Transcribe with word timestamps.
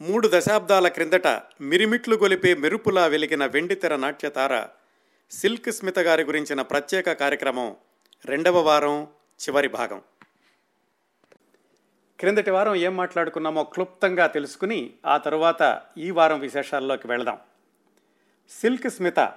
మూడు 0.00 0.30
దశాబ్దాల 0.32 0.88
క్రిందట 0.88 1.28
మిరిమిట్లు 1.60 2.16
గొలిపే 2.16 2.54
మెరుపులా 2.54 3.06
వెలిగిన 3.06 3.46
వెండితెర 3.46 3.96
నాట్యతార 3.96 4.66
సిల్క్ 5.30 5.72
స్మిత 5.72 5.98
గారి 5.98 6.22
గురించిన 6.22 6.62
ప్రత్యేక 6.62 7.12
కార్యక్రమం 7.12 7.76
రెండవ 8.24 8.60
వారం 8.60 9.02
చివరి 9.40 9.68
భాగం. 9.68 10.02
క్రిందటి 12.20 12.50
వారం 12.50 12.74
ఏం 12.74 12.96
మాట్లాడుకున్నామో 12.96 13.64
క్లుప్తంగా 13.64 14.26
తెలుసుకుని 14.26 14.92
ఆ 15.06 15.16
తరువాత 15.16 15.82
ఈ 15.98 16.10
వారం 16.10 16.40
విశేషాల్లోకి 16.40 17.06
వెళదాం. 17.06 17.38
సిల్క్ 18.50 18.88
స్మిత 18.88 19.32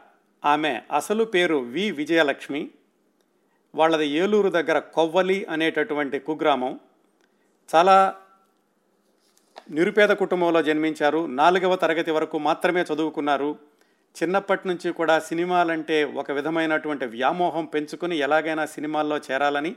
ఆమె 0.46 0.82
అసలు 0.96 1.24
పేరు 1.24 1.56
వి 1.56 1.92
విజయలక్ష్మి. 1.92 2.72
వాళ్ళది 3.76 4.08
ఏలూరు 4.08 4.50
దగ్గర 4.50 4.80
కొవ్వలి 4.80 5.46
అనేటటువంటి 5.46 6.20
కుగ్రామం. 6.20 6.80
చాలా 7.76 8.16
నిరుపేద 9.70 10.10
కుటుంబంలో 10.10 10.64
జన్మించారు. 10.64 11.26
నాలుగవ 11.26 11.76
తరగతి 11.76 12.12
వరకు 12.12 12.38
మాత్రమే 12.38 12.82
చదువుకున్నారు. 12.82 13.58
చిన్నప్పటి 14.24 14.68
నుంచి 14.68 14.92
కూడా 14.92 15.20
సినిమాలంటే 15.20 16.04
ఒక 16.04 16.32
విధమైనటువంటి 16.32 17.06
వ్యామోహం 17.06 17.66
పెంచుకుని 17.66 18.18
ఎలాగైనా 18.18 18.66
సినిమాల్లో 18.66 19.18
చేరాలని 19.18 19.76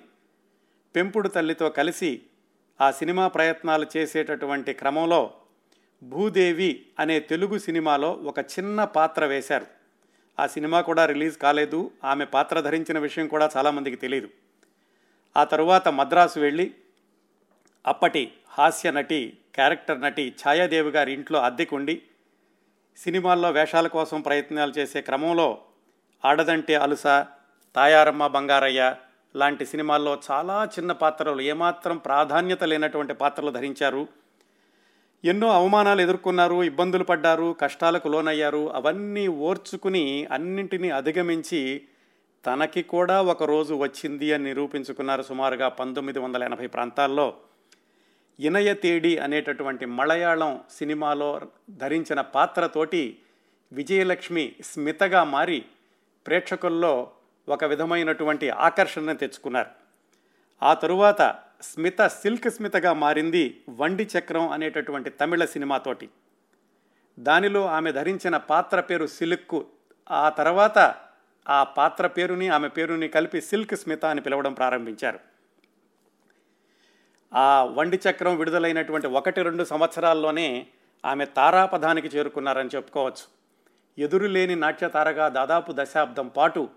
పెంపుడు 0.96 1.28
తల్లితో 1.28 1.68
కలిసి 1.68 2.20
ఆ 2.80 2.90
సినిమా 2.90 3.28
ప్రయత్నాలు 3.28 3.86
చేసేటటువంటి 3.96 4.72
క్రమంలో 4.72 5.30
భూదేవి 6.02 6.86
అనే 6.98 7.20
తెలుగు 7.20 7.58
సినిమాలో 7.58 8.12
ఒక 8.12 8.38
చిన్న 8.38 8.84
పాత్ర 8.84 9.26
వేశారు. 9.26 9.66
ఆ 10.40 10.46
సినిమా 10.46 10.80
కూడా 10.80 11.06
రిలీజ్ 11.06 11.38
కాలేదు. 11.38 11.90
ఆమె 12.04 12.24
పాత్ర 12.24 12.60
ధరించిన 12.60 12.98
విషయం 12.98 13.28
కూడా 13.28 13.50
చాలామందికి 13.56 13.96
తెలియదు 13.96 14.28
ఆ 15.36 15.44
తరువాత 15.44 15.88
మద్రాసు 15.88 16.40
వెళ్ళి 16.40 16.74
అప్పటి 17.86 18.32
హాస్య 18.48 18.90
నటి 18.90 19.38
క్యారెక్టర్ 19.54 20.00
నటి 20.00 20.34
ఛాయాదేవి 20.42 20.90
గారి 20.90 21.12
ఇంట్లో 21.12 21.38
అద్దెకుండి 21.38 22.02
సినిమాల్లో 22.96 23.50
వేషాల 23.50 23.86
కోసం 23.86 24.20
ప్రయత్నాలు 24.20 24.72
చేసే 24.78 25.00
క్రమంలో 25.00 25.58
ఆడదంటే 26.24 26.74
అలుస 26.74 27.02
తాయారమ్మ 27.74 28.26
బంగారయ్య 28.26 28.94
లాంటి 29.36 29.66
సినిమాల్లో 29.66 30.18
చాలా 30.30 30.68
చిన్న 30.78 30.92
పాత్రలు 30.92 31.42
ఏమాత్రం 31.42 31.96
ప్రాధాన్యత 31.96 32.64
లేనటువంటి 32.64 33.14
పాత్రలు 33.14 33.50
ధరించారు. 33.50 34.08
ఎన్నో 35.24 35.50
అవమానాలు 35.50 36.00
ఎదుర్కొన్నారు 36.00 36.62
ఇబ్బందులు 36.62 37.04
పడ్డారు 37.04 37.56
కష్టాలకు 37.60 38.08
లోనయ్యారు. 38.08 38.72
అవన్నీ 38.74 39.28
ఓర్చుకుని 39.28 40.28
అన్నింటినీ 40.30 40.90
అధిగమించి 40.90 41.82
తనకి 42.46 42.82
కూడా 42.82 43.22
ఒక 43.22 43.42
రోజు 43.42 43.74
వచ్చింది 43.74 44.32
అని 44.32 44.44
నిరూపించుకున్నారు 44.44 45.22
సుమారుగా 45.22 45.68
పంతొమ్మిది 45.68 46.18
వందల 46.18 46.42
ఎనభై 46.42 46.66
ప్రాంతాల్లో. 46.66 47.34
ఇనయ 48.42 48.74
తేడి 48.74 49.18
అనేటటువంటి 49.18 49.86
మలయాళం 49.86 50.60
సినిమాలో 50.70 51.40
ధరించిన 51.70 52.20
పాత్రతోటి 52.20 53.18
విజయలక్ష్మి 53.72 54.54
స్మితగా 54.64 55.24
మారి 55.24 55.64
ప్రేక్షకుల్లో 56.26 57.10
ఒక 57.48 57.64
విధమైనటువంటి 57.64 58.50
ఆకర్షణ 58.50 59.12
తెచ్చుకున్నారు. 59.12 59.70
ఆ 60.62 60.74
తరువాత 60.74 61.22
స్మిత 61.62 62.06
సిల్క్ 62.06 62.50
స్మితగా 62.50 62.92
మారింది 62.92 63.60
వండి 63.68 64.08
చక్రం 64.18 64.48
అనేటటువంటి 64.48 65.10
తమిళ 65.10 65.44
సినిమాతోటి 65.44 66.08
దానిలో 67.18 67.66
ఆమె 67.66 67.92
ధరించిన 67.92 68.36
పాత్ర 68.36 68.80
పేరు 68.80 69.06
సిల్క్. 69.06 69.62
ఆ 70.10 70.28
తర్వాత 70.28 70.94
ఆ 71.48 71.64
పాత్ర 71.64 72.06
పేరుని 72.06 72.48
ఆమె 72.48 72.68
పేరుని 72.68 73.08
కలిపి 73.08 73.40
సిల్క్ 73.40 73.74
స్మిత 73.74 74.04
అని 74.04 74.20
పిలవడం 74.20 74.52
ప్రారంభించారు. 74.52 75.31
ఆ 77.34 77.64
వండి 77.64 78.00
చక్రం 78.10 78.36
విడుదలైనటువంటి 78.36 79.06
ఒకటి 79.06 79.42
రెండు 79.42 79.64
సంవత్సరాల్లోనే 79.64 80.66
ఆమె 81.04 81.24
తారాపథానికి 81.24 82.08
చేరుకున్నారని 82.08 82.68
చెప్పుకోవచ్చు. 82.74 83.42
ఎదురులేని 83.98 84.56
నాట్యతారగా 84.56 85.28
దాదాపు 85.28 85.72
దశాబ్దం 85.76 86.28
పాటు 86.28 86.68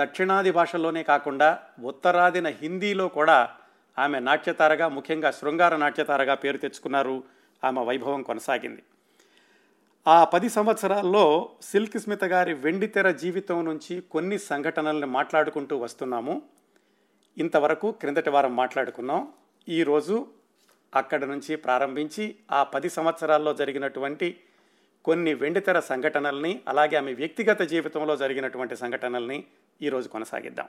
దక్షిణాది 0.00 0.50
భాషల్లోనే 0.50 1.02
కాకుండా 1.02 1.58
ఉత్తరాదిన 1.84 2.48
హిందీలో 2.48 3.08
కూడా 3.08 3.50
ఆమె 3.98 4.20
నాట్యతారగా 4.20 4.88
ముఖ్యంగా 4.88 5.30
శృంగార 5.30 5.76
నాట్యతారగా 5.76 6.34
పేరు 6.34 6.56
తెచ్చుకున్నారు 6.56 7.24
ఆమె 7.64 7.84
వైభవం 7.84 8.22
కొనసాగింది. 8.22 8.82
ఆ 10.08 10.24
పది 10.24 10.48
సంవత్సరాల్లో 10.48 11.50
సిల్క్ 11.62 11.98
స్మిత 11.98 12.24
గారి 12.24 12.54
వెండితెర 12.54 13.10
జీవితం 13.10 13.64
నుంచి 13.64 14.00
కొన్ని 14.00 14.38
సంఘటనల్ని 14.38 15.06
మాట్లాడుకుంటూ 15.06 15.76
వస్తున్నాము. 15.76 16.42
ఇంతవరకు 17.38 17.90
క్రిందటి 17.90 18.30
వారం 18.30 18.56
మాట్లాడుకున్నాం. 18.56 19.32
ఈరోజు 19.68 20.26
అక్కడి 20.94 21.26
నుంచి 21.26 21.56
ప్రారంభించి 21.56 22.36
ఆ 22.52 22.62
పది 22.62 22.88
సంవత్సరాల్లో 22.88 23.54
జరిగినటువంటి 23.54 24.40
కొన్ని 25.04 25.34
వెండితెర 25.34 25.80
సంఘటనల్ని 25.80 26.62
అలాగే 26.68 26.96
ఆమె 26.96 27.12
వ్యక్తిగత 27.12 27.62
జీవితంలో 27.62 28.16
జరిగినటువంటి 28.16 28.76
సంఘటనల్ని 28.76 29.44
ఈరోజు 29.82 30.08
కొనసాగిద్దాం. 30.08 30.68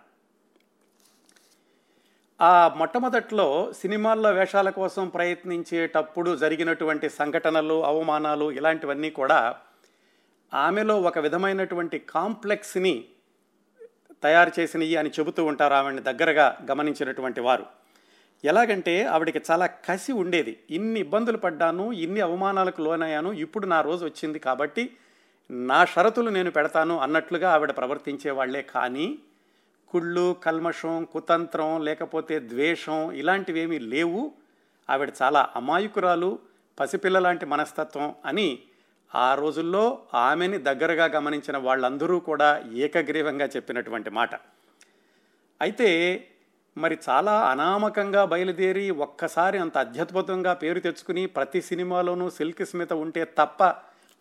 ఆ 2.41 2.67
మొట్టమొదట్లో 2.67 3.73
సినిమాల్లో 3.75 4.31
వేషాల 4.31 4.69
కోసం 4.69 5.07
ప్రయత్నించేటప్పుడు 5.07 6.35
జరిగినటువంటి 6.35 7.09
సంఘటనలు 7.09 7.83
అవమానాలు 7.83 8.51
ఇలాంటివన్నీ 8.51 9.09
కూడా 9.09 9.56
ఆమెలో 10.53 11.01
ఒక 11.01 11.19
విధమైనటువంటి 11.19 12.00
కాంప్లెక్స్ని 12.00 13.06
తయారు 14.23 14.51
చేసినవి 14.59 14.95
అని 14.95 15.09
చెబుతూ 15.09 15.45
ఉంటారు 15.45 15.73
ఆమెను 15.73 16.01
దగ్గరగా 16.01 16.57
గమనించినటువంటి 16.72 17.41
వారు. 17.41 17.84
ఎలాగంటే 18.44 19.03
ఆవిడకి 19.03 19.41
చాలా 19.51 19.66
కసి 19.66 20.12
ఉండేది. 20.12 20.59
ఇన్ని 20.69 21.00
ఇబ్బందులు 21.00 21.38
పడ్డాను 21.38 21.91
ఇన్ని 21.91 22.22
అవమానాలకు 22.22 22.81
లోనయ్యాను 22.81 23.34
ఇప్పుడు 23.34 23.68
నా 23.68 23.81
రోజు 23.81 24.06
వచ్చింది 24.06 24.40
కాబట్టి 24.40 24.90
నా 25.51 25.85
షరతులు 25.85 26.29
నేను 26.29 26.51
పెడతాను 26.51 27.00
అన్నట్లుగా 27.00 27.51
ఆవిడ 27.51 27.72
ప్రవర్తించే 27.72 28.31
వాళ్ళే 28.31 28.62
కానీ 28.62 29.19
కుళ్ళు 29.88 30.35
కల్మషం 30.44 31.07
కుతంత్రం 31.13 31.81
లేకపోతే 31.81 32.40
ద్వేషం 32.40 33.12
ఇలాంటివేమీ 33.12 33.79
లేవు. 33.79 34.34
ఆవిడ 34.90 35.12
చాలా 35.22 35.50
అమాయకురాలు 35.56 36.40
పసిపిల్ల 36.79 37.19
లాంటి 37.19 37.45
మనస్తత్వం 37.45 38.16
అని 38.25 38.59
ఆ 39.16 39.35
రోజుల్లో 39.35 40.00
ఆమెని 40.13 40.57
దగ్గరగా 40.57 41.06
గమనించిన 41.06 41.57
వాళ్ళందరూ 41.57 42.19
కూడా 42.19 42.63
ఏకగ్రీవంగా 42.74 43.45
చెప్పినటువంటి 43.45 44.09
మాట. 44.09 44.29
అయితే 45.62 45.90
మరి 46.78 46.97
చాలా 47.09 47.41
అనామకంగా 47.41 48.25
బయలుదేరి 48.25 48.90
ఒక్కసారి 48.91 49.58
అంత 49.58 49.78
అత్యద్భుతంగా 49.78 50.53
పేరు 50.53 50.80
తెచ్చుకుని 50.80 51.25
ప్రతి 51.25 51.62
సినిమాలోనూ 51.62 52.30
సిల్క్ 52.30 52.66
స్మిత 52.66 52.94
ఉంటే 52.94 53.25
తప్ప 53.38 53.63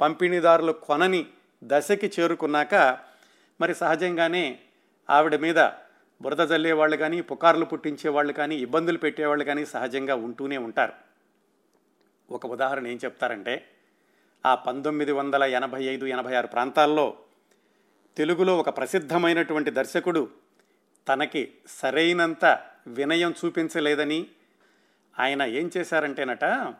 పంపిణీదారులు 0.00 0.72
కొనని 0.72 1.26
దశకి 1.64 2.12
చేరుకున్నాక 2.20 2.98
మరి 3.60 3.74
సహజంగానే 3.74 4.58
ఆవిడ 5.10 5.36
మీద 5.36 5.70
బురద 6.22 6.42
జల్లేవాళ్ళు 6.48 6.96
కానీ 6.96 7.20
పుకార్లు 7.20 7.64
పుట్టించేవాళ్ళు 7.64 8.32
కానీ 8.32 8.56
ఇబ్బందులు 8.56 8.98
పెట్టేవాళ్ళు 8.98 9.44
కానీ 9.44 9.66
సహజంగా 9.66 10.14
ఉంటూనే 10.14 10.56
ఉంటారు. 10.56 10.92
ఒక 12.30 12.46
ఉదాహరణ 12.46 12.86
ఏం 12.86 12.98
చెప్తారంటే 13.04 13.66
ఆ 14.46 14.54
పంతొమ్మిది 14.54 15.12
వందల 15.12 15.42
ఎనభై 15.42 15.82
ఐదు 15.84 16.06
ఎనభై 16.06 16.34
ఆరు 16.34 16.46
ప్రాంతాల్లో 16.46 17.14
తెలుగులో 18.16 18.58
ఒక 18.58 18.76
ప్రసిద్ధమైనటువంటి 18.76 19.70
దర్శకుడు 19.70 20.28
తనకి 21.08 21.54
సరైనంత 21.68 22.58
వినయం 22.86 23.34
చూపించలేదని 23.44 24.26
ఆయన 25.18 25.42
ఏం 25.42 25.70
చేశారంటేనట 25.76 26.74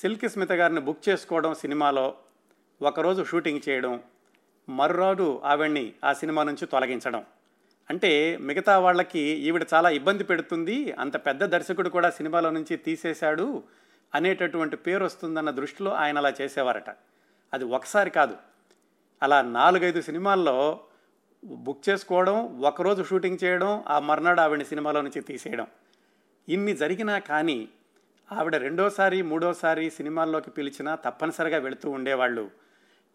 సిల్క్ 0.00 0.28
స్మిత 0.28 0.52
గారిని 0.52 0.80
బుక్ 0.80 1.08
చేసుకోవడం 1.08 1.54
సినిమాలో 1.54 2.14
ఒకరోజు 2.82 3.24
షూటింగ్ 3.24 3.60
చేయడం 3.68 4.02
మరురాడు 4.68 5.42
ఆవిడ్ని 5.44 5.92
ఆ 6.04 6.12
సినిమా 6.12 6.44
నుంచి 6.44 6.66
తొలగించడం. 6.66 7.24
అంటే 7.90 8.36
మిగతా 8.36 8.78
వాళ్ళకి 8.78 9.20
ఈవిడ 9.20 9.66
చాలా 9.74 9.90
ఇబ్బంది 9.90 10.24
పెడుతుంది 10.24 10.92
అంత 10.92 11.16
పెద్ద 11.16 11.44
దర్శకుడు 11.44 11.88
కూడా 11.88 12.10
సినిమాలో 12.10 12.50
నుంచి 12.50 12.76
తీసేశాడు 12.76 13.62
అనేటటువంటి 14.14 14.76
పేరు 14.76 15.04
వస్తుందన్న 15.04 15.50
దృష్టిలో 15.50 15.94
ఆయన 15.94 16.18
అలా 16.18 16.32
చేసేవారట. 16.40 16.90
అది 17.54 17.64
ఒకసారి 17.64 18.10
కాదు 18.10 18.36
అలా 19.22 19.42
నాలుగైదు 19.42 20.00
సినిమాల్లో 20.00 20.80
బుక్ 21.44 21.88
చేసుకోవడం 21.88 22.60
ఒకరోజు 22.60 23.02
షూటింగ్ 23.02 23.38
చేయడం 23.44 23.84
ఆ 23.88 23.98
మర్నాడు 23.98 24.40
ఆవిడ 24.40 24.62
సినిమాలో 24.62 25.02
నుంచి 25.02 25.20
తీసేయడం. 25.20 25.66
ఇన్ని 26.48 26.76
జరిగినా 26.76 27.18
కానీ 27.18 27.68
ఆవిడ 28.32 28.56
రెండోసారి 28.56 29.22
మూడోసారి 29.22 29.90
సినిమాల్లోకి 29.90 30.50
పిలిచినా 30.50 30.94
తప్పనిసరిగా 30.94 31.58
వెళుతూ 31.58 31.90
ఉండేవాళ్ళు. 31.90 32.50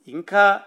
ఇంకా 0.07 0.61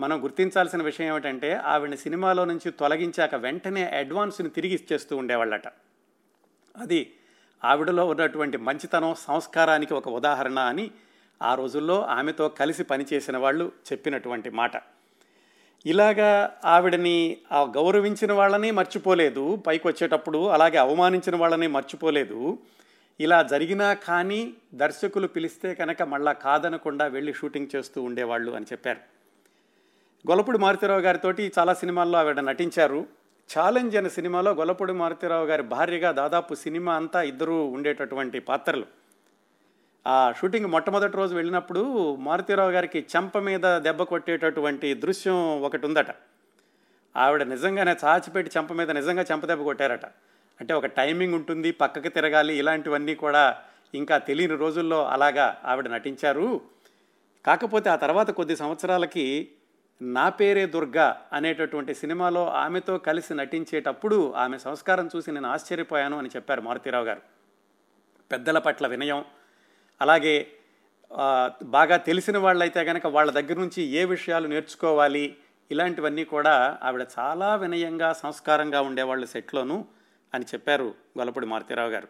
మనం 0.00 0.24
గుర్తించాల్సిన 0.24 0.82
విషయం 0.82 1.06
ఏమిటంటే 1.06 1.54
ఆవిడ 1.54 1.94
సినిమాలో 1.94 2.44
నుంచి 2.44 2.70
తొలగించాక 2.70 3.34
వెంటనే 3.34 3.84
అడ్వాన్స్ని 3.84 4.50
తిరిగి 4.50 4.74
ఇచ్చేస్తూ 4.74 5.16
ఉండేవాళ్ళట. 5.16 5.68
అది 6.76 7.12
ఆవిడలో 7.64 8.08
ఉన్నటువంటి 8.08 8.56
మంచితనం 8.56 9.14
సంస్కారానికి 9.18 9.94
ఒక 9.94 10.08
ఉదాహరణ 10.08 10.58
అని 10.58 10.90
ఆ 11.42 11.54
రోజుల్లో 11.54 12.06
ఆమెతో 12.06 12.48
కలిసి 12.48 12.84
పనిచేసిన 12.84 13.36
వాళ్ళు 13.36 13.72
చెప్పినటువంటి 13.92 14.50
మాట. 14.50 14.93
ఇలాగా 15.86 16.56
ఆవిడని 16.64 17.36
ఆ 17.52 17.62
గౌరవించిన 17.62 18.32
వాళ్ళని 18.32 18.70
మర్చిపోలేదు. 18.70 19.56
పైకి 19.66 19.88
వచ్చేటప్పుడు 19.88 20.48
అలాగే 20.48 20.76
అవమానించిన 20.76 21.36
వాళ్ళని 21.36 21.66
మర్చిపోలేదు. 21.66 22.58
ఇలా 23.20 23.42
జరిగినా 23.42 23.94
కానీ 23.94 24.54
దర్శకులు 24.74 25.26
పిలిస్తే 25.26 25.74
కనుక 25.74 26.02
మళ్ళా 26.02 26.32
కాదనకుండా 26.32 27.06
వెళ్ళి 27.06 27.32
షూటింగ్ 27.32 27.76
చేస్తూ 27.76 28.02
ఉండేవాళ్ళు 28.02 28.52
అని 28.52 28.64
చెప్పారు. 28.72 28.98
గొలపుడు 30.30 30.58
మారుతిరావు 30.58 31.00
గారితో 31.00 31.30
చాలా 31.30 31.74
సినిమాల్లో 31.74 32.18
ఆవిడ 32.18 32.40
నటించారు. 32.40 33.06
ఛాలెంజ్ 33.58 33.96
అనే 33.96 34.08
సినిమాలో 34.08 34.52
గొలపూడి 34.52 34.92
మారుతిరావు 34.92 35.46
గారి 35.46 35.62
భార్యగా 35.62 36.12
దాదాపు 36.12 36.54
సినిమా 36.54 36.94
అంతా 36.94 37.22
ఇద్దరూ 37.22 37.64
ఉండేటటువంటి 37.66 38.38
పాత్రలు. 38.38 39.03
ఆ 40.06 40.32
షూటింగ్ 40.32 40.66
మొట్టమొదటి 40.66 41.16
రోజు 41.16 41.34
వెళ్ళినప్పుడు 41.34 42.14
మారుతిరావు 42.14 42.70
గారికి 42.70 43.06
చెంప 43.16 43.38
మీద 43.38 43.78
దెబ్బ 43.78 44.02
కొట్టేటటువంటి 44.02 44.94
దృశ్యం 44.94 45.62
ఒకటి 45.62 45.86
ఉందట. 45.86 46.06
ఆవిడ 47.16 47.42
నిజంగానే 47.42 47.96
చాచిపెట్టి 48.04 48.58
చెంప 48.58 48.72
మీద 48.72 48.90
నిజంగా 48.90 49.24
చెంప 49.32 49.46
దెబ్బ 49.46 49.62
కొట్టారట. 49.62 50.06
అంటే 50.60 50.74
ఒక 50.74 50.86
టైమింగ్ 50.86 51.34
ఉంటుంది 51.34 51.72
పక్కకి 51.72 52.08
తిరగాలి 52.08 52.54
ఇలాంటివన్నీ 52.54 53.14
కూడా 53.14 53.56
ఇంకా 53.94 54.18
తెలియని 54.18 54.56
రోజుల్లో 54.56 55.08
అలాగా 55.08 55.60
ఆవిడ 55.64 55.88
నటించారు. 55.88 56.60
కాకపోతే 57.46 57.90
ఆ 57.90 57.96
తర్వాత 57.96 58.30
కొద్ది 58.30 58.56
సంవత్సరాలకి 58.56 59.48
నా 60.02 60.28
పేరే 60.28 60.66
దుర్గా 60.66 61.26
అనేటటువంటి 61.32 61.94
సినిమాలో 61.94 62.50
ఆమెతో 62.50 62.98
కలిసి 62.98 63.34
నటించేటప్పుడు 63.34 64.32
ఆమె 64.32 64.58
సంస్కారం 64.58 65.10
చూసి 65.16 65.32
నేను 65.32 65.48
ఆశ్చర్యపోయాను 65.48 66.18
అని 66.18 66.28
చెప్పారు 66.28 66.60
మారుతీరావు 66.60 67.04
గారు. 67.04 67.22
పెద్దల 68.32 68.58
పట్ల 68.58 68.86
వినయం 68.86 69.24
అలాగే 70.00 70.46
బాగా 71.62 71.96
తెలిసిన 71.96 72.38
వాళ్ళైతే 72.38 72.84
కనుక 72.84 73.06
వాళ్ళ 73.06 73.30
దగ్గర 73.30 73.56
నుంచి 73.58 73.82
ఏ 73.82 74.04
విషయాలు 74.04 74.48
నేర్చుకోవాలి 74.48 75.36
ఇలాంటివన్నీ 75.70 76.24
కూడా 76.24 76.78
ఆవిడ 76.82 77.06
చాలా 77.18 77.56
వినయంగా 77.56 78.12
సంస్కారంగా 78.12 78.80
ఉండేవాళ్ళు 78.80 79.26
సెట్లోను 79.26 79.84
అని 80.34 80.44
చెప్పారు 80.44 80.94
గొల్లపూడి 81.18 81.46
మారుతీరావు 81.46 81.90
గారు. 81.90 82.08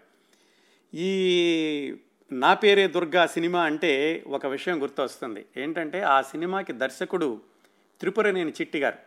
ఈ 0.94 1.96
నా 2.32 2.54
పేరే 2.54 2.88
దుర్గా 2.88 3.26
సినిమా 3.26 3.62
అంటే 3.62 4.25
ఒక 4.26 4.46
విషయం 4.46 4.82
గుర్తొస్తుంది. 4.82 5.46
ఏంటంటే 5.56 6.00
ఆ 6.00 6.22
సినిమాకి 6.22 6.72
దర్శకుడు 6.72 7.40
త్రిపురనేని 8.00 8.50
చిట్టి 8.50 8.78
గారు. 8.78 8.98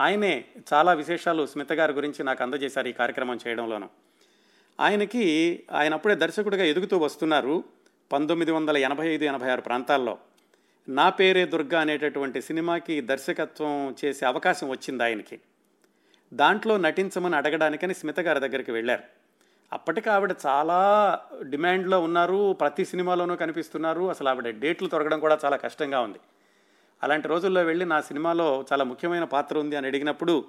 ఆయనే 0.00 0.44
చాలా 0.72 0.92
విశేషాలు 0.92 1.46
స్మిత 1.46 1.72
గారి 1.72 1.92
గురించి 1.92 2.24
నాకు 2.24 2.42
అందజేశారు 2.42 2.88
ఈ 2.88 2.92
కార్యక్రమం 2.92 3.38
చేయడంలోనూ. 3.46 3.88
ఆయనకి 4.80 5.64
ఆయన 5.72 5.94
అప్పుడే 5.94 6.14
దర్శకుడిగా 6.14 6.64
ఎదుగుతూ 6.64 6.98
వస్తున్నారు. 6.98 7.64
పంతొమ్మిది 8.12 8.50
వందల 8.50 8.76
ఎనభై 8.76 9.08
ఐదు 9.08 9.24
ఎనభై 9.24 9.50
ఆరు 9.50 9.60
ప్రాంతాల్లో 9.60 10.18
నా 10.88 11.10
పేరే 11.10 11.44
దుర్గా 11.44 11.80
అనేటటువంటి 11.80 12.42
సినిమాకి 12.42 13.00
దర్శకత్వం 13.00 13.96
చేసే 14.04 14.26
అవకాశం 14.26 14.68
వచ్చింది 14.68 15.02
ఆయనకి. 15.02 15.40
దాంట్లో 16.32 16.76
నటించమని 16.76 17.36
అడగడానికని 17.36 17.94
స్మిత 17.94 18.20
గారి 18.20 18.40
దగ్గరికి 18.40 18.72
వెళ్ళారు. 18.72 19.02
అప్పటికి 19.72 20.10
ఆవిడ 20.10 20.34
చాలా 20.46 20.78
డిమాండ్లో 21.42 22.00
ఉన్నారు 22.00 22.52
ప్రతి 22.52 22.84
సినిమాలోనూ 22.84 23.36
కనిపిస్తున్నారు 23.36 24.10
అసలు 24.10 24.28
ఆవిడ 24.28 24.48
డేట్లు 24.48 24.88
తొరగడం 24.88 25.20
కూడా 25.20 25.38
చాలా 25.44 25.56
కష్టంగా 25.56 26.00
ఉంది. 26.00 26.18
అలాంటి 27.02 27.28
రోజుల్లో 27.28 27.62
వెళ్ళి 27.62 27.84
నా 27.84 28.00
సినిమాలో 28.00 28.64
చాలా 28.72 28.84
ముఖ్యమైన 28.84 29.24
పాత్ర 29.24 29.58
ఉంది 29.58 29.76
అని 29.76 29.86
అడిగినప్పుడు 29.86 30.44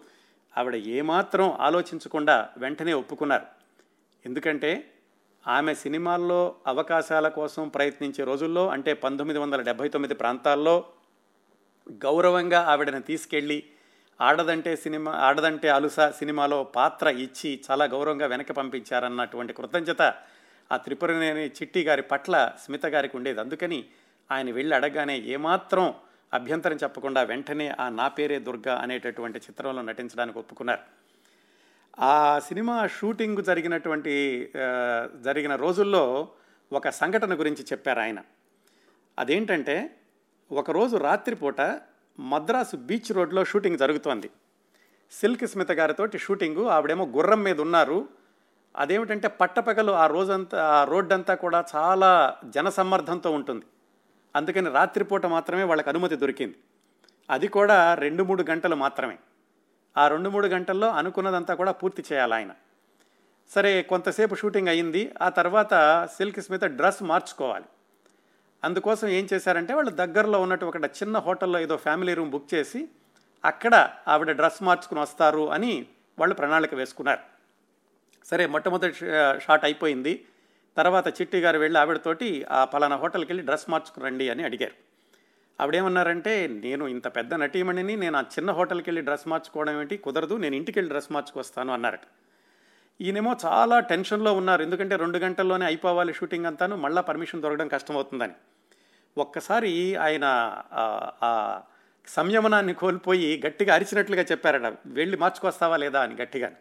ఆవిడ 0.58 0.76
ఏమాత్రం 0.76 1.52
ఆలోచించకుండా 1.52 2.50
వెంటనే 2.58 2.94
ఒప్పుకున్నారు. 2.94 3.46
ఎందుకంటే 4.26 4.94
ఆమె 5.48 5.74
సినిమాల్లో 5.74 6.56
అవకాశాల 6.68 7.28
కోసం 7.28 7.70
ప్రయత్నించే 7.70 8.24
రోజుల్లో 8.24 8.70
అంటే 8.70 8.94
పంతొమ్మిది 8.94 9.40
వందల 9.40 9.62
డెబ్భై 9.62 9.90
తొమ్మిది 9.90 10.14
ప్రాంతాల్లో 10.14 10.86
గౌరవంగా 11.92 12.62
ఆవిడని 12.62 13.02
తీసుకెళ్ళి 13.02 13.64
ఆడదంటే 14.22 14.76
సినిమా 14.76 15.12
ఆడదంటే 15.12 15.70
అలుస 15.70 16.00
సినిమాలో 16.00 16.64
పాత్ర 16.64 17.08
ఇచ్చి 17.08 17.62
చాలా 17.72 17.86
గౌరవంగా 17.86 18.26
వెనక్కి 18.26 18.54
పంపించారన్నటువంటి 18.54 19.54
కృతజ్ఞత 19.54 20.02
ఆ 20.72 20.78
త్రిపురనేని 20.78 21.48
చిట్టి 21.48 21.82
గారి 21.82 22.02
పట్ల 22.02 22.54
స్మిత 22.64 22.86
గారికి 22.86 23.18
ఉండేది. 23.18 23.40
అందుకని 23.40 23.86
ఆయన 24.32 24.52
వెళ్ళి 24.52 24.76
అడగగానే 24.76 25.18
ఏమాత్రం 25.18 25.94
అభ్యంతరం 26.34 26.76
చెప్పకుండా 26.76 27.22
వెంటనే 27.22 27.68
ఆ 27.80 27.90
నా 27.90 28.08
పేరే 28.08 28.40
దుర్గా 28.40 28.76
అనేటటువంటి 28.76 29.40
చిత్రంలో 29.40 29.82
నటించడానికి 29.82 30.40
ఒప్పుకున్నారు. 30.40 31.01
ఆ 32.00 32.40
సినిమా 32.40 32.88
షూటింగ్ 32.88 33.44
జరిగినటువంటి 33.44 34.46
జరిగిన 35.22 35.56
రోజుల్లో 35.56 36.28
ఒక 36.74 36.90
సంఘటన 36.90 37.40
గురించి 37.40 37.64
చెప్పారు 37.64 38.00
ఆయన. 38.00 38.20
అదేంటంటే 39.20 39.96
ఒకరోజు 40.52 40.98
రాత్రిపూట 40.98 41.62
మద్రాసు 42.20 42.76
బీచ్ 42.76 43.12
రోడ్లో 43.12 43.44
షూటింగ్ 43.46 43.78
జరుగుతోంది. 43.78 44.30
సిల్క్ 45.12 45.46
స్మిత 45.46 45.72
గారితో 45.72 46.08
షూటింగు 46.18 46.68
ఆవిడేమో 46.68 47.06
గుర్రం 47.06 47.44
మీద 47.44 47.62
ఉన్నారు. 47.62 48.08
అదేమిటంటే 48.76 49.28
పట్టపగలు 49.28 49.92
ఆ 49.92 50.08
రోజంతా 50.08 50.64
ఆ 50.64 50.84
రోడ్డంతా 50.84 51.36
కూడా 51.36 51.66
చాలా 51.76 52.38
జనసమ్మర్ధంతో 52.46 53.32
ఉంటుంది. 53.32 53.66
అందుకని 54.36 54.70
రాత్రిపూట 54.70 55.26
మాత్రమే 55.26 55.64
వాళ్ళకి 55.64 55.90
అనుమతి 55.90 56.16
దొరికింది. 56.16 56.56
అది 57.30 57.48
కూడా 57.48 57.96
రెండు 57.96 58.24
మూడు 58.24 58.46
గంటలు 58.50 58.76
మాత్రమే. 58.76 59.18
ఆ 59.98 60.08
రెండు 60.08 60.30
మూడు 60.30 60.48
గంటల్లో 60.48 60.92
అనుకున్నదంతా 60.92 61.54
కూడా 61.54 61.72
పూర్తి 61.72 62.04
చేయాలి 62.14 62.34
ఆయన. 62.34 62.52
సరే 63.50 63.82
కొంతసేపు 63.82 64.36
షూటింగ్ 64.36 64.68
అయ్యింది 64.68 65.16
ఆ 65.22 65.30
తర్వాత 65.30 66.08
సిల్క్ 66.18 66.42
స్మిత 66.42 66.64
డ్రెస్ 66.64 67.04
మార్చుకోవాలి. 67.04 67.66
అందుకోసం 68.64 69.08
ఏం 69.08 69.28
చేశారంటే 69.34 69.74
వాళ్ళు 69.74 69.92
దగ్గరలో 69.92 70.42
ఉన్నట్టు 70.42 70.66
ఒక 70.66 70.76
చిన్న 70.76 71.18
హోటల్లో 71.18 71.60
ఏదో 71.60 71.78
ఫ్యామిలీ 71.78 72.14
రూమ్ 72.14 72.30
బుక్ 72.30 72.54
చేసి 72.54 72.90
అక్కడ 73.46 73.90
ఆవిడ 74.08 74.32
డ్రెస్ 74.32 74.64
మార్చుకుని 74.64 75.02
వస్తారు 75.02 75.52
అని 75.52 75.86
వాళ్ళు 76.20 76.36
ప్రణాళిక 76.36 76.76
వేసుకున్నారు. 76.76 77.20
సరే 78.26 78.46
మొట్టమొదటి 78.46 78.94
షాట్ 79.40 79.64
అయిపోయింది. 79.64 80.26
తర్వాత 80.78 81.22
చిట్టి 81.22 81.40
గారు 81.40 81.58
వెళ్ళి 81.58 81.80
ఆవిడతోటి 81.80 82.46
ఆ 82.52 82.66
పలానా 82.66 82.96
హోటల్కి 82.96 83.32
వెళ్ళి 83.32 83.46
డ్రెస్ 83.46 83.70
మార్చుకురండి 83.70 84.30
అని 84.30 84.44
అడిగారు. 84.44 84.91
ఆవిడేమన్నారంటే 85.62 86.48
నేను 86.48 86.88
ఇంత 86.88 87.08
పెద్ద 87.08 87.34
నటీమణిని 87.34 87.96
నేను 87.96 88.18
ఆ 88.18 88.22
చిన్న 88.22 88.52
హోటల్కి 88.52 88.90
వెళ్ళి 88.90 89.02
డ్రెస్ 89.02 89.28
మార్చుకోవడం 89.28 89.82
ఏంటి? 89.82 89.98
కుదరదు 89.98 90.36
నేను 90.36 90.56
ఇంటికి 90.56 90.80
వెళ్ళి 90.80 90.90
డ్రెస్ 90.90 91.12
మార్చుకొస్తాను 91.12 91.74
అన్నారట. 91.74 92.00
ఈయనేమో 93.02 93.36
చాలా 93.46 93.80
టెన్షన్లో 93.80 94.34
ఉన్నారు. 94.34 94.64
ఎందుకంటే 94.64 94.96
రెండు 94.96 95.18
గంటల్లోనే 95.18 95.66
అయిపోవాలి 95.66 96.14
షూటింగ్ 96.14 96.46
అంతాను 96.46 96.76
మళ్ళీ 96.76 97.02
పర్మిషన్ 97.02 97.42
దొరకడం 97.42 97.68
కష్టమవుతుందని. 97.68 98.34
ఒక్కసారి 99.18 99.96
ఆయన 99.96 100.24
ఆ, 100.74 101.12
ఆ 101.24 101.62
సంయమనాన్ని 102.08 102.74
కోల్పోయి 102.74 103.42
గట్టిగా 103.46 103.74
అరిచినట్లుగా 103.74 104.22
చెప్పారట. 104.22 104.74
వెళ్ళి 104.86 105.18
మార్చుకొస్తావా 105.18 105.78
లేదా? 105.78 106.02
అని 106.02 106.16
గట్టిగా. 106.16 106.52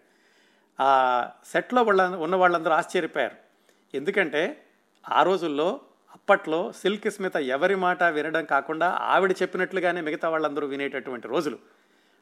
ఆ 0.80 1.28
సెట్లో 1.46 1.82
వాళ్ళ 1.82 2.02
ఉన్న 2.02 2.36
వాళ్ళందరూ 2.36 2.72
ఆశ్చర్యపోయారు. 2.72 3.36
ఎందుకంటే 3.94 4.64
ఆ 5.10 5.22
రోజుల్లో 5.22 5.80
అప్పట్లో 6.12 6.72
సిల్క్ 6.72 7.10
స్మిత 7.10 7.36
ఎవరి 7.36 7.74
మాట 7.74 8.02
వినడం 8.02 8.44
కాకుండా 8.44 8.88
ఆవిడ 8.88 9.32
చెప్పినట్లుగానే 9.42 10.00
మిగతా 10.00 10.28
వాళ్ళందరూ 10.28 10.66
వినేటటువంటి 10.66 11.28
రోజులు. 11.28 11.58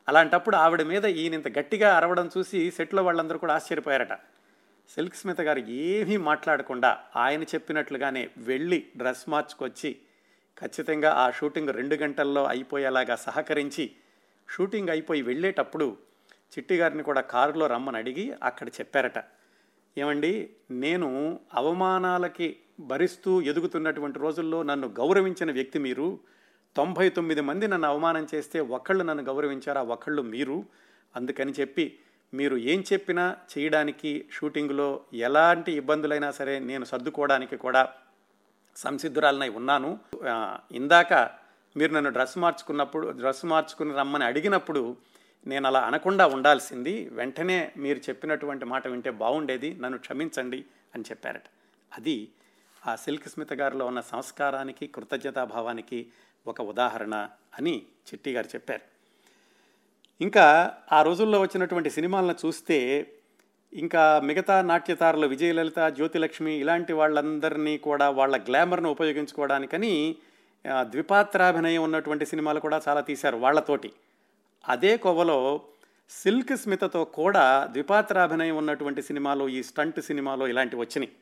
అలాంటప్పుడు 0.09 0.57
ఆవిడ 0.57 0.83
మీద 0.83 1.05
ఈయన 1.05 1.35
ఇంత 1.35 1.59
గట్టిగా 1.59 1.97
అరవడం 1.97 2.31
చూసి 2.39 2.71
సెట్లో 2.71 3.03
వాళ్ళందరూ 3.03 3.39
కూడా 3.39 3.55
ఆశ్చర్యపోయారట. 3.55 4.12
సిల్క్ 4.95 5.15
స్మిత 5.15 5.41
గారు 5.41 5.61
ఏమీ 5.61 6.17
మాట్లాడకుండా 6.17 6.99
ఆయన 7.17 7.43
చెప్పినట్లుగానే 7.43 8.29
వెళ్ళి 8.39 8.87
డ్రెస్ 8.97 9.29
మార్చుకొచ్చి 9.29 9.97
ఖచ్చితంగా 10.59 11.11
ఆ 11.12 11.31
షూటింగ్ 11.31 11.69
రెండు 11.69 11.95
గంటల్లో 11.95 12.45
అయిపోయేలాగా 12.45 13.17
సహకరించి 13.17 13.91
షూటింగ్ 14.49 14.89
అయిపోయి 14.89 15.23
వెళ్ళేటప్పుడు 15.23 15.97
చిట్టి 16.53 16.77
గారిని 16.77 17.03
కూడా 17.03 17.21
కారులో 17.21 17.67
రమ్మని 17.67 17.97
అడిగి 17.97 18.35
అక్కడ 18.43 18.69
చెప్పారట. 18.69 19.19
ఏమండి 19.99 20.51
నేను 20.71 21.41
అవమానాలకి 21.55 22.57
భరిస్తూ 22.81 23.43
ఎదుగుతున్నటువంటి 23.43 24.19
రోజుల్లో 24.19 24.63
నన్ను 24.63 24.89
గౌరవించిన 24.89 25.53
వ్యక్తి 25.53 25.79
మీరు. 25.79 26.19
తొంభై 26.77 27.09
తొమ్మిది 27.09 27.41
మంది 27.41 27.69
నన్ను 27.69 27.89
అవమానం 27.89 28.27
చేస్తే 28.35 28.61
ఒకళ్ళు 28.61 29.05
నన్ను 29.05 29.25
గౌరవించారు 29.25 29.79
ఆ 29.79 29.83
ఒకళ్ళు 29.83 30.23
మీరు. 30.23 30.65
అందుకని 31.17 31.53
చెప్పి 31.61 31.99
మీరు 32.35 32.57
ఏం 32.57 32.85
చెప్పినా 32.93 33.37
చేయడానికి 33.59 34.25
షూటింగ్లో 34.33 35.01
ఎలాంటి 35.15 35.73
ఇబ్బందులైనా 35.73 36.31
సరే 36.31 36.59
నేను 36.59 36.85
సర్దుకోవడానికి 36.85 37.57
కూడా 37.57 37.93
సంసిద్ధురాలనై 38.77 39.49
ఉన్నాను. 39.49 39.99
ఇందాక 40.73 41.13
మీరు 41.77 41.93
నన్ను 41.93 42.11
డ్రెస్ 42.11 42.39
మార్చుకున్నప్పుడు 42.39 43.09
డ్రెస్ 43.09 43.45
మార్చుకుని 43.45 43.95
రమ్మని 43.95 44.25
అడిగినప్పుడు 44.25 44.97
నేను 45.47 45.67
అలా 45.67 45.81
అనకుండా 45.81 46.27
ఉండాల్సింది. 46.27 47.09
వెంటనే 47.13 47.73
మీరు 47.77 47.99
చెప్పినటువంటి 47.99 48.65
మాట 48.65 48.89
వింటే 48.89 49.11
బాగుండేది 49.11 49.77
నన్ను 49.81 49.99
క్షమించండి 49.99 50.65
అని 50.95 51.05
చెప్పారట. 51.11 51.43
అది 51.99 52.29
ఆ 52.87 52.97
సిల్క్ 52.97 53.29
స్మిత 53.29 53.53
గారిలో 53.53 53.87
ఉన్న 53.87 54.01
సంస్కారానికి 54.01 54.87
కృతజ్ఞతాభావానికి 54.87 56.07
ఒక 56.47 56.61
ఉదాహరణ 56.61 57.29
అని 57.59 57.75
చిట్టి 57.79 58.33
గారు 58.33 58.47
చెప్పారు. 58.47 58.81
ఇంకా 60.21 60.75
ఆ 60.93 61.03
రోజుల్లో 61.03 61.41
వచ్చినటువంటి 61.41 61.91
సినిమాలను 61.91 62.47
చూస్తే 62.47 63.11
ఇంకా 63.75 64.21
మిగతా 64.21 64.63
నాట్యతారులు 64.63 65.27
విజయలలిత 65.27 65.89
జ్యోతిలక్ష్మి 65.89 66.53
ఇలాంటి 66.53 66.93
వాళ్ళందరినీ 66.93 67.79
కూడా 67.79 68.11
వాళ్ళ 68.11 68.37
గ్లామర్ను 68.37 68.91
ఉపయోగించుకోవడానికని 68.91 70.17
ద్విపాత్రాభినయం 70.81 71.83
ఉన్నటువంటి 71.83 72.27
సినిమాలు 72.27 72.61
కూడా 72.61 72.81
చాలా 72.89 73.01
తీశారు 73.01 73.37
వాళ్ళతోటి. 73.37 73.93
అదే 74.69 74.97
కోవలో 74.97 75.61
సిల్క్ 76.11 76.57
స్మితతో 76.57 77.05
కూడా 77.05 77.69
ద్విపాత్రాభినయం 77.73 78.57
ఉన్నటువంటి 78.57 79.03
సినిమాలు 79.03 79.49
ఈ 79.49 79.63
స్టంట్ 79.63 80.01
సినిమాలు 80.01 80.45
ఇలాంటివి 80.47 80.83
వచ్చినాయి. 80.83 81.13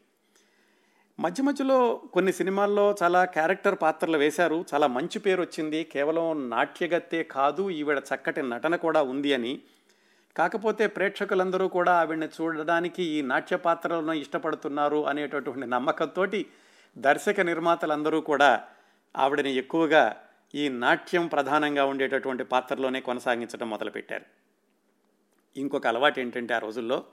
మధ్య 1.20 1.42
మధ్యలో 1.42 2.02
కొన్ని 2.12 2.32
సినిమాల్లో 2.32 2.96
చాలా 3.02 3.24
క్యారెక్టర్ 3.24 3.78
పాత్రలు 3.82 4.18
వేశారు. 4.18 4.64
చాలా 4.74 4.86
మంచి 4.86 5.18
పేరు 5.18 5.40
వచ్చింది. 5.40 5.84
కేవలం 5.84 6.50
నాట్యగత్తే 6.50 7.22
కాదు 7.22 7.70
ఈవిడ 7.70 7.98
చక్కటి 7.98 8.42
నటన 8.42 8.76
కూడా 8.76 9.02
ఉంది 9.02 9.34
అని. 9.34 9.60
కాకపోతే 10.36 10.86
ప్రేక్షకులందరూ 10.86 11.68
కూడా 11.68 11.92
ఆవిడని 11.92 12.26
చూడడానికి 12.26 13.02
ఈ 13.02 13.22
నాట్య 13.22 13.56
పాత్రలను 13.56 14.12
ఇష్టపడుతున్నారు 14.12 15.06
అనేటటువంటి 15.06 15.66
నమ్మకంతో 15.66 16.26
దర్శక 16.98 17.40
నిర్మాతలందరూ 17.40 18.20
కూడా 18.20 18.64
ఆవిడని 19.16 19.54
ఎక్కువగా 19.54 20.16
ఈ 20.54 20.68
నాట్యం 20.68 21.26
ప్రధానంగా 21.26 21.84
ఉండేటటువంటి 21.84 22.44
పాత్రలోనే 22.44 23.00
కొనసాగించడం 23.00 23.70
మొదలుపెట్టారు. 23.70 24.24
ఇంకొక 25.56 25.86
అలవాటు 25.86 26.20
ఏంటంటే 26.20 26.54
ఆ 26.54 26.58
రోజుల్లో 26.58 27.04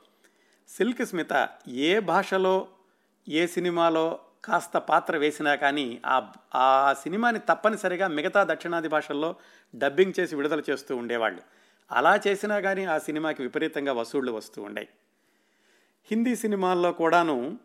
సిల్క్ 0.67 1.05
స్మిత 1.05 1.49
ఏ 1.67 1.99
భాషలో 1.99 2.67
ఏ 3.27 3.47
సినిమాలో 3.47 4.19
కాస్త 4.45 4.77
పాత్ర 4.77 5.17
వేసినా 5.17 5.55
కానీ 5.55 6.01
ఆ 6.05 6.31
ఆ 6.55 6.93
సినిమాని 6.93 7.39
తప్పనిసరిగా 7.39 8.07
మిగతా 8.07 8.43
దక్షిణాది 8.43 8.87
భాషల్లో 8.87 9.35
డబ్బింగ్ 9.75 10.13
చేసి 10.19 10.35
విడుదల 10.35 10.61
చేస్తూ 10.69 10.97
ఉండేవాళ్ళు. 10.97 11.41
అలా 11.91 12.19
చేసినా 12.27 12.59
కానీ 12.59 12.85
ఆ 12.85 12.97
సినిమాకి 12.97 13.41
విపరీతంగా 13.41 13.93
వసూళ్ళు 13.93 14.31
వస్తూ 14.31 14.61
ఉండేవి 14.61 14.87
హిందీ 16.11 16.35
సినిమాల్లో 16.35 16.91
కూడాను 16.91 17.57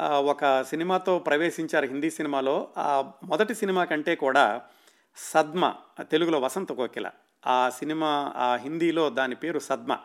ఒక 0.00 0.62
సినిమాతో 0.62 1.18
ప్రవేశించారు 1.18 1.86
హిందీ 1.86 2.10
సినిమాలో 2.10 2.68
ఆ 2.78 3.12
మొదటి 3.24 3.54
సినిమా 3.54 3.84
కంటే 3.84 4.14
కూడా 4.14 4.62
సద్మ 5.16 5.74
తెలుగులో 6.00 6.40
వసంత 6.40 6.72
కోకిల. 6.72 7.10
ఆ 7.46 7.70
సినిమా 7.70 8.32
ఆ 8.36 8.56
హిందీలో 8.56 9.10
దాని 9.10 9.34
పేరు 9.34 9.58
సద్మ. 9.58 9.98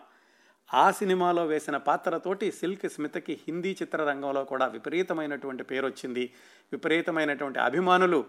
ఆ 0.73 0.91
సినిమాలో 0.91 1.45
వేసిన 1.45 1.77
పాత్రతోటి 1.77 2.51
సిల్క్ 2.51 2.89
స్మితకి 2.89 3.39
హిందీ 3.47 3.77
చిత్రరంగంలో 3.81 4.43
కూడా 4.43 4.65
విపరీతమైనటువంటి 4.65 5.63
పేరు 5.63 5.85
వచ్చింది 5.85 6.33
విపరీతమైనటువంటి 6.71 7.59
అభిమానులు 7.59 8.25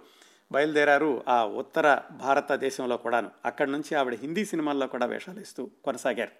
బయలుదేరారు 0.52 1.24
ఆ 1.28 1.44
ఉత్తర 1.44 2.00
భారతదేశంలో 2.10 2.96
కూడాను. 2.96 3.30
అక్కడి 3.44 3.72
నుంచి 3.72 3.94
ఆవిడ 3.94 4.14
హిందీ 4.14 4.44
సినిమాల్లో 4.44 4.86
కూడా 4.86 5.06
వేషాలు 5.06 5.40
ఇస్తూ 5.40 5.70
కొనసాగారు. 5.84 6.30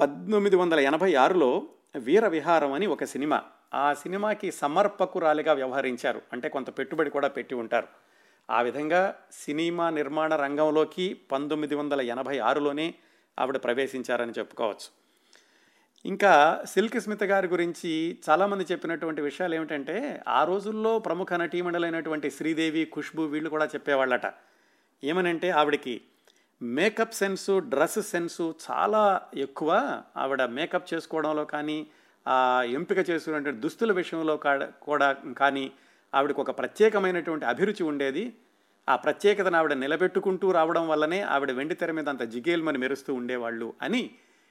పద్దెనిమిది 0.00 0.56
వందల 0.56 0.80
ఎనభై 0.80 1.14
ఆరులో 1.14 1.62
వీర 1.96 2.28
విహారం 2.28 2.72
అని 2.72 2.86
ఒక 2.86 3.04
సినిమా. 3.04 3.42
ఆ 3.74 3.94
సినిమాకి 3.94 4.52
సమర్పకురాలిగా 4.52 5.52
వ్యవహరించారు. 5.52 6.22
అంటే 6.32 6.48
కొంత 6.48 6.78
పెట్టుబడి 6.78 7.10
కూడా 7.10 7.28
పెట్టి 7.28 7.54
ఉంటారు. 7.54 7.88
ఆ 8.50 8.62
విధంగా 8.62 9.16
సినిమా 9.32 9.90
నిర్మాణ 9.90 10.36
రంగంలోకి 10.36 11.14
పంతొమ్మిది 11.32 11.74
వందల 11.74 12.00
ఎనభై 12.00 12.38
ఆరులోనే 12.38 12.94
ఆవిడ 13.38 13.56
ప్రవేశించారని 13.56 14.32
చెప్పుకోవచ్చు. 14.38 14.98
ఇంకా 16.06 16.62
సిల్క్ 16.68 17.00
స్మిత్ 17.00 17.22
గారి 17.22 17.46
గురించి 17.46 18.18
చాలామంది 18.30 18.66
చెప్పినటువంటి 18.72 19.20
విషయాలు 19.20 19.54
ఏమిటంటే 19.54 20.22
ఆ 20.28 20.44
రోజుల్లో 20.44 20.98
ప్రముఖ 20.98 21.32
నటీమణులైనటువంటి 21.32 22.30
శ్రీదేవి 22.30 22.84
ఖుష్బు 22.96 23.22
వీళ్ళు 23.22 23.50
కూడా 23.50 23.64
చెప్పేవాళ్ళట. 23.66 24.32
ఏమనంటే 25.04 25.50
ఆవిడకి 25.50 26.00
మేకప్ 26.62 27.14
సెన్సు 27.14 27.58
డ్రెస్ 27.58 28.02
సెన్సు 28.02 28.54
చాలా 28.70 29.22
ఎక్కువ. 29.36 30.02
ఆవిడ 30.16 30.42
మేకప్ 30.42 30.94
చేసుకోవడంలో 30.94 31.44
కానీ 31.44 31.86
ఆ 32.28 32.62
ఎంపిక 32.66 33.10
చేసుకున్నటువంటి 33.10 33.60
దుస్తుల 33.60 33.92
విషయంలో 33.92 34.36
కూడా 34.82 35.12
కానీ 35.12 35.72
ఆవిడకు 36.14 36.42
ఒక 36.42 36.58
ప్రత్యేకమైనటువంటి 36.58 37.46
అభిరుచి 37.46 37.82
ఉండేది. 37.82 38.36
ఆ 38.88 38.96
ప్రత్యేకతను 38.96 39.56
ఆవిడ 39.56 39.72
నిలబెట్టుకుంటూ 39.72 40.52
రావడం 40.52 40.88
వల్లనే 40.88 41.20
ఆవిడ 41.20 41.50
వెండి 41.50 41.74
తెర 41.74 41.90
మీద 41.90 42.08
అంత 42.08 42.22
జిగేల్మని 42.22 42.78
మెరుస్తూ 42.78 43.14
ఉండేవాళ్ళు 43.14 43.74
అని 43.82 44.10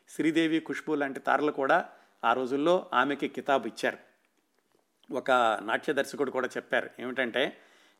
శ్రీదేవి 0.10 0.60
ఖుష్బు 0.60 0.96
లాంటి 0.96 1.20
తారలు 1.20 1.52
కూడా 1.52 1.86
ఆ 2.24 2.34
రోజుల్లో 2.34 2.90
ఆమెకి 2.94 3.28
కితాబు 3.28 3.68
ఇచ్చారు. 3.68 3.98
ఒక 5.14 5.32
నాట్య 5.62 5.94
దర్శకుడు 5.94 6.32
కూడా 6.32 6.48
చెప్పారు 6.48 6.90
ఏమిటంటే 7.00 7.58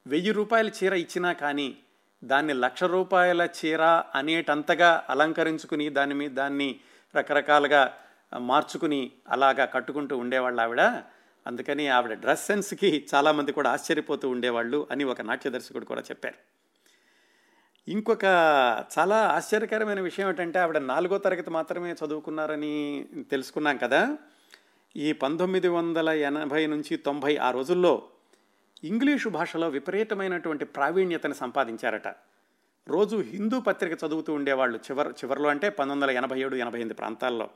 వెయ్యి 0.08 0.32
రూపాయల 0.32 0.70
చీర 0.70 0.94
ఇచ్చినా 0.94 1.34
కానీ 1.34 1.78
దాన్ని 2.24 2.54
లక్ష 2.54 2.84
రూపాయల 2.84 3.48
చీర 3.58 3.82
అనేటంతగా 4.16 5.06
అలంకరించుకుని 5.10 5.90
దాని 5.90 6.14
మీద 6.14 6.32
దాన్ని 6.32 6.80
రకరకాలుగా 7.16 7.94
మార్చుకుని 8.38 9.12
అలాగా 9.28 9.66
కట్టుకుంటూ 9.66 10.18
ఉండేవాళ్ళు 10.18 10.62
ఆవిడ. 10.62 10.82
అందుకని 11.48 11.88
ఆవిడ 11.88 12.14
డ్రెస్ 12.14 12.46
సెన్స్కి 12.46 13.08
చాలామంది 13.16 13.52
కూడా 13.52 13.72
ఆశ్చర్యపోతూ 13.72 14.30
ఉండేవాళ్ళు 14.30 14.88
అని 14.92 15.04
ఒక 15.04 15.22
నాట్య 15.22 15.50
దర్శకుడు 15.50 15.86
కూడా 15.86 16.02
చెప్పారు. 16.02 16.58
ఇంకొక 17.92 18.24
చాలా 19.00 19.28
ఆశ్చర్యకరమైన 19.28 20.00
విషయం 20.00 20.30
ఏంటంటే 20.30 20.60
ఆవిడ 20.60 20.78
నాలుగో 20.78 21.18
తరగతి 21.18 21.50
మాత్రమే 21.50 21.96
చదువుకున్నారని 22.06 23.06
తెలుసుకున్నాం 23.32 23.78
కదా. 23.78 24.18
ఈ 24.96 25.12
పంతొమ్మిది 25.12 25.68
వందల 25.68 26.10
ఎనభై 26.10 26.66
నుంచి 26.66 26.98
తొంభై 26.98 27.38
ఆ 27.38 27.52
రోజుల్లో 27.52 28.04
ఇంగ్లీషు 28.84 29.30
భాషలో 29.30 29.70
విపరీతమైనటువంటి 29.70 30.66
ప్రావీణ్యతను 30.66 31.34
సంపాదించారట. 31.34 32.08
రోజు 32.88 33.18
హిందూ 33.18 33.60
పత్రిక 33.60 33.94
చదువుతూ 34.06 34.34
ఉండేవాళ్ళు 34.34 34.78
చివరి 34.78 35.10
చివరిలో 35.10 35.50
అంటే 35.50 35.70
పంతొమ్మిది 35.70 36.02
వందల 36.02 36.18
ఎనభై 36.18 36.40
ఏడు 36.40 36.56
ఎనభై 36.56 36.78
ఎనిమిది 36.78 36.94
ప్రాంతాల్లో. 36.94 37.50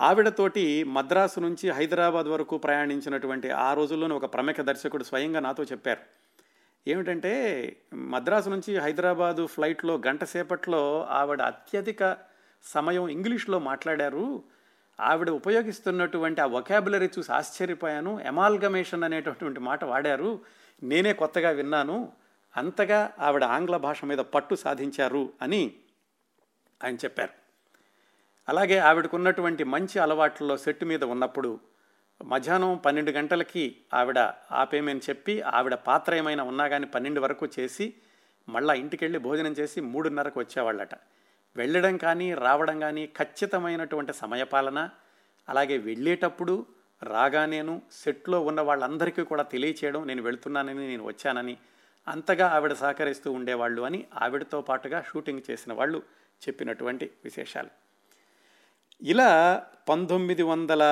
ఆవిడతోటి 0.00 0.84
మద్రాసు 0.84 1.40
నుంచి 1.40 1.70
హైదరాబాద్ 1.70 2.26
వరకు 2.26 2.58
ప్రయాణించినటువంటి 2.58 3.50
ఆ 3.50 3.74
రోజుల్లోనే 3.74 4.14
ఒక 4.14 4.34
ప్రముఖ 4.34 4.54
దర్శకుడు 4.60 5.04
స్వయంగా 5.04 5.40
నాతో 5.40 5.64
చెప్పారు. 5.64 6.00
ఏమిటంటే 6.88 7.76
మద్రాసు 7.94 8.50
నుంచి 8.50 8.78
హైదరాబాదు 8.78 9.46
ఫ్లైట్లో 9.46 10.02
గంట 10.06 10.24
సేపట్లో 10.24 11.06
ఆవిడ 11.10 11.42
అత్యధిక 11.42 12.16
సమయం 12.62 13.08
ఇంగ్లీష్లో 13.08 13.58
మాట్లాడారు. 13.58 14.42
ఆవిడ 15.00 15.30
ఉపయోగిస్తున్నటువంటి 15.30 16.40
ఆ 16.40 16.46
వొకాబులరీ 16.46 17.10
చూసి 17.18 17.32
ఆశ్చర్యపోయాను. 17.32 18.20
ఎమాల్గమేషన్ 18.20 19.04
అనేటటువంటి 19.04 19.60
మాట 19.60 19.84
వాడారు. 19.84 20.40
నేనే 20.82 21.12
కొత్తగా 21.12 21.50
విన్నాను. 21.50 22.12
అంతగా 22.56 23.12
ఆవిడ 23.18 23.44
ఆంగ్ల 23.44 23.76
భాష 23.76 24.04
మీద 24.04 24.18
పట్టు 24.18 24.54
సాధించారు 24.54 25.32
అని 25.42 25.72
ఆయన 26.84 26.94
చెప్పారు. 26.94 27.45
అలాగే 28.48 28.78
ఆవిడకున్నటువంటి 28.78 29.64
మంచి 29.64 29.98
అలవాట్లలో 29.98 30.56
సెట్ 30.56 30.84
మీద 30.84 31.04
ఉన్నప్పుడు 31.04 31.60
మధ్యాహ్నం 32.24 32.80
పన్నెండు 32.84 33.10
గంటలకి 33.10 33.76
ఆవిడ 33.94 34.18
ఆపేమని 34.52 35.00
చెప్పి 35.10 35.42
ఆవిడ 35.42 35.74
పాత్ర 35.74 36.14
ఏమైనా 36.14 36.42
ఉన్నా 36.42 36.68
కానీ 36.68 36.86
పన్నెండు 36.86 37.20
వరకు 37.20 37.48
చేసి 37.60 37.94
మళ్ళా 38.48 38.74
ఇంటికి 38.74 39.04
వెళ్ళి 39.04 39.18
భోజనం 39.18 39.52
చేసి 39.52 39.80
మూడున్నరకు 39.80 40.40
వచ్చేవాళ్ళట. 40.40 40.94
వెళ్ళడం 41.56 41.96
కానీ 41.96 42.34
రావడం 42.34 42.80
కానీ 42.80 43.06
ఖచ్చితమైనటువంటి 43.06 44.12
సమయపాలన 44.12 44.90
అలాగే 45.48 45.78
వెళ్ళేటప్పుడు 45.78 46.66
రాగానేను 47.02 47.82
సెట్లో 47.92 48.40
ఉన్న 48.40 48.60
వాళ్ళందరికీ 48.60 49.22
కూడా 49.22 49.42
తెలియచేయడం 49.42 50.06
నేను 50.06 50.22
వెళ్తున్నానని 50.22 50.88
నేను 50.88 51.04
వచ్చానని 51.04 51.56
అంతగా 52.08 52.46
ఆవిడ 52.48 52.72
సహకరిస్తూ 52.72 53.32
ఉండేవాళ్ళు 53.32 53.82
అని 53.82 54.04
ఆవిడతో 54.22 54.60
పాటుగా 54.60 55.02
షూటింగ్ 55.02 55.50
చేసిన 55.50 55.72
వాళ్ళు 55.72 56.02
చెప్పినటువంటి 56.48 57.10
విశేషాలు. 57.24 57.85
ఇలా 59.02 59.66
పంతొమ్మిది 59.88 60.42
వందల 60.42 60.82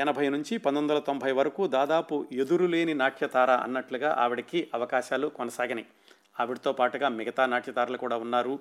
ఎనభై 0.00 0.28
నుంచి 0.28 0.58
పంతొమ్మిది 0.58 0.92
వందల 0.92 1.04
తొంభై 1.04 1.32
వరకు 1.32 1.66
దాదాపు 1.66 2.26
ఎదురులేని 2.32 2.94
నాట్యతార 2.94 3.50
అన్నట్లుగా 3.50 4.12
ఆవిడకి 4.12 4.70
అవకాశాలు 4.74 5.26
కొనసాగినాయి. 5.26 5.86
ఆవిడతో 6.40 6.72
పాటుగా 6.72 7.08
మిగతా 7.08 7.46
నాట్యతారలు 7.46 7.96
కూడా 7.96 8.16
ఉన్నారు. 8.16 8.58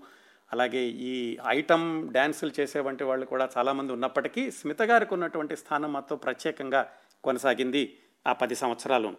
అలాగే 0.54 0.84
ఈ 0.84 1.38
ఐటమ్ 1.48 2.12
డ్యాన్సులు 2.12 2.52
చేసేవంటి 2.60 3.04
వాళ్ళు 3.04 3.26
కూడా 3.26 3.50
చాలామంది 3.58 3.94
ఉన్నప్పటికీ 3.94 4.52
స్మిత 4.52 4.82
గారికి 4.82 5.14
ఉన్నటువంటి 5.14 5.56
స్థానం 5.56 5.94
మాత్రం 5.94 6.18
ప్రత్యేకంగా 6.18 6.92
కొనసాగింది 7.24 7.98
ఆ 8.28 8.34
పది 8.34 8.56
సంవత్సరాలు 8.56 9.14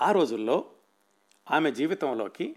ఆ 0.00 0.12
రోజుల్లో 0.12 0.70
ఆమె 1.50 1.70
జీవితంలోకి 1.70 2.56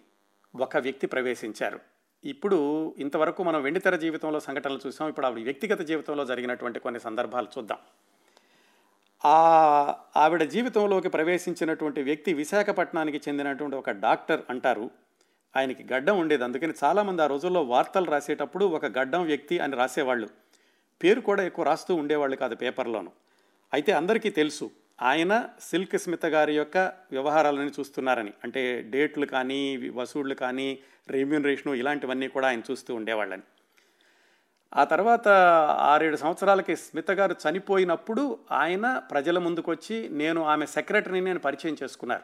ఒక 0.55 0.77
వ్యక్తి 0.77 1.07
ప్రవేశించారు. 1.07 1.90
ఇప్పుడు 2.25 2.95
ఇంతవరకు 2.97 3.43
మనం 3.43 3.61
వెండితెర 3.61 3.95
జీవితంలో 3.95 4.39
సంఘటనలు 4.39 4.79
చూసాం. 4.87 5.09
ఇప్పుడు 5.09 5.25
ఆవిడ 5.25 5.43
వ్యక్తిగత 5.43 5.81
జీవితంలో 5.81 6.25
జరిగినటువంటి 6.25 6.79
కొన్ని 6.79 6.99
సందర్భాలు 6.99 7.47
చూద్దాం. 7.57 7.77
ఆ 9.25 9.95
ఆవిడ 10.17 10.43
జీవితంలోకి 10.43 11.09
ప్రవేశించినటువంటి 11.09 12.03
వ్యక్తి 12.03 12.33
విశాఖపట్నానికి 12.33 13.21
చెందినటువంటి 13.29 13.75
ఒక 13.75 13.89
డాక్టర్ 13.89 14.41
అంటారు. 14.49 14.89
ఆయనకి 15.57 15.93
గడ్డం 15.93 16.19
ఉండేది. 16.19 16.43
అందుకని 16.43 16.73
చాలామంది 16.83 17.21
ఆ 17.21 17.27
రోజుల్లో 17.27 17.63
వార్తలు 17.63 18.05
రాసేటప్పుడు 18.05 18.65
ఒక 18.65 18.85
గడ్డం 18.85 19.23
వ్యక్తి 19.23 19.59
అని 19.59 19.75
రాసేవాళ్ళు. 19.75 20.29
పేరు 21.03 21.21
కూడా 21.21 21.43
ఎక్కువ 21.43 21.65
రాస్తూ 21.65 21.95
ఉండేవాళ్ళు 21.95 22.35
కాదు 22.35 22.55
పేపర్లోను. 22.55 23.11
అయితే 23.73 23.91
అందరికీ 23.91 24.29
తెలుసు 24.29 24.71
ఆయన 25.01 25.49
సిల్క్ 25.61 25.97
స్మిత 25.97 26.25
గారి 26.25 26.55
యొక్క 26.55 26.77
వ్యవహారాలని 27.11 27.71
చూస్తున్నారని. 27.79 28.33
అంటే 28.43 28.81
డేట్లు 28.81 29.25
కానీ 29.25 29.77
వసూళ్ళు 29.77 30.35
కానీ 30.35 30.79
రెమ్యూనరేషను 31.09 31.73
ఇలాంటివన్నీ 31.73 32.27
కూడా 32.27 32.47
ఆయన 32.47 32.61
చూస్తూ 32.71 32.95
ఉండేవాళ్ళని. 32.95 33.41
ఆ 34.73 34.83
తర్వాత 34.83 35.27
ఆరేడు 35.91 36.17
సంవత్సరాలకి 36.17 36.75
స్మిత 36.75 37.11
గారు 37.11 37.35
చనిపోయినప్పుడు 37.49 38.39
ఆయన 38.51 38.97
ప్రజల 39.11 39.37
ముందుకొచ్చి 39.39 40.09
నేను 40.09 40.43
ఆమె 40.43 40.65
సెక్రటరీని 40.65 41.21
నేను 41.21 41.39
పరిచయం 41.39 41.77
చేసుకున్నారు. 41.83 42.21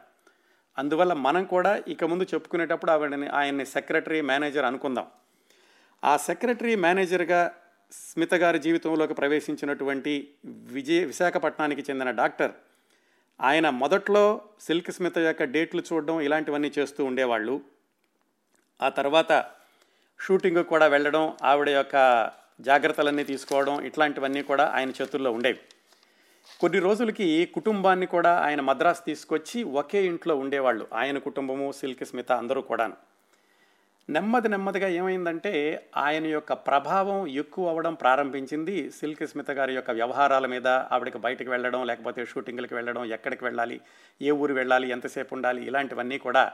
అందువల్ల 0.77 1.13
మనం 1.13 1.43
కూడా 1.43 1.81
ఇక 1.87 2.03
ముందు 2.03 2.23
చెప్పుకునేటప్పుడు 2.23 2.91
ఆవిడని 2.91 3.27
ఆయన్ని 3.27 3.65
సెక్రటరీ 3.65 4.21
మేనేజర్ 4.21 4.65
అనుకుందాం. 4.65 5.07
ఆ 6.03 6.17
సెక్రటరీ 6.17 6.75
మేనేజర్గా 6.75 7.51
స్మిత 7.91 8.33
గారి 8.33 8.59
జీవితంలోకి 8.59 9.13
ప్రవేశించినటువంటి 9.13 10.29
విజయ 10.45 11.05
విశాఖపట్నానికి 11.05 11.81
చెందిన 11.81 12.11
డాక్టర్ 12.11 12.51
ఆయన 13.41 13.69
మొదట్లో 13.69 14.41
సిల్క్ 14.59 14.91
స్మిత 14.91 15.17
యొక్క 15.17 15.43
డేట్లు 15.43 15.83
చూడడం 15.93 16.21
ఇలాంటివన్నీ 16.21 16.71
చేస్తూ 16.79 17.05
ఉండేవాళ్ళు. 17.05 17.61
ఆ 18.81 18.89
తర్వాత 18.89 19.45
షూటింగ్ 20.21 20.63
కూడా 20.63 20.87
వెళ్ళడం 20.87 21.37
ఆవిడ 21.43 21.69
యొక్క 21.69 22.31
జాగ్రత్తలన్నీ 22.61 23.23
తీసుకోవడం 23.23 23.81
ఇట్లాంటివన్నీ 23.81 24.41
కూడా 24.41 24.65
ఆయన 24.75 24.89
చేతుల్లో 24.89 25.31
ఉండేవి. 25.31 25.59
కొన్ని 26.59 26.79
రోజులకి 26.79 27.45
కుటుంబాన్ని 27.45 28.05
కూడా 28.05 28.39
ఆయన 28.39 28.61
మద్రాసు 28.61 29.01
తీసుకొచ్చి 29.01 29.63
ఒకే 29.63 30.05
ఇంట్లో 30.05 30.35
ఉండేవాళ్ళు. 30.35 30.87
ఆయన 30.93 31.17
కుటుంబము 31.17 31.71
సిల్క్ 31.71 32.05
స్మిత 32.05 32.31
అందరూ 32.31 32.61
కూడాను. 32.61 33.06
నెమ్మది 34.09 34.49
నెమ్మదిగా 34.49 34.87
ఏమైందంటే 34.87 35.51
ఆయన 35.97 36.25
యొక్క 36.25 36.53
ప్రభావం 36.53 37.27
ఎక్కువ 37.27 37.69
అవ్వడం 37.69 37.93
ప్రారంభించింది. 37.93 38.91
సిల్క్ 38.91 39.23
స్మిత 39.27 39.51
గారి 39.51 39.73
యొక్క 39.75 39.91
వ్యవహారాల 39.91 40.45
మీద 40.45 40.67
ఆవిడకి 40.67 41.17
బయటకు 41.17 41.49
వెళ్ళడం 41.51 41.81
లేకపోతే 41.85 42.25
షూటింగ్లకు 42.25 42.75
వెళ్ళడం 42.75 43.05
ఎక్కడికి 43.05 43.43
వెళ్ళాలి 43.45 43.77
ఏ 44.21 44.31
ఊరు 44.31 44.53
వెళ్ళాలి 44.53 44.89
ఎంతసేపు 44.89 45.35
ఉండాలి 45.35 45.65
ఇలాంటివన్నీ 45.65 46.17
కూడా 46.17 46.51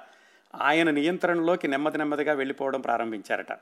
ఆయన 0.55 0.89
నియంత్రణలోకి 0.91 1.67
నెమ్మది 1.67 1.98
నెమ్మదిగా 1.98 2.33
వెళ్ళిపోవడం 2.33 2.81
ప్రారంభించారట. 2.81 3.53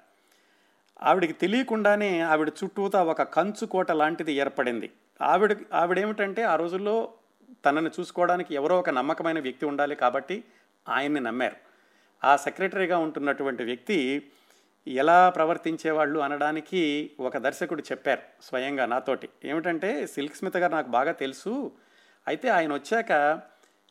ఆవిడకి 1.01 1.33
తెలియకుండానే 1.33 2.19
ఆవిడ 2.19 2.49
చుట్టూతా 2.49 3.03
ఒక 3.03 3.21
కంచుకోట 3.21 3.91
లాంటిది 3.91 4.33
ఏర్పడింది. 4.33 4.89
ఆవిడ 5.21 5.55
ఆవిడేమిటంటే 5.73 6.43
ఆ 6.43 6.55
రోజుల్లో 6.55 6.95
తనని 7.65 7.91
చూసుకోవడానికి 7.99 8.55
ఎవరో 8.55 8.79
ఒక 8.79 8.89
నమ్మకమైన 8.89 9.39
వ్యక్తి 9.39 9.65
ఉండాలి 9.65 9.95
కాబట్టి 9.95 10.43
ఆయన్ని 10.89 11.19
నమ్మారు. 11.19 11.70
ఆ 12.23 12.35
సెక్రటరీగా 12.35 12.97
ఉంటున్నటువంటి 12.97 13.63
వ్యక్తి 13.63 14.27
ఎలా 14.87 15.29
ప్రవర్తించేవాళ్ళు 15.29 16.19
అనడానికి 16.19 17.11
ఒక 17.19 17.37
దర్శకుడు 17.37 17.81
చెప్పారు 17.81 18.43
స్వయంగా 18.43 18.85
నాతోటి. 18.85 19.29
ఏమిటంటే 19.45 20.07
సిల్క్ 20.07 20.35
స్మిత 20.35 20.57
గారు 20.57 20.71
నాకు 20.71 20.89
బాగా 20.89 21.11
తెలుసు. 21.11 21.71
అయితే 22.27 22.49
ఆయన 22.49 22.73
వచ్చాక 22.73 23.41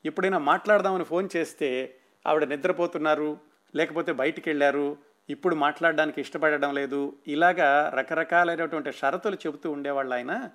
ఎప్పుడైనా 0.04 0.38
మాట్లాడదామని 0.38 1.04
ఫోన్ 1.04 1.28
చేస్తే 1.36 1.94
ఆవిడ 2.26 2.44
నిద్రపోతున్నారు 2.44 3.38
లేకపోతే 3.74 4.12
బయటికి 4.12 4.50
వెళ్ళారు 4.50 4.96
ఇప్పుడు 5.28 5.54
మాట్లాడడానికి 5.54 6.20
ఇష్టపడడం 6.20 6.74
లేదు 6.74 7.16
ఇలాగా 7.28 7.92
రకరకాలైనటువంటి 7.94 8.92
షరతులు 8.92 9.34
చెబుతూ 9.34 9.70
ఉండేవాళ్ళు 9.70 10.14
ఆయన. 10.14 10.50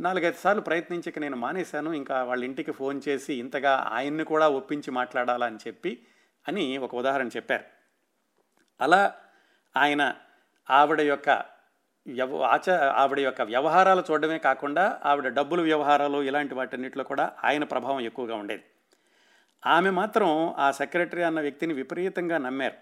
నాలుగైదు 0.00 0.36
సార్లు 0.36 0.62
ప్రయత్నించక 0.62 1.18
నేను 1.18 1.36
మానేశాను 1.36 1.92
ఇంకా 1.92 2.22
వాళ్ళ 2.22 2.44
ఇంటికి 2.44 2.72
ఫోన్ 2.72 3.00
చేసి 3.08 3.34
ఇంతగా 3.34 3.88
ఆయన్ని 3.92 4.24
కూడా 4.24 4.48
ఒప్పించి 4.48 4.90
మాట్లాడాలని 4.90 5.56
చెప్పి 5.68 5.98
అని 6.48 6.78
ఒక 6.78 6.94
ఉదాహరణ 6.94 7.28
చెప్పారు. 7.28 7.64
అలా 8.80 9.14
ఆయన 9.76 10.14
ఆవిడ 10.70 11.00
యొక్క 11.00 11.30
వ్యవ 12.06 12.42
ఆచ 12.42 12.70
ఆవిడ 12.70 13.18
యొక్క 13.18 13.42
వ్యవహారాలు 13.42 14.04
చూడడమే 14.10 14.38
కాకుండా 14.38 15.00
ఆవిడ 15.04 15.28
డబ్బుల 15.28 15.60
వ్యవహారాలు 15.60 16.22
ఇలాంటి 16.22 16.54
వాటన్నిటిలో 16.54 17.04
కూడా 17.04 17.32
ఆయన 17.44 17.64
ప్రభావం 17.64 18.00
ఎక్కువగా 18.00 18.34
ఉండేది. 18.34 18.64
ఆమె 19.66 19.90
మాత్రం 19.90 20.54
ఆ 20.58 20.70
సెక్రటరీ 20.70 21.22
అన్న 21.22 21.40
వ్యక్తిని 21.40 21.74
విపరీతంగా 21.74 22.38
నమ్మారు. 22.38 22.74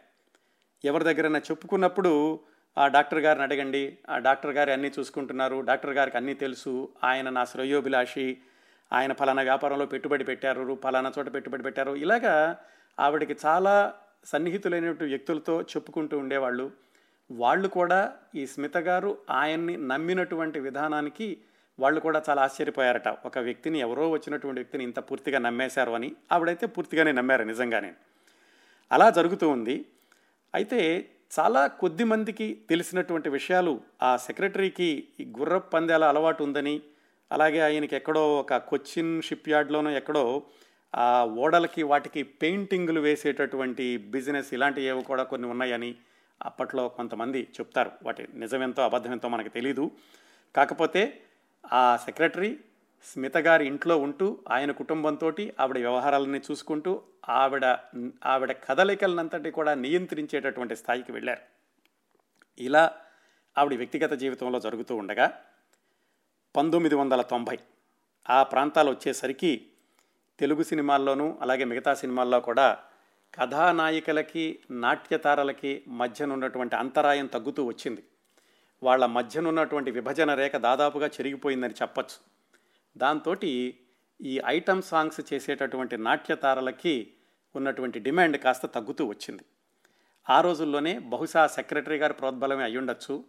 ఎవరి 0.84 1.04
దగ్గరైనా 1.04 1.38
చెప్పుకున్నప్పుడు 1.38 2.40
ఆ 2.78 2.86
డాక్టర్ 2.86 3.18
గారిని 3.18 3.44
అడగండి 3.44 3.98
ఆ 4.08 4.18
డాక్టర్ 4.18 4.52
గారు 4.52 4.70
అన్నీ 4.70 4.92
చూసుకుంటున్నారు 4.98 5.60
డాక్టర్ 5.60 5.90
గారికి 5.90 6.16
అన్నీ 6.16 6.34
తెలుసు 6.34 6.88
ఆయన 7.04 7.30
నా 7.30 7.44
శ్రేయోభిలాషి 7.44 8.38
ఆయన 8.92 9.12
ఫలానా 9.12 9.42
వ్యాపారంలో 9.42 9.86
పెట్టుబడి 9.86 10.24
పెట్టారు 10.24 10.78
ఫలానా 10.82 11.12
చోట 11.18 11.34
పెట్టుబడి 11.34 11.62
పెట్టారు 11.62 11.94
ఇలాగా 11.94 12.56
ఆవిడకి 12.98 13.36
చాలా 13.46 13.94
సన్నిహితులైనటువంటి 14.24 15.04
వ్యక్తులతో 15.04 15.62
చెప్పుకుంటూ 15.62 16.18
ఉండేవాళ్ళు. 16.18 16.70
వాళ్ళు 17.30 17.68
కూడా 17.68 18.12
ఈ 18.34 18.46
స్మిత 18.46 18.76
గారు 18.76 19.18
ఆయన్ని 19.30 19.76
నమ్మినటువంటి 19.76 20.60
విధానానికి 20.60 21.38
వాళ్ళు 21.78 22.00
కూడా 22.00 22.22
చాలా 22.30 22.42
ఆశ్చర్యపోయారట. 22.42 23.08
ఒక 23.08 23.38
వ్యక్తిని 23.38 23.78
ఎవరో 23.78 24.10
వచ్చినటువంటి 24.10 24.60
వ్యక్తిని 24.60 24.84
ఇంత 24.84 24.98
పూర్తిగా 24.98 25.38
నమ్మేశారు 25.38 25.92
అని 25.92 26.16
ఆవిడైతే 26.32 26.66
పూర్తిగానే 26.66 27.12
నమ్మారు 27.12 27.44
నిజంగానే. 27.44 27.92
అలా 28.92 29.10
జరుగుతూ 29.10 29.48
ఉంది. 29.48 29.84
అయితే 30.54 31.08
చాలా 31.38 31.66
కొద్ది 31.66 32.04
మందికి 32.04 32.62
తెలిసినటువంటి 32.70 33.28
విషయాలు 33.28 33.80
ఆ 34.02 34.16
సెక్రటరీకి 34.16 35.08
ఈ 35.20 35.32
గుర్ర 35.38 35.58
పందాల 35.58 36.04
అలవాటు 36.04 36.42
ఉందని 36.42 36.82
అలాగే 37.32 37.60
ఆయనకి 37.60 37.96
ఎక్కడో 37.96 38.38
ఒక 38.38 38.56
కొచ్చిన్ 38.56 39.22
షిప్ 39.22 39.48
యార్డ్లోనో 39.48 39.90
ఎక్కడో 39.90 40.42
ఆ 40.94 41.24
ఓడలకి 41.24 41.82
వాటికి 41.82 42.22
పెయింటింగ్లు 42.22 43.00
వేసేటటువంటి 43.00 43.96
బిజినెస్ 43.96 44.54
ఇలాంటివి 44.54 44.86
ఏవో 44.86 45.00
కూడా 45.00 45.22
కొన్ని 45.22 45.48
ఉన్నాయని 45.48 45.96
అప్పట్లో 46.42 46.88
కొంతమంది 46.88 47.42
చెప్తారు. 47.42 47.90
వాటి 48.02 48.28
నిజమెంతో 48.34 48.82
అబద్ధమెంతో 48.82 49.28
మనకు 49.28 49.48
తెలీదు. 49.48 49.90
కాకపోతే 50.56 51.22
ఆ 51.72 51.96
సెక్రటరీ 51.96 52.58
స్మిత 53.02 53.36
గారి 53.36 53.66
ఇంట్లో 53.66 53.98
ఉంటూ 53.98 54.38
ఆయన 54.50 54.72
కుటుంబంతో 54.72 55.34
ఆవిడ 55.60 55.78
వ్యవహారాలని 55.78 56.40
చూసుకుంటూ 56.50 57.02
ఆవిడ 57.28 57.78
ఆవిడ 58.24 58.52
కదలికలనంతటి 58.52 59.50
కూడా 59.50 59.74
నియంత్రించేటటువంటి 59.74 60.76
స్థాయికి 60.76 61.12
వెళ్ళారు. 61.12 61.40
ఇలా 62.58 62.92
ఆవిడ 63.58 63.78
వ్యక్తిగత 63.78 64.12
జీవితంలో 64.12 64.60
జరుగుతూ 64.60 64.96
ఉండగా 64.96 65.40
పంతొమ్మిది 66.56 66.94
వందల 66.94 67.22
తొంభై 67.22 67.58
ఆ 68.30 68.42
ప్రాంతాలు 68.42 68.90
వచ్చేసరికి 68.90 69.66
తెలుగు 70.42 70.62
సినిమాల్లోనూ 70.62 71.38
అలాగే 71.40 71.64
మిగతా 71.64 71.94
సినిమాల్లో 71.94 72.40
కూడా 72.40 72.78
కథానాయికలకి 73.34 74.58
నాట్యతారలకి 74.70 75.82
మధ్యనున్నటువంటి 75.88 76.76
అంతరాయం 76.76 77.26
తగ్గుతూ 77.26 77.64
వచ్చింది. 77.64 78.04
వాళ్ళ 78.82 79.06
మధ్యనున్నటువంటి 79.06 79.90
విభజన 79.90 80.34
రేఖ 80.34 80.56
దాదాపుగా 80.56 81.06
చెరిగిపోయిందని 81.06 81.74
చెప్పచ్చు. 81.82 82.16
దాంతో 82.98 83.36
ఈ 84.24 84.40
ఐటమ్ 84.46 84.82
సాంగ్స్ 84.82 85.34
చేసేటటువంటి 85.34 85.96
నాట్యతారలకి 85.96 87.12
ఉన్నటువంటి 87.56 87.98
డిమాండ్ 87.98 88.36
కాస్త 88.36 88.66
తగ్గుతూ 88.66 89.06
వచ్చింది. 89.06 89.42
ఆ 90.30 90.40
రోజుల్లోనే 90.40 90.98
బహుశా 90.98 91.46
సెక్రటరీ 91.46 91.96
గారి 91.96 92.12
ప్రోద్బలమే 92.12 92.64
అయ్యుండొచ్చు. 92.64 93.24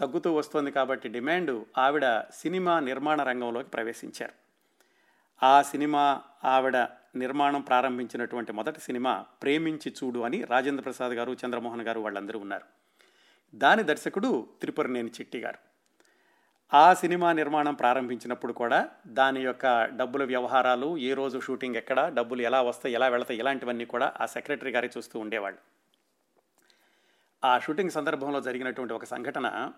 తగ్గుతూ 0.00 0.32
వస్తోంది 0.32 0.70
కాబట్టి 0.70 1.08
డిమాండ్ 1.08 1.64
ఆవిడ 1.78 2.20
సినిమా 2.20 2.80
నిర్మాణ 2.80 3.22
రంగంలోకి 3.22 3.68
ప్రవేశించారు. 3.68 4.49
ఆ 5.42 5.62
సినిమా 5.62 6.22
ఆవిడ 6.44 6.76
నిర్మాణం 7.16 7.60
ప్రారంభించినటువంటి 7.60 8.52
మొదటి 8.52 8.80
సినిమా 8.80 9.26
ప్రేమించి 9.42 9.90
చూడు 9.90 10.18
అని 10.18 10.44
రాజేంద్ర 10.44 10.82
ప్రసాద్ 10.82 11.12
గారు 11.12 11.36
చంద్రమోహన్ 11.46 11.82
గారు 11.82 12.00
వాళ్ళందరూ 12.00 12.40
ఉన్నారు. 12.40 12.64
దాని 13.54 13.82
దర్శకుడు 13.82 14.48
త్రిపురనేని 14.60 15.08
చిట్టి 15.08 15.38
గారు. 15.38 15.58
ఆ 16.74 16.94
సినిమా 16.94 17.32
నిర్మాణం 17.32 17.74
ప్రారంభించినప్పుడు 17.74 18.52
కూడా 18.52 18.88
దాని 19.06 19.42
యొక్క 19.42 19.84
డబ్బుల 19.84 20.24
వ్యవహారాలు 20.24 20.98
ఏ 20.98 21.14
రోజు 21.14 21.40
షూటింగ్ 21.40 21.76
ఎక్కడ 21.76 22.08
డబ్బులు 22.14 22.42
ఎలా 22.42 22.62
వస్తాయి 22.62 22.94
ఎలా 22.94 23.08
వెళతాయి 23.08 23.40
ఇలాంటివన్నీ 23.40 23.84
కూడా 23.84 24.12
ఆ 24.20 24.26
సెక్రటరీ 24.26 24.70
గారే 24.70 24.90
చూస్తూ 24.96 25.18
ఉండేవాళ్ళు. 25.18 25.58
ఆ 27.44 27.58
షూటింగ్ 27.58 27.90
సందర్భంలో 27.90 28.40
జరిగినటువంటి 28.40 28.94
ఒక 28.94 29.04
సంఘటన 29.04 29.72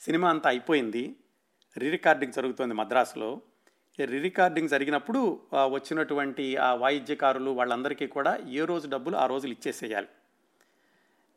సినిమా 0.00 0.30
అంతా 0.30 0.50
అయిపోయింది. 0.50 1.16
రీ 1.78 1.90
రికార్డింగ్ 1.90 2.32
జరుగుతోంది 2.32 2.74
మద్రాసులో. 2.74 3.40
రీ 4.00 4.18
రికార్డింగ్ 4.18 4.68
జరిగినప్పుడు 4.68 5.40
వచ్చినటువంటి 5.54 6.56
ఆ 6.56 6.74
వాయిద్యకారులు 6.74 7.50
వాళ్ళందరికీ 7.50 8.06
కూడా 8.06 8.38
ఏ 8.48 8.64
రోజు 8.64 8.88
డబ్బులు 8.88 9.16
ఆ 9.16 9.26
రోజులు 9.26 9.52
ఇచ్చేసేయాలి. 9.52 10.08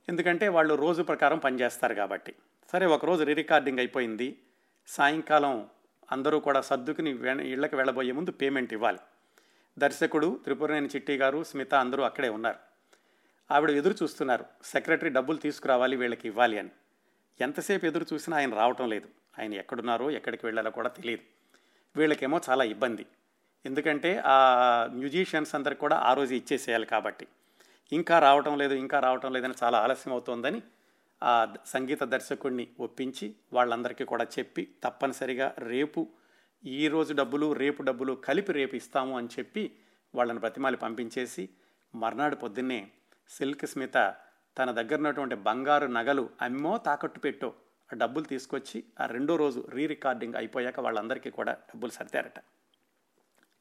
ఎందుకంటే 0.10 0.48
వాళ్ళు 0.48 0.74
రోజు 0.74 1.02
ప్రకారం 1.04 1.38
పనిచేస్తారు 1.38 1.94
కాబట్టి. 1.94 2.36
సరే 2.72 2.86
ఒకరోజు 2.86 3.24
రీ 3.24 3.34
రికార్డింగ్ 3.34 3.80
అయిపోయింది. 3.80 4.40
సాయంకాలం 4.88 5.68
అందరూ 6.12 6.40
కూడా 6.40 6.62
సర్దుకుని 6.62 7.12
ఇళ్ళకి 7.52 7.76
వెళ్ళబోయే 7.76 8.12
ముందు 8.12 8.32
పేమెంట్ 8.32 8.74
ఇవ్వాలి. 8.74 9.00
దర్శకుడు 9.78 10.40
త్రిపురనేని 10.44 10.88
చిట్టి 10.88 11.16
గారు 11.16 11.44
స్మిత 11.44 11.74
అందరూ 11.76 12.04
అక్కడే 12.04 12.30
ఉన్నారు. 12.30 12.58
ఆవిడ 13.52 13.70
ఎదురు 13.70 13.96
చూస్తున్నారు. 14.04 14.46
సెక్రటరీ 14.64 15.10
డబ్బులు 15.10 15.38
తీసుకురావాలి 15.38 15.96
వీళ్ళకి 15.96 16.28
ఇవ్వాలి 16.28 16.60
అని. 16.60 16.70
ఎంతసేపు 17.42 17.86
ఎదురు 17.86 18.06
చూసినా 18.14 18.38
ఆయన 18.38 18.54
రావటం 18.56 18.90
లేదు. 18.90 19.08
ఆయన 19.40 19.54
ఎక్కడున్నారో 19.54 20.12
ఎక్కడికి 20.12 20.46
వెళ్ళాలో 20.46 20.72
కూడా 20.72 20.90
తెలియదు. 20.90 21.24
వీళ్ళకేమో 21.98 22.38
చాలా 22.50 22.64
ఇబ్బంది. 22.74 23.06
ఎందుకంటే 23.66 24.12
ఆ 24.26 24.38
మ్యూజిషియన్స్ 25.00 25.54
అందరికి 25.56 25.82
కూడా 25.86 25.98
ఆ 26.10 26.12
రోజు 26.14 26.34
ఇచ్చేసేయాలి 26.34 26.88
కాబట్టి. 26.94 27.26
ఇంకా 27.92 28.16
రావటం 28.20 28.54
లేదు 28.58 28.76
ఇంకా 28.84 28.98
రావటం 29.00 29.32
లేదని 29.34 29.56
చాలా 29.64 29.78
ఆలస్యం 29.78 30.14
అవుతోందని 30.14 30.60
ఆ 31.22 31.34
సంగీత 31.66 32.04
దర్శకుడిని 32.14 32.66
ఒప్పించి 32.80 33.28
వాళ్ళందరికీ 33.54 34.06
కూడా 34.06 34.26
చెప్పి 34.36 34.64
తప్పనిసరిగా 34.84 35.48
రేపు 35.72 36.02
ఈ 36.64 36.84
రోజు 36.88 37.12
డబ్బులు 37.14 37.48
రేపు 37.54 37.82
డబ్బులు 37.84 38.14
కలిపి 38.28 38.52
రేపు 38.54 38.76
ఇస్తాము 38.76 39.14
అని 39.18 39.30
చెప్పి 39.38 39.64
వాళ్ళని 40.14 40.40
బ్రతిమాలి 40.40 40.78
పంపించేసి 40.78 41.44
మర్నాడు 41.94 42.36
పొద్దున్నే 42.36 42.80
సిల్క్ 43.30 43.66
స్మిత 43.66 43.98
తన 44.58 44.72
దగ్గర 44.72 44.98
ఉన్నటువంటి 44.98 45.36
బంగారు 45.48 45.88
నగలు 45.88 46.24
అమ్మో 46.42 46.74
తాకట్టు 46.78 47.20
పెట్టో 47.20 47.50
ఆ 47.94 47.96
డబ్బులు 47.96 48.26
తీసుకొచ్చి 48.26 48.84
ఆ 49.00 49.06
రెండో 49.06 49.36
రోజు 49.36 49.68
రీ 49.70 49.88
రికార్డింగ్ 49.88 50.36
అయిపోయాక 50.36 50.80
వాళ్ళందరికీ 50.80 51.30
కూడా 51.30 51.52
డబ్బులు 51.52 51.92
సర్దారట. 51.92 52.40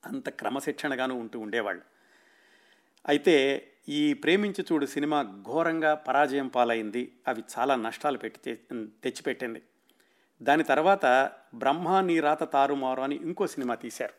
అంత 0.06 0.28
క్రమశిక్షణగాను 0.28 1.14
ఉంటూ 1.14 1.38
ఉండేవాళ్ళు. 1.40 1.82
అయితే 3.08 3.68
ఈ 3.88 4.14
ప్రేమించి 4.14 4.64
చూడు 4.72 4.86
సినిమా 4.86 5.22
ఘోరంగా 5.22 5.94
పరాజయం 5.94 6.48
పాలైంది. 6.48 7.12
అవి 7.28 7.44
చాలా 7.58 7.76
నష్టాలు 7.76 8.18
పెట్టి 8.18 8.54
తెచ్చిపెట్టింది. 8.76 9.62
దాని 10.42 10.64
తర్వాత 10.64 11.32
బ్రహ్మ 11.54 12.00
నీ 12.00 12.20
రాత 12.20 12.52
తారుమారు 12.52 13.00
అని 13.00 13.14
ఇంకో 13.14 13.46
సినిమా 13.46 13.74
తీశారు. 13.74 14.12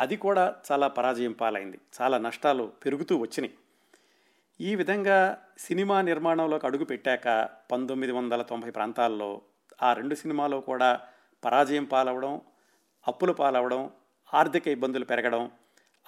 అది 0.00 0.16
కూడా 0.16 0.56
చాలా 0.72 0.88
పరాజయం 0.88 1.32
పాలైంది. 1.32 1.78
చాలా 2.02 2.18
నష్టాలు 2.18 2.72
పెరుగుతూ 2.84 3.16
వచ్చినాయి. 3.16 3.54
ఈ 4.60 4.74
విధంగా 4.74 5.18
సినిమా 5.58 6.00
నిర్మాణంలోకి 6.00 6.66
అడుగు 6.66 6.84
పెట్టాక 6.84 7.28
పంతొమ్మిది 7.70 8.12
వందల 8.12 8.42
తొంభై 8.42 8.70
ప్రాంతాల్లో 8.70 9.28
ఆ 9.82 9.92
రెండు 9.92 10.14
సినిమాలో 10.14 10.60
కూడా 10.60 10.90
పరాజయం 11.42 11.84
పాలవడం 11.84 12.40
అప్పులు 13.06 13.32
పాలవడం 13.32 13.90
ఆర్థిక 14.34 14.68
ఇబ్బందులు 14.68 15.04
పెరగడం 15.04 15.50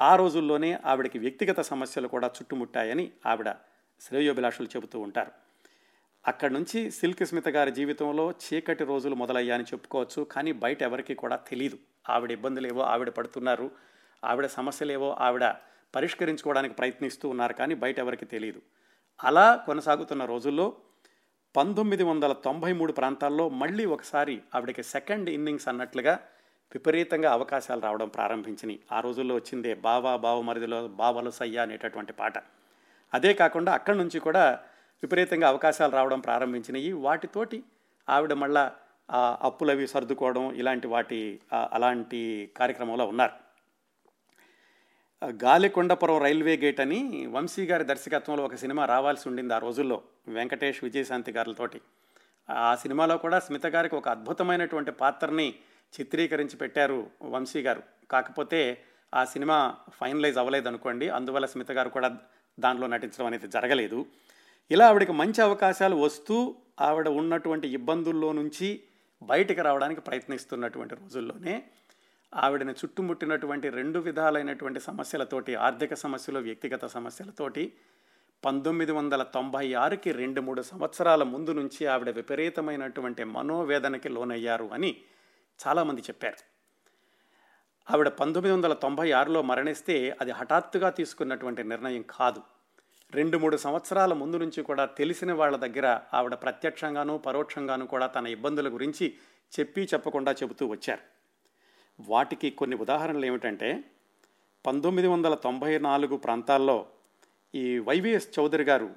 ఆ 0.00 0.16
రోజుల్లోనే 0.16 0.70
ఆవిడకి 0.84 1.18
వ్యక్తిగత 1.18 1.60
సమస్యలు 1.60 2.08
కూడా 2.08 2.30
చుట్టుముట్టాయని 2.36 3.12
ఆవిడ 3.26 3.50
శ్రేయోభిలాషులు 4.00 4.68
చెబుతూ 4.76 5.00
ఉంటారు. 5.00 5.32
అక్కడి 6.24 6.54
నుంచి 6.54 6.90
సిల్క్ 6.90 7.24
స్మిత 7.26 7.48
గారి 7.48 7.72
జీవితంలో 7.72 8.32
చీకటి 8.44 8.84
రోజులు 8.84 9.14
మొదలయ్యాయని 9.14 9.64
చెప్పుకోవచ్చు 9.64 10.22
కానీ 10.24 10.52
బయట 10.52 10.82
ఎవరికి 10.82 11.14
కూడా 11.14 11.36
తెలియదు 11.36 11.78
ఆవిడ 12.10 12.30
ఇబ్బందులేవో 12.30 12.82
ఆవిడ 12.82 13.10
పడుతున్నారు 13.10 13.70
ఆవిడ 14.22 14.46
సమస్యలేవో 14.46 15.10
ఆవిడ 15.20 15.44
పరిష్కరించుకోవడానికి 15.94 16.74
ప్రయత్నిస్తూ 16.74 17.28
ఉన్నారు 17.28 17.54
కానీ 17.54 17.74
బయట 17.74 17.98
ఎవరికి 17.98 18.26
తెలియదు 18.26 18.60
అలా 19.24 19.46
కొనసాగుతున్న 19.66 20.24
రోజుల్లో 20.24 20.76
పంతొమ్మిది 21.54 22.02
వందల 22.02 22.32
తొంభై 22.32 22.72
మూడు 22.72 22.92
ప్రాంతాల్లో 22.92 23.48
మళ్ళీ 23.48 23.84
ఒకసారి 23.84 24.42
ఆవిడకి 24.54 24.82
సెకండ్ 24.82 25.28
ఇన్నింగ్స్ 25.30 25.68
అన్నట్లుగా 25.68 26.14
విపరీతంగా 26.74 27.32
అవకాశాలు 27.32 27.80
రావడం 27.80 28.08
ప్రారంభించినాయి. 28.08 28.80
ఆ 28.92 29.00
రోజుల్లో 29.00 29.34
వచ్చిందే 29.34 29.74
బావా 29.74 30.16
బావమరిదిలో 30.16 30.88
బావలు 30.88 31.30
సయ్య 31.30 31.58
అనేటటువంటి 31.58 32.12
పాట. 32.12 32.38
అదే 33.14 33.34
కాకుండా 33.34 33.72
అక్కడి 33.72 33.98
నుంచి 33.98 34.18
కూడా 34.18 34.44
విపరీతంగా 35.02 35.48
అవకాశాలు 35.48 35.92
రావడం 35.92 36.20
ప్రారంభించినాయి. 36.20 36.92
వాటితోటి 36.92 37.62
ఆవిడ 38.08 38.32
మళ్ళా 38.32 38.72
అప్పులవి 39.42 39.86
సర్దుకోవడం 39.86 40.52
ఇలాంటి 40.52 40.86
వాటి 40.86 41.40
అలాంటి 41.72 42.50
కార్యక్రమంలో 42.56 43.06
ఉన్నారు. 43.06 43.43
గాలికొండపురం 45.30 46.22
రైల్వే 46.22 46.56
గేట్ 46.56 46.80
అని 46.80 47.26
వంశీ 47.26 47.66
గారి 47.66 47.84
దర్శకత్వంలో 47.84 48.44
ఒక 48.44 48.54
సినిమా 48.54 48.84
రావాల్సి 48.84 49.28
ఉండింది 49.28 49.54
ఆ 49.54 49.58
రోజుల్లో 49.58 50.02
వెంకటేష్ 50.28 50.84
విజయశాంతి 50.84 51.32
గారులతోటి. 51.32 51.80
ఆ 52.50 52.74
సినిమాలో 52.74 53.16
కూడా 53.16 53.40
స్మిత 53.40 53.66
గారికి 53.66 53.96
ఒక 53.96 54.08
అద్భుతమైనటువంటి 54.08 54.90
పాత్రని 54.90 55.54
చిత్రీకరించి 56.00 56.56
పెట్టారు 56.56 57.10
వంశీ 57.22 57.62
గారు. 57.62 57.82
కాకపోతే 58.10 58.78
ఆ 59.14 59.24
సినిమా 59.24 59.74
ఫైనలైజ్ 59.90 60.38
అవ్వలేదు 60.38 60.68
అనుకోండి 60.68 61.08
అందువల్ల 61.08 61.46
స్మిత 61.46 61.72
గారు 61.72 61.88
కూడా 61.88 62.16
దానిలో 62.60 62.86
నటించడం 62.86 63.26
అనేది 63.26 63.48
జరగలేదు. 63.48 64.06
ఇలా 64.70 64.88
ఆవిడకి 64.88 65.12
మంచి 65.12 65.42
అవకాశాలు 65.42 65.96
వస్తూ 65.96 66.54
ఆవిడ 66.80 67.08
ఉన్నటువంటి 67.08 67.68
ఇబ్బందుల్లో 67.68 68.32
నుంచి 68.32 68.80
బయటికి 69.22 69.62
రావడానికి 69.62 70.00
ప్రయత్నిస్తున్నటువంటి 70.00 70.94
రోజుల్లోనే 70.94 71.62
ఆవిడని 72.36 72.72
చుట్టుముట్టినటువంటి 72.72 73.68
రెండు 73.68 73.98
విధాలైనటువంటి 73.98 74.80
సమస్యలతోటి 74.80 75.54
ఆర్థిక 75.54 75.94
సమస్యలు 75.94 76.38
వ్యక్తిగత 76.38 76.84
సమస్యలతోటి 76.84 77.72
పంతొమ్మిది 78.44 78.92
వందల 78.92 79.22
తొంభై 79.22 79.74
ఆరుకి 79.74 80.12
రెండు 80.12 80.40
మూడు 80.40 80.62
సంవత్సరాల 80.62 81.22
ముందు 81.22 81.50
నుంచి 81.50 81.86
ఆవిడ 81.86 82.10
విపరీతమైనటువంటి 82.10 83.24
మనోవేదనకి 83.24 84.08
లోనయ్యారు 84.08 84.70
అని 84.72 84.96
చాలామంది 85.66 86.00
చెప్పారు. 86.00 86.36
ఆవిడ 87.92 88.08
పంతొమ్మిది 88.08 88.56
వందల 88.56 88.72
తొంభై 88.72 89.12
ఆరులో 89.12 89.42
మరణిస్తే 89.42 90.16
అది 90.20 90.30
హఠాత్తుగా 90.30 90.90
తీసుకున్నటువంటి 90.90 91.64
నిర్ణయం 91.64 92.04
కాదు. 92.10 92.42
రెండు 93.12 93.38
మూడు 93.38 93.56
సంవత్సరాల 93.56 94.12
ముందు 94.12 94.36
నుంచి 94.36 94.62
కూడా 94.62 94.84
తెలిసిన 94.84 95.32
వాళ్ళ 95.32 95.56
దగ్గర 95.56 96.00
ఆవిడ 96.14 96.34
ప్రత్యక్షంగానూ 96.34 97.18
పరోక్షంగానూ 97.18 97.86
కూడా 97.86 98.06
తన 98.06 98.26
ఇబ్బందుల 98.26 98.74
గురించి 98.74 99.14
చెప్పి 99.60 99.82
చెప్పకుండా 99.82 100.32
చెబుతూ 100.32 100.66
వచ్చారు. 100.66 101.13
వాటికి 102.00 102.50
కొన్ని 102.50 102.76
ఉదాహరణలు 102.76 103.24
ఏమిటంటే 103.24 103.84
పంతొమ్మిది 104.64 105.08
వందల 105.08 105.34
తొంభై 105.34 105.78
నాలుగు 105.78 106.16
ప్రాంతాల్లో 106.16 106.86
ఈ 107.54 107.78
వైవిఎస్ 107.78 108.28
చౌదరి 108.38 108.64
గారు 108.64 108.90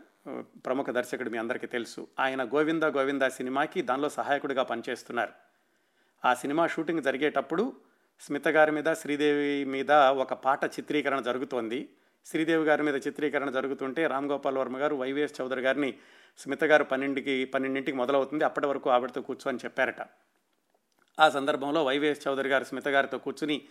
ప్రముఖ 0.65 0.89
దర్శకుడు 0.89 1.29
మీ 1.29 1.37
అందరికీ 1.37 1.67
తెలుసు. 1.67 2.07
ఆయన 2.19 2.43
గోవింద 2.43 2.83
గోవింద 2.83 3.21
సినిమాకి 3.21 3.81
దానిలో 3.81 4.09
సహాయకుడిగా 4.09 4.63
పనిచేస్తున్నారు. 4.63 5.31
ఆ 6.25 6.33
సినిమా 6.33 6.67
షూటింగ్ 6.67 7.03
జరిగేటప్పుడు 7.03 7.73
స్మిత 8.19 8.47
గారి 8.47 8.71
మీద 8.71 8.93
శ్రీదేవి 8.93 9.65
మీద 9.65 9.91
ఒక 9.91 10.33
పాట 10.33 10.65
చిత్రీకరణ 10.65 11.19
జరుగుతోంది. 11.19 11.89
శ్రీదేవి 12.25 12.65
గారి 12.65 12.83
మీద 12.83 12.95
చిత్రీకరణ 13.07 13.49
జరుగుతుంటే 13.49 14.07
రామ్ 14.07 14.31
గోపాల్ 14.31 14.57
వర్మ 14.57 14.77
గారు 14.77 14.95
వైవిఎస్ 14.95 15.41
చౌదరి 15.41 15.61
గారిని 15.61 15.93
స్మిత 16.37 16.63
గారు 16.63 16.83
పన్నెండుకి 16.83 17.45
పన్నెండింటికి 17.45 17.97
మొదలవుతుంది 17.97 18.45
అప్పటి 18.45 18.67
వరకు 18.67 18.89
ఆవిడతో 18.89 19.21
కూర్చొని 19.21 19.57
చెప్పారట. 19.65 20.01
ఆ 21.19 21.29
సందర్భంలో 21.29 21.83
వైవిఎస్ 21.83 22.27
చౌదరి 22.27 22.49
గారు 22.49 22.63
స్మిత 22.63 22.87
గారితో 22.87 23.17
కూర్చుని 23.17 23.61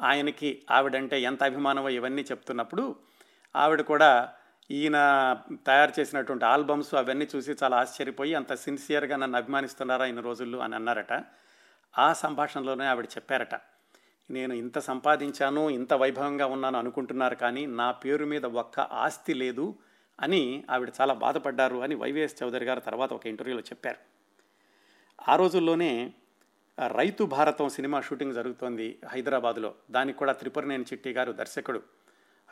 ఆయనకి 0.00 0.62
ఆవిడంటే 0.70 1.22
ఎంత 1.22 1.42
అభిమానమో 1.42 1.88
ఇవన్నీ 1.88 2.22
చెప్తున్నప్పుడు 2.22 2.96
ఆవిడ 3.56 3.80
కూడా 3.80 4.32
ఈయన 4.70 4.98
తయారు 5.66 5.92
చేసినటువంటి 6.00 6.44
ఆల్బమ్స్ 6.44 6.94
అవన్నీ 6.94 7.28
చూసి 7.36 7.52
చాలా 7.62 7.76
ఆశ్చర్యపోయి 7.76 8.34
అంత 8.34 8.54
సిన్సియర్గా 8.54 9.16
నన్ను 9.16 9.38
అభిమానిస్తున్నారా 9.38 10.04
ఇన్ని 10.04 10.22
రోజుల్లో 10.22 10.58
అని 10.58 10.74
అన్నారట. 10.74 11.12
ఆ 11.98 12.12
సంభాషణలోనే 12.12 12.86
ఆవిడ 12.86 13.04
చెప్పారట. 13.04 13.54
నేను 14.30 14.54
ఇంత 14.54 14.78
సంపాదించాను 14.78 15.70
ఇంత 15.70 15.94
వైభవంగా 15.94 16.46
ఉన్నాను 16.46 16.78
అనుకుంటున్నారు 16.78 17.34
కానీ 17.34 17.66
నా 17.66 17.90
పేరు 17.90 18.24
మీద 18.24 18.46
ఒక్క 18.46 18.80
ఆస్తి 18.80 19.34
లేదు 19.34 19.74
అని 20.20 20.64
ఆవిడ 20.70 20.90
చాలా 21.00 21.14
బాధపడ్డారు 21.14 21.76
అని 21.76 21.94
వైవిఎస్ 21.94 22.42
చౌదరి 22.42 22.64
గారు 22.64 22.80
తర్వాత 22.80 23.12
ఒక 23.12 23.26
ఇంటర్వ్యూలో 23.26 23.62
చెప్పారు. 23.62 23.98
ఆ 25.28 25.36
రోజుల్లోనే 25.36 26.12
రైతు 26.88 27.24
భారతం 27.24 27.68
సినిమా 27.68 28.00
షూటింగ్ 28.00 28.34
జరుగుతోంది 28.34 28.98
హైదరాబాద్లో. 29.08 29.74
దానికి 29.90 30.18
కూడా 30.18 30.32
త్రిపురనేని 30.32 30.84
చిట్టి 30.84 31.10
గారు 31.10 31.32
దర్శకుడు. 31.32 31.82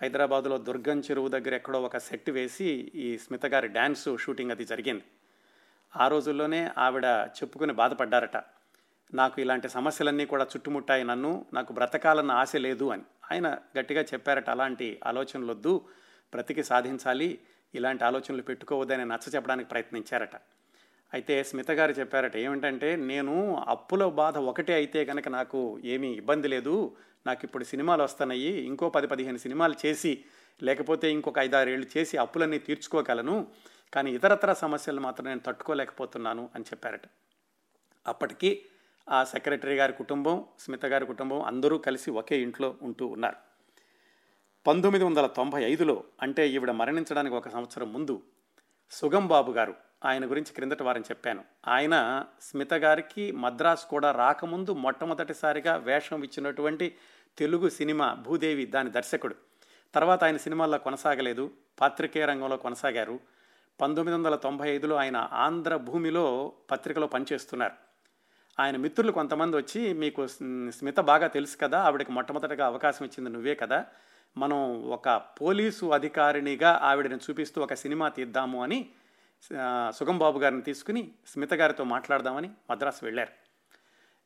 హైదరాబాద్లో 0.03 0.59
దుర్గం 0.59 1.01
చెరువు 1.01 1.29
దగ్గర 1.29 1.55
ఎక్కడో 1.55 1.83
ఒక 1.83 1.97
సెట్ 1.97 2.31
వేసి 2.31 2.65
ఈ 2.95 3.19
స్మిత 3.19 3.47
గారి 3.47 3.69
డ్యాన్సు 3.69 4.17
షూటింగ్ 4.17 4.51
అది 4.51 4.65
జరిగింది. 4.65 5.05
ఆ 5.97 6.09
రోజుల్లోనే 6.09 6.71
ఆవిడ 6.79 7.05
చెప్పుకుని 7.07 7.73
బాధపడ్డారట. 7.73 8.37
నాకు 9.15 9.41
ఇలాంటి 9.41 9.69
సమస్యలన్నీ 9.69 10.27
కూడా 10.27 10.45
చుట్టుముట్టాయి 10.45 11.05
నన్ను 11.05 11.47
నాకు 11.53 11.73
బ్రతకాలన్న 11.73 12.31
ఆశ 12.31 12.57
లేదు 12.57 12.89
అని. 12.89 13.03
ఆయన 13.33 13.59
గట్టిగా 13.79 14.03
చెప్పారట 14.03 14.51
అలాంటి 14.51 15.01
ఆలోచనలు 15.07 15.53
వద్దు 15.53 15.89
బ్రతికి 16.33 16.65
సాధించాలి 16.65 17.39
ఇలాంటి 17.75 18.05
ఆలోచనలు 18.05 18.43
పెట్టుకోవద్దని 18.43 19.05
నచ్చ 19.05 19.35
చెప్పడానికి 19.35 19.69
ప్రయత్నించారట. 19.69 20.37
అయితే 21.13 21.45
స్మిత 21.45 21.71
గారు 21.71 21.93
చెప్పారట 21.93 22.37
ఏమిటంటే 22.37 22.97
నేను 22.97 23.57
అప్పుల 23.69 24.05
బాధ 24.05 24.39
ఒకటే 24.39 24.75
అయితే 24.75 25.05
కనుక 25.05 25.29
నాకు 25.29 25.81
ఏమీ 25.85 26.09
ఇబ్బంది 26.09 26.49
లేదు. 26.49 26.97
నాకు 27.27 27.41
ఇప్పుడు 27.45 27.65
సినిమాలు 27.65 28.03
వస్తున్నాయి. 28.03 28.51
ఇంకో 28.61 28.89
పది 28.89 29.07
పదిహేను 29.07 29.39
సినిమాలు 29.39 29.75
చేసి 29.87 30.25
లేకపోతే 30.63 31.11
ఇంకొక 31.11 31.39
ఐదారేళ్ళు 31.39 31.87
చేసి 31.97 32.17
అప్పులన్నీ 32.17 32.59
తీర్చుకోగలను. 32.59 33.47
కానీ 33.95 34.11
ఇతరతర 34.13 34.53
సమస్యలు 34.53 35.01
మాత్రం 35.01 35.27
నేను 35.27 35.41
తట్టుకోలేకపోతున్నాను 35.47 36.51
అని 36.55 36.65
చెప్పారట. 36.65 37.03
అప్పటికి 38.07 38.63
ఆ 39.09 39.25
సెక్రటరీ 39.25 39.77
గారి 39.77 39.93
కుటుంబం 39.93 40.45
స్మిత 40.59 40.87
గారి 40.87 41.07
కుటుంబం 41.07 41.43
అందరూ 41.43 41.79
కలిసి 41.79 42.11
ఒకే 42.11 42.41
ఇంట్లో 42.41 42.77
ఉంటూ 42.83 43.07
ఉన్నారు. 43.07 43.37
పంతొమ్మిది 44.67 45.05
వందల 45.05 45.27
తొంభై 45.27 45.63
ఐదులో 45.63 46.05
అంటే 46.23 46.49
ఈవిడ 46.49 46.71
మరణించడానికి 46.71 47.35
ఒక 47.35 47.49
సంవత్సరం 47.49 47.93
ముందు 47.93 48.23
సుగం 48.91 49.27
బాబు 49.27 49.53
గారు 49.53 49.75
ఆయన 50.05 50.31
గురించి 50.31 50.53
క్రిందటి 50.55 50.83
వారం 50.83 51.01
చెప్పాను. 51.01 51.45
ఆయన 51.69 52.25
స్మిత 52.41 52.75
గారికి 52.75 53.33
మద్రాస్ 53.33 53.85
కూడా 53.85 54.11
రాకముందు 54.11 54.75
మొట్టమొదటిసారిగా 54.75 55.77
వేషం 55.77 56.25
ఇచ్చినటువంటి 56.25 56.97
తెలుగు 57.39 57.69
సినిమా 57.69 58.15
భూదేవి 58.15 58.67
దాని 58.67 58.91
దర్శకుడు. 58.91 59.35
తర్వాత 59.95 60.25
ఆయన 60.25 60.37
సినిమాల్లో 60.37 60.79
కొనసాగలేదు. 60.79 61.51
పాత్రికేయ 61.81 62.27
రంగంలో 62.27 62.57
కొనసాగారు. 62.57 63.21
పంతొమ్మిది 63.81 64.19
వందల 64.19 64.35
తొంభై 64.35 64.71
ఐదులో 64.71 64.97
ఆయన 64.97 65.29
ఆంధ్ర 65.33 65.77
భూమిలో 65.77 66.53
పత్రికలో 66.71 67.07
పనిచేస్తున్నారు. 67.07 67.73
ఆయన 68.61 68.77
మిత్రులు 68.77 69.13
కొంతమంది 69.13 69.57
వచ్చి 69.57 69.93
మీకు 69.93 70.27
స్మిత 70.71 71.01
బాగా 71.01 71.27
తెలుసు 71.27 71.57
కదా 71.57 71.81
ఆవిడకి 71.81 72.13
మొట్టమొదటిగా 72.13 72.67
అవకాశం 72.67 73.05
ఇచ్చింది 73.05 73.31
నువ్వే 73.31 73.55
కదా. 73.55 73.87
మనం 74.37 74.83
ఒక 74.91 75.23
పోలీసు 75.41 75.87
అధికారినిగా 75.87 76.81
ఆవిడని 76.83 77.17
చూపిస్తూ 77.17 77.63
ఒక 77.63 77.75
సినిమా 77.75 78.09
తీద్దాము 78.09 78.63
అని 78.63 78.89
సుగంబాబు 79.93 80.39
గారిని 80.39 80.63
తీసుకుని 80.63 81.13
స్మిత 81.27 81.55
గారితో 81.55 81.85
మాట్లాడదామని 81.85 82.51
మద్రాసు 82.71 83.05
వెళ్ళారు. 83.05 83.33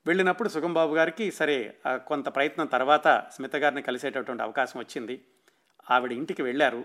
వెళ్ళినప్పుడు 0.06 0.48
సుగంబాబు 0.48 0.94
గారికి 0.94 1.30
సరే 1.32 1.78
కొంత 1.86 2.28
ప్రయత్నం 2.28 2.66
తర్వాత 2.66 3.08
స్మిత 3.08 3.56
గారిని 3.56 3.82
కలిసేటటువంటి 3.82 4.42
అవకాశం 4.42 4.80
వచ్చింది. 4.80 5.24
ఆవిడ 5.90 6.12
ఇంటికి 6.12 6.42
వెళ్ళారు. 6.42 6.84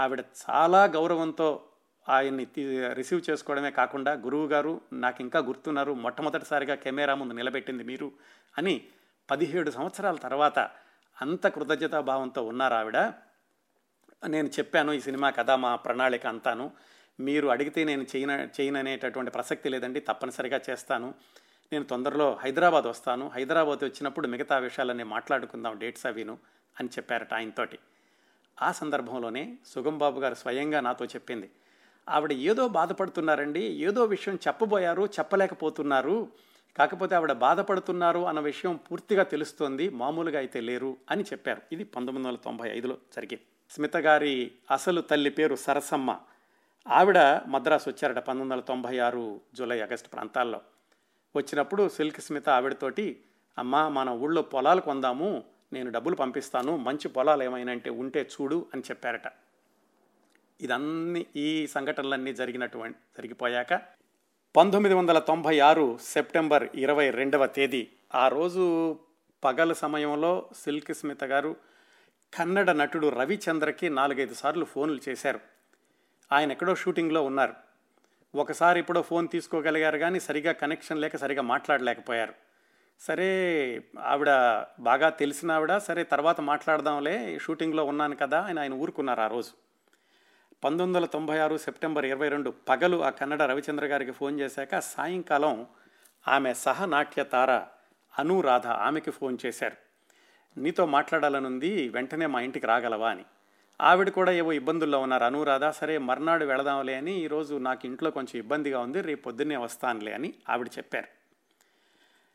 ఆవిడ 0.00 0.20
చాలా 0.20 0.84
గౌరవంతో 0.84 1.64
ఆయన్ని 2.08 2.46
రిసీవ్ 2.92 3.30
చేసుకోవడమే 3.30 3.70
కాకుండా 3.70 4.12
గురువు 4.12 4.46
గారు 4.46 4.80
నాకు 4.92 5.22
ఇంకా 5.22 5.38
గుర్తున్నారు 5.40 5.94
మొట్టమొదటిసారిగా 5.94 6.74
కెమెరా 6.74 7.14
ముందు 7.14 7.32
నిలబెట్టింది 7.32 7.84
మీరు 7.84 8.12
అని 8.58 8.84
పదిహేడు 9.30 9.70
సంవత్సరాల 9.70 10.16
తర్వాత 10.16 10.58
అంత 11.22 11.46
కృతజ్ఞతాభావంతో 11.46 12.42
ఉన్నారు 12.42 12.74
ఆవిడ. 12.74 12.96
నేను 14.28 14.48
చెప్పాను 14.48 14.92
ఈ 14.92 15.00
సినిమా 15.00 15.30
కథ 15.30 15.50
మా 15.50 15.76
ప్రణాళిక 15.76 16.26
అంతాను. 16.26 16.70
మీరు 17.20 17.48
అడిగితే 17.48 17.84
నేను 17.84 18.06
చేయన 18.16 18.48
చేయననేటటువంటి 18.60 19.30
ప్రసక్తి 19.30 19.68
లేదండి 19.68 20.00
తప్పనిసరిగా 20.00 20.60
చేస్తాను. 20.70 21.14
నేను 21.72 21.84
తొందరలో 21.84 22.38
హైదరాబాద్ 22.42 22.84
వస్తాను. 22.84 23.28
హైదరాబాద్ 23.28 23.84
వచ్చినప్పుడు 23.84 24.28
మిగతా 24.28 24.58
విషయాలన్నీ 24.58 25.02
మాట్లాడుకుందాం 25.02 25.78
డేట్స్ 25.78 26.06
అవిను 26.06 26.38
అని 26.80 26.88
చెప్పారట 26.88 27.34
ఆయనతోటి. 27.34 27.78
ఆ 28.62 28.72
సందర్భంలోనే 28.72 29.56
సుగంబాబు 29.66 30.20
గారు 30.20 30.34
స్వయంగా 30.34 30.80
నాతో 30.80 31.04
చెప్పింది. 31.04 31.50
ఆవిడ 32.08 32.32
ఏదో 32.32 32.68
బాధపడుతున్నారండి 32.68 33.60
ఏదో 33.60 34.04
విషయం 34.04 34.34
చెప్పబోయారు 34.46 35.04
చెప్పలేకపోతున్నారు. 35.18 36.28
కాకపోతే 36.78 37.14
ఆవిడ 37.14 37.32
బాధపడుతున్నారు 37.32 38.26
అన్న 38.26 38.40
విషయం 38.40 38.76
పూర్తిగా 38.76 39.22
తెలుస్తోంది 39.22 39.88
మామూలుగా 39.88 40.38
అయితే 40.38 40.60
లేరు 40.60 40.96
అని 41.10 41.22
చెప్పారు. 41.22 41.62
ఇది 41.72 41.84
పంతొమ్మిది 41.84 42.28
వందల 42.28 42.38
తొంభై 42.44 42.68
ఐదులో 42.70 42.96
జరిగింది. 43.14 43.44
స్మిత 43.70 43.96
గారి 43.96 44.52
అసలు 44.70 45.00
తల్లి 45.00 45.30
పేరు 45.30 45.56
సరసమ్మ. 45.56 46.18
ఆవిడ 46.86 47.18
మద్రాసు 47.46 47.88
వచ్చారట 47.88 48.18
పంతొమ్మిది 48.18 48.52
వందల 48.52 48.60
తొంభై 48.60 48.98
ఆరు 48.98 49.40
జూలై 49.54 49.80
ఆగస్టు 49.80 50.08
ప్రాంతాల్లో. 50.08 50.60
వచ్చినప్పుడు 51.36 51.88
సిల్క్ 51.88 52.20
స్మిత 52.20 52.48
ఆవిడతోటి 52.48 53.24
అమ్మ 53.58 53.88
మన 53.88 54.08
ఊళ్ళో 54.08 54.42
పొలాలు 54.42 54.80
కొందాము 54.80 55.44
నేను 55.72 55.90
డబ్బులు 55.90 56.16
పంపిస్తాను 56.16 56.76
మంచి 56.76 57.08
పొలాలు 57.08 57.42
ఏమైనా 57.42 57.72
అంటే 57.72 57.90
ఉంటే 57.90 58.22
చూడు 58.22 58.66
అని 58.74 58.82
చెప్పారట. 58.90 59.28
ఇదన్నీ 60.60 61.26
ఈ 61.36 61.66
సంఘటనలన్నీ 61.66 62.34
జరిగినటువంటి 62.34 62.98
జరిగిపోయాక 63.16 63.74
పంతొమ్మిది 64.56 64.94
వందల 64.94 65.18
తొంభై 65.18 65.58
ఆరు 65.58 65.98
సెప్టెంబర్ 66.02 66.68
ఇరవై 66.74 67.10
రెండవ 67.10 67.46
తేదీ 67.46 67.88
ఆ 68.14 68.28
రోజు 68.28 68.96
పగల 69.44 69.72
సమయంలో 69.72 70.48
సిల్క్ 70.64 70.92
స్మిత 70.92 71.24
గారు 71.24 71.56
కన్నడ 72.34 72.70
నటుడు 72.70 73.08
రవిచంద్రకి 73.08 73.88
నాలుగైదు 73.88 74.34
సార్లు 74.34 74.64
ఫోన్లు 74.64 75.00
చేశారు. 75.08 75.40
ఆయన 76.32 76.52
ఎక్కడో 76.52 76.74
షూటింగ్లో 76.74 77.22
ఉన్నారు. 77.22 77.54
ఒకసారి 78.34 78.80
ఇప్పుడో 78.80 79.02
ఫోన్ 79.02 79.28
తీసుకోగలిగారు 79.28 79.98
కానీ 79.98 80.20
సరిగా 80.20 80.52
కనెక్షన్ 80.52 81.00
లేక 81.00 81.16
సరిగా 81.16 81.42
మాట్లాడలేకపోయారు. 81.42 82.34
సరే 83.00 83.28
ఆవిడ 84.00 84.28
బాగా 84.80 85.08
తెలిసిన 85.08 85.52
ఆవిడ 85.52 85.76
సరే 85.76 86.04
తర్వాత 86.04 86.40
మాట్లాడదాంలే 86.40 87.38
షూటింగ్లో 87.38 87.84
ఉన్నాను 87.84 88.16
కదా 88.16 88.40
అని 88.40 88.60
ఆయన 88.60 88.74
ఊరుకున్నారు 88.74 89.20
ఆ 89.20 89.26
రోజు. 89.26 89.50
పంతొమ్మిది 90.64 90.98
వందల 90.98 91.04
తొంభై 91.04 91.38
ఆరు 91.38 91.56
సెప్టెంబర్ 91.56 92.04
ఇరవై 92.04 92.28
రెండు 92.28 92.54
పగలు 92.68 93.04
ఆ 93.04 93.10
కన్నడ 93.10 93.42
రవిచంద్ర 93.42 93.86
గారికి 93.86 94.10
ఫోన్ 94.10 94.40
చేశాక 94.40 94.78
సాయంకాలం 94.78 95.66
ఆమె 96.28 96.54
సహనాట్య 96.54 97.24
తార 97.24 97.50
అనురాధ 98.18 98.66
ఆమెకి 98.66 99.10
ఫోన్ 99.10 99.38
చేశారు. 99.46 99.76
నీతో 100.60 100.86
మాట్లాడాలనుంది 100.86 101.88
వెంటనే 101.88 102.26
మా 102.26 102.40
ఇంటికి 102.40 102.66
రాగలవా 102.66 103.10
అని. 103.10 103.24
ఆవిడ 103.80 104.08
కూడా 104.08 104.32
ఏవో 104.32 104.52
ఇబ్బందుల్లో 104.52 105.00
ఉన్నారు. 105.00 105.24
అనురాధ 105.24 105.64
సరే 105.64 105.98
మర్నాడు 105.98 106.44
వెళదాంలే 106.44 106.94
అని 106.94 107.20
ఈరోజు 107.20 107.54
నాకు 107.54 107.86
ఇంట్లో 107.86 108.10
కొంచెం 108.10 108.38
ఇబ్బందిగా 108.38 108.80
ఉంది 108.80 109.00
రేపు 109.00 109.22
పొద్దున్నే 109.22 109.56
వస్తానులే 109.56 110.12
అని 110.12 110.34
ఆవిడ 110.48 110.66
చెప్పారు. 110.78 111.06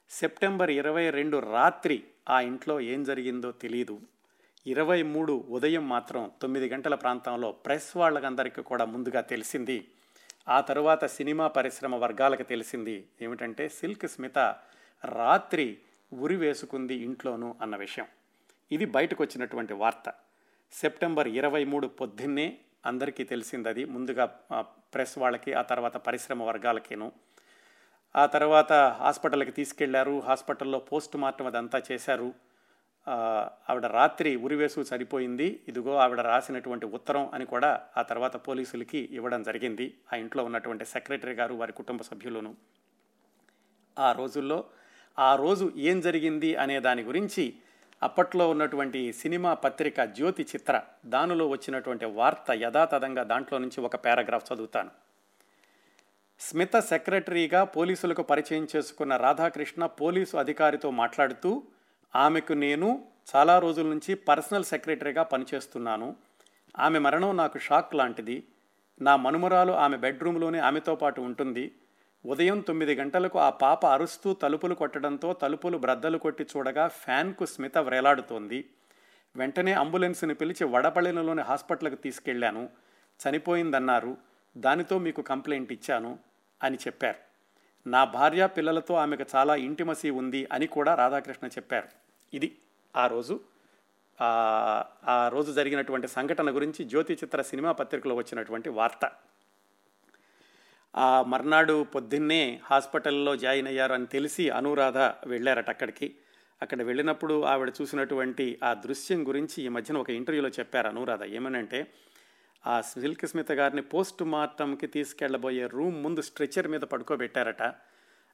సెప్టెంబర్ 0.10 0.71
ఇరవై 0.71 1.10
రెండు 1.10 1.38
రాత్రి 1.38 2.03
ఆ 2.29 2.41
ఇంట్లో 2.41 2.79
ఏం 2.79 3.03
జరిగిందో 3.03 3.51
తెలియదు 3.51 4.01
ఇరవై 4.67 5.03
మూడు 5.03 5.45
ఉదయం 5.49 5.89
మాత్రం 5.89 6.31
తొమ్మిది 6.41 6.69
గంటల 6.69 6.95
ప్రాంతంలో 6.95 7.51
ప్రెస్ 7.51 7.97
వాళ్ళకందరికీ 7.97 8.62
కూడా 8.62 8.86
ముందుగా 8.86 9.21
తెలిసింది. 9.21 9.88
ఆ 10.49 10.62
తరువాత 10.62 11.05
సినిమా 11.05 11.47
పరిశ్రమ 11.47 11.95
వర్గాలకు 11.95 12.43
తెలిసింది. 12.43 13.08
ఏమిటంటే 13.21 13.69
సిల్క్ 13.69 14.08
స్మిత 14.08 14.38
రాత్రి 15.05 15.77
ఉరి 16.13 16.36
వేసుకుంది 16.36 16.95
ఇంట్లోనూ 16.95 17.55
అన్న 17.62 17.75
విషయం. 17.75 18.05
ఇది 18.71 18.86
బయటకు 18.86 19.23
వచ్చినటువంటి 19.23 19.73
వార్త. 19.73 20.13
సెప్టెంబర్ 20.75 21.27
ఇరవై 21.27 21.63
మూడు 21.63 21.88
పొద్దున్నే 21.88 22.57
అందరికీ 22.85 23.23
తెలిసింది 23.23 23.69
అది. 23.69 23.85
ముందుగా 23.85 24.25
ప్రెస్ 24.93 25.17
వాళ్ళకి 25.17 25.53
ఆ 25.53 25.61
తర్వాత 25.61 25.97
పరిశ్రమ 25.97 26.43
వర్గాలకిను. 26.43 27.11
ఆ 28.15 28.25
తర్వాత 28.25 28.73
హాస్పిటల్కి 28.73 29.51
తీసుకెళ్ళారు. 29.51 30.19
హాస్పిటల్లో 30.19 30.79
పోస్ట్ 30.79 31.17
మార్టం 31.17 31.45
అదంతా 31.45 31.81
చేశారు. 31.91 32.33
ఆవిడ 33.69 33.85
రాత్రి 33.85 34.35
ఉరివేసు 34.35 34.83
సరిపోయింది. 34.83 35.63
ఇదిగో 35.67 35.95
ఆవిడ 35.95 36.21
రాసినటువంటి 36.21 36.85
ఉత్తరం 36.85 37.29
అని 37.33 37.45
కూడా 37.45 37.81
ఆ 37.97 38.01
తర్వాత 38.01 38.47
పోలీసులకి 38.47 39.09
ఇవ్వడం 39.11 39.43
జరిగింది. 39.43 39.93
ఆ 40.13 40.15
ఇంట్లో 40.15 40.43
ఉన్నటువంటి 40.43 40.85
సెక్రటరీ 40.85 41.33
గారు 41.33 41.53
వారి 41.53 41.73
కుటుంబ 41.73 42.01
సభ్యులను. 42.01 42.55
ఆ 43.99 44.11
రోజుల్లో 44.11 44.65
ఆ 45.19 45.35
రోజు 45.35 45.73
ఏం 45.75 46.01
జరిగింది 46.01 46.55
అనే 46.55 46.79
దాని 46.79 47.01
గురించి 47.01 47.53
అప్పట్లో 48.03 48.49
ఉన్నటువంటి 48.49 49.13
సినిమా 49.13 49.53
పత్రిక 49.53 50.03
జ్యోతి 50.03 50.43
చిత్ర 50.43 50.81
దానిలో 51.05 51.47
వచ్చినటువంటి 51.47 52.05
వార్త 52.05 52.51
యథాతథంగా 52.51 53.23
దాంట్లో 53.23 53.58
నుంచి 53.58 53.81
ఒక 53.81 53.95
పారాగ్రాఫ్ 53.95 54.53
చదువుతాను. 54.53 54.89
స్మిత 56.39 56.75
సెక్రటరీగా 56.75 57.63
పోలీసులకు 57.63 58.21
పరిచయం 58.21 58.67
చేసుకున్న 58.75 59.17
రాధాకృష్ణ 59.17 59.86
పోలీసు 59.86 60.38
అధికారితో 60.38 60.91
మాట్లాడుతూ 60.91 61.63
ఆమెకు 62.15 62.53
నేను 62.53 63.03
చాలా 63.36 63.60
రోజుల 63.60 63.88
నుంచి 63.88 64.15
పర్సనల్ 64.15 64.63
సెక్రటరీగా 64.63 65.23
పనిచేస్తున్నాను. 65.23 66.15
ఆమె 66.79 66.99
మరణం 66.99 67.38
నాకు 67.38 67.58
షాక్ 67.58 67.95
లాంటిది. 67.95 68.47
నా 69.01 69.15
మనుమరాలు 69.15 69.71
ఆమె 69.71 69.97
బెడ్రూమ్లోనే 69.97 70.60
ఆమెతో 70.60 70.95
పాటు 70.95 71.21
ఉంటుంది. 71.21 71.75
ఉదయం 72.25 72.59
తొమ్మిది 72.59 72.95
గంటలకు 72.95 73.39
ఆ 73.39 73.49
పాప 73.49 73.85
అరుస్తూ 73.85 74.33
తలుపులు 74.33 74.75
కొట్టడంతో 74.75 75.33
తలుపులు 75.33 75.77
బ్రద్దలు 75.77 76.17
కొట్టి 76.17 76.43
చూడగా 76.43 76.88
ఫ్యాన్కు 76.88 77.45
స్మిత 77.45 77.77
వ్రేలాడుతోంది. 77.77 78.69
వెంటనే 79.35 79.73
అంబులెన్స్ని 79.73 80.35
పిలిచి 80.35 80.63
వడపళినలోని 80.63 81.41
హాస్పిటల్కి 81.41 81.95
తీసుకెళ్ళాను 81.95 82.69
చనిపోయిందన్నారు. 83.19 84.17
దానితో 84.57 84.99
మీకు 84.99 85.21
కంప్లైంట్ 85.21 85.71
ఇచ్చాను 85.71 86.19
అని 86.63 86.77
చెప్పారు. 86.77 87.17
నా 87.89 88.03
భార్య 88.03 88.47
పిల్లలతో 88.47 88.93
ఆమెకు 88.93 89.25
చాలా 89.35 89.55
ఇంటిమసీ 89.55 90.09
ఉంది 90.09 90.47
అని 90.51 90.67
కూడా 90.67 90.95
రాధాకృష్ణ 90.95 91.47
చెప్పారు. 91.47 91.88
ఇది 92.33 92.57
ఆ 92.95 93.07
రోజు. 93.07 93.39
ఆ 94.21 95.29
రోజు 95.31 95.51
జరిగినటువంటి 95.51 96.07
సంఘటన 96.07 96.55
గురించి 96.55 96.85
జ్యోతి 96.85 97.13
చిత్ర 97.13 97.41
సినిమా 97.41 97.71
పత్రికలో 97.71 98.15
వచ్చినటువంటి 98.15 98.69
వార్త. 98.69 99.11
ఆ 100.97 101.21
మర్నాడు 101.21 101.84
పొద్దున్నే 101.84 102.62
హాస్పిటల్లో 102.63 103.36
జాయిన్ 103.36 103.67
అయ్యారు 103.67 103.93
అని 103.93 104.05
తెలిసి 104.05 104.49
అనురాధ 104.49 104.97
వెళ్ళారట 104.97 105.69
అక్కడికి. 105.69 106.15
అక్కడ 106.62 106.81
వెళ్ళినప్పుడు 106.81 107.43
ఆవిడ 107.43 107.71
చూసినటువంటి 107.81 108.60
ఆ 108.63 108.73
దృశ్యం 108.73 109.27
గురించి 109.27 109.63
ఈ 109.63 109.67
మధ్యన 109.67 109.97
ఒక 109.97 110.10
ఇంటర్వ్యూలో 110.10 110.49
చెప్పారు 110.49 110.88
అనురాధ. 110.88 111.23
ఏమనంటే 111.23 111.93
ఆ 112.67 112.81
సిల్క్ 112.81 113.25
స్మిత 113.25 113.51
గారిని 113.51 113.81
పోస్ట్ 113.81 114.23
మార్టంకి 114.23 114.88
తీసుకెళ్ళబోయే 114.88 115.67
రూమ్ 115.67 116.03
ముందు 116.03 116.21
స్ట్రెచర్ 116.21 116.67
మీద 116.67 116.81
పడుకోబెట్టారట. 116.81 117.62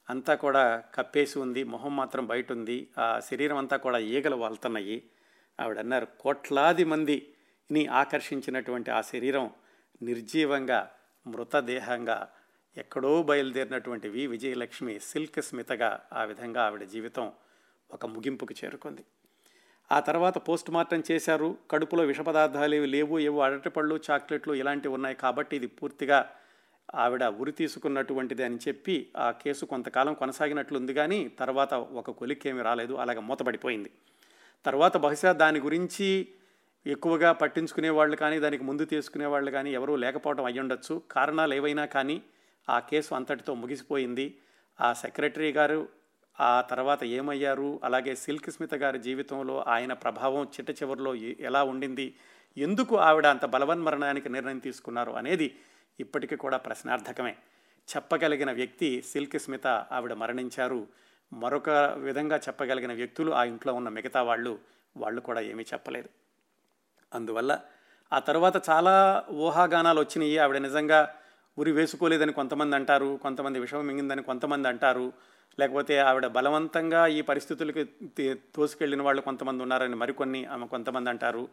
అంతా 0.10 0.36
కూడా 0.36 0.84
కప్పేసి 0.96 1.40
ఉంది 1.40 1.64
మొహం 1.64 1.96
మాత్రం 1.96 2.28
బయట 2.28 2.52
ఉంది 2.52 2.88
ఆ 2.98 3.20
శరీరం 3.20 3.58
అంతా 3.58 3.78
కూడా 3.78 3.98
ఈగలు 3.98 4.36
వాళ్తున్నాయి. 4.36 5.04
ఆవిడ 5.60 5.80
అన్నారు 5.80 6.08
కోట్లాది 6.20 6.84
మందిని 6.84 7.86
ఆకర్షించినటువంటి 7.86 8.92
ఆ 8.92 9.02
శరీరం 9.02 9.50
నిర్జీవంగా 10.02 10.92
మృతదేహంగా 11.28 12.30
ఎక్కడో 12.78 13.24
బయలుదేరినటువంటి 13.24 14.10
వి 14.10 14.28
విజయలక్ష్మి 14.28 15.00
సిల్క్ 15.00 15.42
స్మితగా 15.42 16.00
ఆ 16.14 16.24
విధంగా 16.24 16.62
ఆవిడ 16.64 16.84
జీవితం 16.84 17.32
ఒక 17.92 18.06
ముగింపుకు 18.06 18.66
చేరుకుంది. 18.66 19.04
ఆ 19.92 20.00
తర్వాత 20.00 20.38
పోస్ట్ 20.38 20.72
మార్టం 20.72 21.04
చేశారు. 21.12 21.58
కడుపులో 21.72 22.04
విష 22.04 22.20
పదార్థాలు 22.20 22.76
ఏవి 22.76 22.88
లేవు 22.88 23.20
ఏవో 23.20 23.40
అరటిపళ్ళు 23.42 24.00
చాక్లెట్లు 24.12 24.54
ఇలాంటివి 24.54 24.94
ఉన్నాయి 24.94 25.16
కాబట్టి 25.16 25.56
ఇది 25.56 25.68
పూర్తిగా 25.68 26.30
ఆవిడ 26.96 27.24
ఉరి 27.24 27.52
తీసుకున్నటువంటిది 27.52 28.44
అని 28.44 28.60
చెప్పి 28.68 29.10
ఆ 29.18 29.32
కేసు 29.32 29.66
కొంతకాలం 29.66 30.14
కొనసాగినట్లుంది 30.14 30.94
కానీ 30.94 31.28
తర్వాత 31.28 31.74
ఒక 31.74 32.12
కొలిక్కేమి 32.12 32.62
రాలేదు. 32.62 32.94
అలాగ 32.94 33.20
మూతపడిపోయింది. 33.20 33.92
తర్వాత 34.66 34.98
బహుశా 34.98 35.32
దాని 35.32 35.60
గురించి 35.60 36.28
ఎక్కువగా 36.88 37.32
పట్టించుకునే 37.32 37.90
వాళ్ళు 37.90 38.16
కానీ 38.16 38.40
దానికి 38.40 38.64
ముందు 38.64 38.86
తీసుకునే 38.86 39.26
వాళ్ళు 39.26 39.52
కానీ 39.52 39.74
ఎవరూ 39.74 39.96
లేకపోవడం 39.96 40.46
అయ్యుండొచ్చు. 40.46 41.02
కారణాలు 41.12 41.54
ఏవైనా 41.54 41.86
కానీ 41.86 42.22
ఆ 42.70 42.80
కేసు 42.80 43.16
అంతటితో 43.16 43.54
ముగిసిపోయింది. 43.54 44.38
ఆ 44.82 44.94
సెక్రటరీ 44.94 45.52
గారు 45.52 45.90
ఆ 46.40 46.62
తర్వాత 46.62 47.04
ఏమయ్యారు? 47.04 47.80
అలాగే 47.84 48.16
సిల్క్ 48.16 48.50
స్మిత 48.50 48.76
గారి 48.76 49.00
జీవితంలో 49.00 49.64
ఆయన 49.68 49.94
ప్రభావం 49.94 50.44
చిట్ట 50.46 50.84
చివరిలో 50.84 51.16
ఎలా 51.16 51.64
ఉండింది? 51.64 52.16
ఎందుకు 52.58 52.98
ఆవిడ 52.98 53.26
అంత 53.26 53.46
బలవన్మరణానికి 53.46 54.30
నిర్ణయం 54.30 54.60
తీసుకున్నారు 54.60 55.12
అనేది 55.12 55.58
ఇప్పటికీ 56.00 56.36
కూడా 56.36 56.58
ప్రశ్నార్థకమే. 56.58 57.36
చెప్పగలిగిన 57.96 58.52
వ్యక్తి 58.52 59.02
సిల్క్ 59.02 59.40
స్మిత 59.40 59.68
ఆవిడ 59.68 60.14
మరణించారు. 60.14 60.88
మరొక 61.34 61.70
విధంగా 61.98 62.38
చెప్పగలిగిన 62.38 62.94
వ్యక్తులు 62.94 63.32
ఆ 63.32 63.44
ఇంట్లో 63.44 63.74
ఉన్న 63.74 63.90
మిగతా 63.90 64.22
వాళ్ళు 64.22 64.60
వాళ్ళు 64.98 65.22
కూడా 65.22 65.42
ఏమీ 65.42 65.64
చెప్పలేదు. 65.64 66.10
అందువల్ల 67.14 67.60
ఆ 68.14 68.20
తర్వాత 68.20 68.70
చాలా 68.70 69.26
ఊహాగానాలు 69.32 70.00
వచ్చినాయి. 70.00 70.38
ఆవిడ 70.38 70.58
నిజంగా 70.58 71.16
ఉరి 71.58 71.72
వేసుకోలేదని 71.72 72.34
కొంతమంది 72.34 72.76
అంటారు 72.76 73.20
కొంతమంది 73.22 73.60
విషమం 73.60 73.88
మింగిందని 73.88 74.24
కొంతమంది 74.24 74.68
అంటారు. 74.68 75.14
లేకపోతే 75.60 75.98
ఆవిడ 75.98 76.28
బలవంతంగా 76.28 77.08
ఈ 77.08 77.22
పరిస్థితులకి 77.22 77.90
తోసుకెళ్ళిన 78.56 79.02
వాళ్ళు 79.02 79.22
కొంతమంది 79.22 79.62
ఉన్నారని 79.62 79.96
మరికొన్ని 79.96 80.46
ఆమె 80.46 80.68
కొంతమంది 80.68 81.10
అంటారు. 81.10 81.48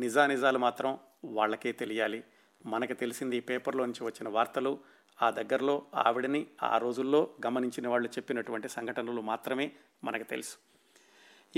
నిజానిజాలు 0.00 0.58
మాత్రం 0.58 0.98
వాళ్ళకే 1.24 1.72
తెలియాలి. 1.72 2.24
మనకు 2.66 2.92
తెలిసింది 2.92 3.36
ఈ 3.36 3.40
పేపర్లో 3.40 3.84
నుంచి 3.84 4.04
వచ్చిన 4.04 4.28
వార్తలు. 4.28 4.78
ఆ 5.22 5.30
దగ్గరలో 5.30 5.82
ఆవిడని 5.94 6.46
ఆ 6.62 6.78
రోజుల్లో 6.78 7.30
గమనించిన 7.46 7.88
వాళ్ళు 7.88 8.08
చెప్పినటువంటి 8.08 8.68
సంఘటనలు 8.68 9.20
మాత్రమే 9.20 9.72
మనకు 10.04 10.22
తెలుసు. 10.22 10.56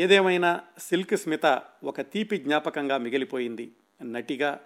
ఏదేమైనా 0.00 0.60
సిల్క్ 0.78 1.16
స్మిత 1.16 1.62
ఒక 1.84 2.00
తీపి 2.00 2.36
జ్ఞాపకంగా 2.36 2.98
మిగిలిపోయింది. 2.98 3.72
నటిగా 4.02 4.60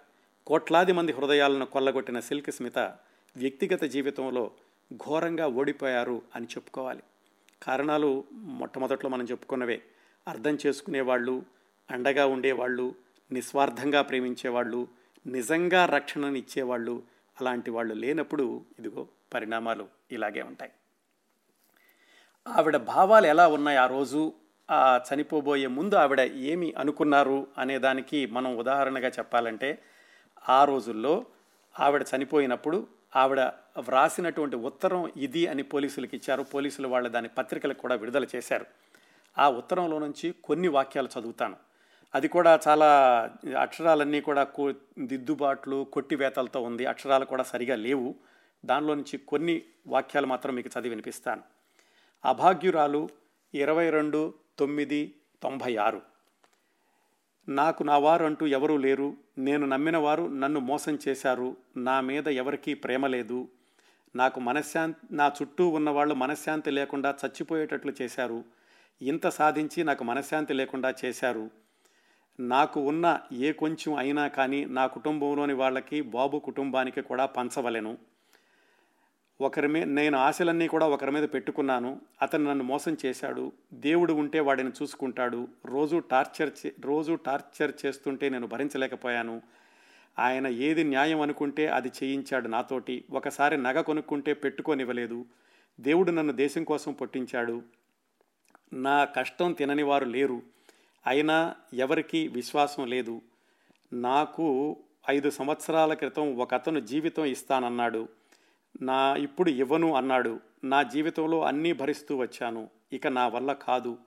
కోట్లాది 0.47 0.91
మంది 0.91 1.11
హృదయాలను 1.11 1.65
కొల్లగొట్టిన 1.65 2.19
సిల్క్ 2.19 2.51
స్మిత 2.51 2.95
వ్యక్తిగత 3.37 3.83
జీవితంలో 3.83 4.51
ఘోరంగా 4.93 5.47
ఓడిపోయారు 5.47 6.21
అని 6.35 6.45
చెప్పుకోవాలి. 6.45 7.03
కారణాలు 7.63 8.23
మొట్టమొదట్లో 8.33 9.09
మనం 9.09 9.25
చెప్పుకున్నవే. 9.25 9.81
అర్థం 10.27 10.57
చేసుకునేవాళ్ళు 10.65 11.43
అండగా 11.91 12.25
ఉండేవాళ్ళు 12.25 12.95
నిస్వార్థంగా 13.31 14.01
ప్రేమించేవాళ్ళు 14.01 14.87
నిజంగా 15.27 15.85
రక్షణనిచ్చేవాళ్ళు 15.85 17.03
అలాంటి 17.41 17.71
వాళ్ళు 17.71 17.93
లేనప్పుడు 17.93 18.65
ఇదిగో 18.79 19.07
పరిణామాలు 19.33 19.87
ఇలాగే 20.11 20.41
ఉంటాయి. 20.41 20.71
ఆవిడ 22.47 22.77
భావాలు 22.77 23.27
ఎలా 23.27 23.47
ఉన్నాయి 23.47 23.77
ఆ 23.77 23.85
రోజు? 23.85 24.33
ఆ 24.71 25.01
చనిపోబోయే 25.13 25.67
ముందు 25.67 25.95
ఆవిడ 25.95 26.19
ఏమి 26.19 26.73
అనుకున్నారు 26.77 27.47
అనే 27.57 27.79
దానికి 27.79 28.25
మనం 28.25 28.57
ఉదాహరణగా 28.57 29.07
చెప్పాలంటే 29.07 29.79
ఆ 30.49 30.63
రోజుల్లో 30.63 31.25
ఆవిడ 31.79 32.05
చనిపోయినప్పుడు 32.15 32.87
ఆవిడ 33.15 33.39
వ్రాసినటువంటి 33.77 34.55
ఉత్తరం 34.55 35.11
ఇది 35.17 35.47
అని 35.47 35.63
పోలీసులకు 35.63 36.15
ఇచ్చారు. 36.15 36.43
పోలీసులు 36.43 36.87
వాళ్ళు 36.87 37.09
దాని 37.09 37.27
పత్రికలకు 37.27 37.77
కూడా 37.77 37.95
విడుదల 37.95 38.25
చేశారు. 38.35 38.65
ఆ 39.37 39.49
ఉత్తరంలో 39.49 39.99
నుంచి 39.99 40.35
కొన్ని 40.43 40.67
వాక్యాలు 40.67 41.09
చదువుతాను. 41.19 41.55
అది 42.15 42.27
కూడా 42.27 42.59
చాలా 42.67 42.87
అక్షరాలన్నీ 43.59 44.21
కూడా 44.21 44.43
కో 44.43 44.73
దిద్దుబాట్లు 44.99 45.83
కొట్టివేతలతో 45.83 46.61
ఉంది. 46.61 46.85
అక్షరాలు 46.85 47.25
కూడా 47.25 47.43
సరిగా 47.43 47.75
లేవు. 47.75 48.15
దానిలో 48.65 48.93
నుంచి 48.93 49.17
కొన్ని 49.17 49.61
వాక్యాలు 49.87 50.27
మాత్రం 50.27 50.55
మీకు 50.55 50.67
చదివి 50.67 50.89
వినిపిస్తాను. 50.89 51.41
అభాగ్యురాలు 52.25 53.09
ఇరవై 53.53 53.89
రెండు 53.89 54.33
తొమ్మిది 54.59 55.15
తొంభై 55.43 55.75
ఆరు. 55.75 56.12
నాకు 57.49 57.83
నా 57.83 57.97
వారు 57.97 58.25
అంటూ 58.25 58.47
ఎవరూ 58.47 58.77
లేరు. 58.77 59.13
నేను 59.37 59.65
నమ్మిన 59.65 59.97
వారు 59.97 60.23
నన్ను 60.23 60.59
మోసం 60.59 60.99
చేశారు. 61.07 61.57
నా 61.77 62.01
మీద 62.01 62.27
ఎవరికీ 62.27 62.73
ప్రేమ 62.73 63.07
లేదు. 63.07 63.47
నాకు 64.15 64.39
మనశ్శాంతి 64.39 65.15
నా 65.15 65.31
చుట్టూ 65.41 65.67
ఉన్నవాళ్ళు 65.67 66.13
మనశ్శాంతి 66.15 66.71
లేకుండా 66.71 67.15
చచ్చిపోయేటట్లు 67.25 67.93
చేశారు. 68.01 68.43
ఇంత 69.01 69.27
సాధించి 69.27 69.83
నాకు 69.83 70.03
మనశ్శాంతి 70.03 70.53
లేకుండా 70.53 70.93
చేశారు. 71.05 71.49
నాకు 72.39 72.81
ఉన్న 72.81 73.19
ఏ 73.31 73.51
కొంచెం 73.51 73.95
అయినా 73.95 74.27
కానీ 74.27 74.65
నా 74.65 74.87
కుటుంబంలోని 74.87 75.53
వాళ్ళకి 75.53 76.01
బాబు 76.01 76.39
కుటుంబానికి 76.39 77.01
కూడా 77.01 77.25
పంచవలెను. 77.25 77.97
ఒకరి 79.41 79.67
మీద 79.67 79.83
నేను 79.83 80.17
ఆశలన్నీ 80.17 80.67
కూడా 80.67 80.87
ఒకరి 80.87 81.11
మీద 81.11 81.29
పెట్టుకున్నాను. 81.33 82.01
అతను 82.21 82.49
నన్ను 82.49 82.63
మోసం 82.63 82.97
చేశాడు. 83.05 83.51
దేవుడు 83.73 84.13
ఉంటే 84.13 84.39
వాడిని 84.39 84.69
చూసుకుంటాడు. 84.69 85.47
రోజు 85.65 85.97
టార్చర్ 85.97 86.51
చే 86.65 86.73
రోజు 86.79 87.13
టార్చర్ 87.13 87.71
చేస్తుంటే 87.85 88.29
నేను 88.29 88.47
భరించలేకపోయాను. 88.47 89.41
ఆయన 90.19 90.47
ఏది 90.47 90.83
న్యాయం 90.83 91.21
అనుకుంటే 91.21 91.67
అది 91.67 91.87
చేయించాడు 91.87 92.47
నాతోటి. 92.47 93.03
ఒకసారి 93.11 93.57
నగ 93.57 93.81
కొనుక్కుంటే 93.81 94.33
పెట్టుకోనివ్వలేదు. 94.33 95.25
దేవుడు 95.79 96.11
నన్ను 96.11 96.33
దేశం 96.33 96.63
కోసం 96.63 96.91
పుట్టించాడు. 96.91 97.61
నా 98.73 99.03
కష్టం 99.03 99.53
తినని 99.53 99.83
వారు 99.83 100.05
లేరు. 100.05 100.41
అయినా 101.07 101.55
ఎవరికీ 101.73 102.27
విశ్వాసం 102.27 102.87
లేదు. 102.87 103.21
నాకు 103.93 104.77
ఐదు 105.09 105.29
సంవత్సరాల 105.29 105.93
క్రితం 105.93 106.37
ఒక 106.37 106.53
అతను 106.53 106.79
జీవితం 106.79 107.25
ఇస్తానన్నాడు. 107.25 108.07
నా 108.81 109.15
ఇప్పుడు 109.15 109.49
ఇవ్వను 109.49 109.95
అన్నాడు. 109.95 110.39
నా 110.63 110.83
జీవితంలో 110.83 111.43
అన్నీ 111.43 111.73
భరిస్తూ 111.73 112.17
వచ్చాను. 112.17 112.69
ఇక 112.93 113.07
నా 113.07 113.27
వల్ల 113.27 113.53
కాదు. 113.53 113.97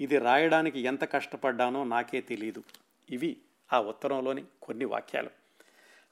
ఇది 0.00 0.18
రాయడానికి 0.18 0.80
ఎంత 0.80 1.12
కష్టపడ్డానో 1.12 1.84
నాకే 1.84 2.20
తెలియదు 2.20 2.62
ఇవి 3.10 3.36
ఆ 3.72 3.80
ఉత్తరంలోని 3.80 4.44
కొన్ని 4.62 4.84
వాక్యాలు. 4.84 5.30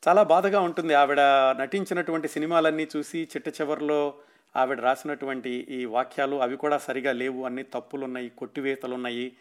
చాలా 0.09 0.23
బాధగా 0.23 0.61
ఉంటుంది 0.61 0.95
ఆవిడ 0.95 1.21
నటించినటువంటి 1.61 2.29
సినిమాలన్నీ 2.29 2.89
చూసి 2.97 3.29
చిట్ట 3.37 3.49
చివరిలో 3.49 4.15
ఆవిడ 4.57 4.81
రాసినటువంటి 4.81 5.51
ఈ 5.51 5.85
వాక్యాలు 5.85 6.37
అవి 6.37 6.57
కూడా 6.57 6.79
సరిగా 6.79 7.13
లేవు. 7.13 7.45
అన్ని 7.45 7.63
తప్పులున్నాయి 7.63 8.29
కొట్టివేతలున్నాయి. 8.29 9.37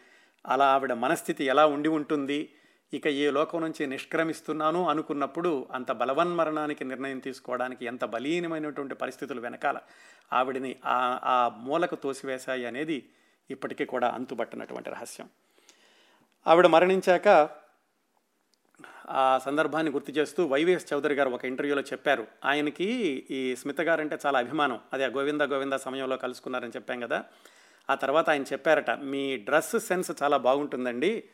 అలా 0.46 0.66
ఆవిడ 0.66 0.92
మనస్థితి 0.92 1.44
ఎలా 1.44 1.66
ఉండి 1.66 1.88
ఉంటుంది? 1.88 2.52
ఇక 2.94 3.06
ఈ 3.06 3.30
లోకం 3.30 3.60
నుంచి 3.60 3.86
నిష్క్రమిస్తున్నాను 3.86 4.88
అనుకున్నప్పుడు 4.88 5.66
అంత 5.72 5.92
బలవన్మరణానికి 5.92 6.84
నిర్ణయం 6.84 7.18
తీసుకోవడానికి 7.18 7.86
ఎంత 7.86 8.04
బలీనమైనటువంటి 8.04 8.94
పరిస్థితులు 8.94 9.40
వెనకాల 9.40 9.78
ఆవిడని 10.32 10.76
ఆ 10.86 11.20
ఆ 11.24 11.48
మూలకు 11.48 11.94
తోసివేశాయి 11.94 12.66
అనేది 12.66 13.08
ఇప్పటికీ 13.50 13.84
కూడా 13.84 14.08
అంతుబట్టినటువంటి 14.08 14.90
రహస్యం. 14.90 15.28
ఆవిడ 16.46 16.66
మరణించాక 16.66 17.48
ఆ 19.10 19.38
సందర్భాన్ని 19.44 19.92
గుర్తు 19.92 20.12
చేస్తూ 20.12 20.46
వైవిఎస్ 20.46 20.92
చౌదరి 20.92 21.14
గారు 21.14 21.30
ఒక 21.30 21.44
ఇంటర్వ్యూలో 21.44 21.82
చెప్పారు. 21.82 22.26
ఆయనకి 22.44 22.84
ఈ 23.30 23.56
స్మిత 23.56 23.80
గారంటే 23.80 24.18
చాలా 24.26 24.38
అభిమానం. 24.38 24.80
అదే 24.92 25.06
గోవింద 25.06 25.40
గోవింద 25.40 25.72
సమయంలో 25.72 26.16
కలుసుకున్నారని 26.16 26.72
చెప్పాం 26.76 27.00
కదా. 27.00 27.24
ఆ 27.90 27.94
తర్వాత 27.94 28.30
ఆయన 28.30 28.42
చెప్పారట 28.42 28.90
మీ 28.90 29.36
డ్రెస్ 29.36 29.78
సెన్స్ 29.78 30.10
చాలా 30.22 30.36
బాగుంటుందండి. 30.36 31.24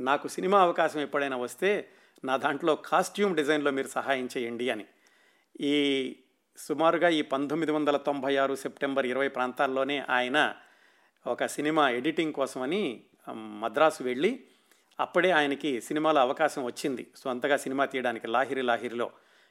నాకు 0.00 0.28
సినిమా 0.28 0.60
అవకాశం 0.60 1.00
ఎప్పుడైనా 1.00 1.36
వస్తే 1.36 1.88
నా 2.24 2.36
దాంట్లో 2.36 2.76
కాస్ట్యూమ్ 2.76 3.36
డిజైన్లో 3.36 3.70
మీరు 3.70 3.88
సహాయం 3.88 4.28
చేయండి 4.38 4.70
అని. 4.70 4.84
ఈ 5.60 6.16
సుమారుగా 6.58 7.08
ఈ 7.08 7.22
పంతొమ్మిది 7.22 7.72
వందల 7.72 7.96
తొంభై 7.96 8.36
ఆరు 8.36 8.54
సెప్టెంబర్ 8.54 9.06
ఇరవై 9.06 9.28
ప్రాంతాల్లోనే 9.28 10.04
ఆయన 10.10 10.54
ఒక 11.26 11.46
సినిమా 11.46 11.90
ఎడిటింగ్ 11.90 12.32
కోసమని 12.32 13.04
మద్రాసు 13.34 14.02
వెళ్ళి 14.02 14.44
అప్పుడే 15.00 15.30
ఆయనకి 15.30 15.80
సినిమాలో 15.80 16.20
అవకాశం 16.20 16.64
వచ్చింది. 16.64 17.10
సొంతగా 17.16 17.56
సినిమా 17.56 17.84
తీయడానికి 17.84 18.26
లాహిరి 18.26 18.62
లాహిరిలో. 18.62 19.10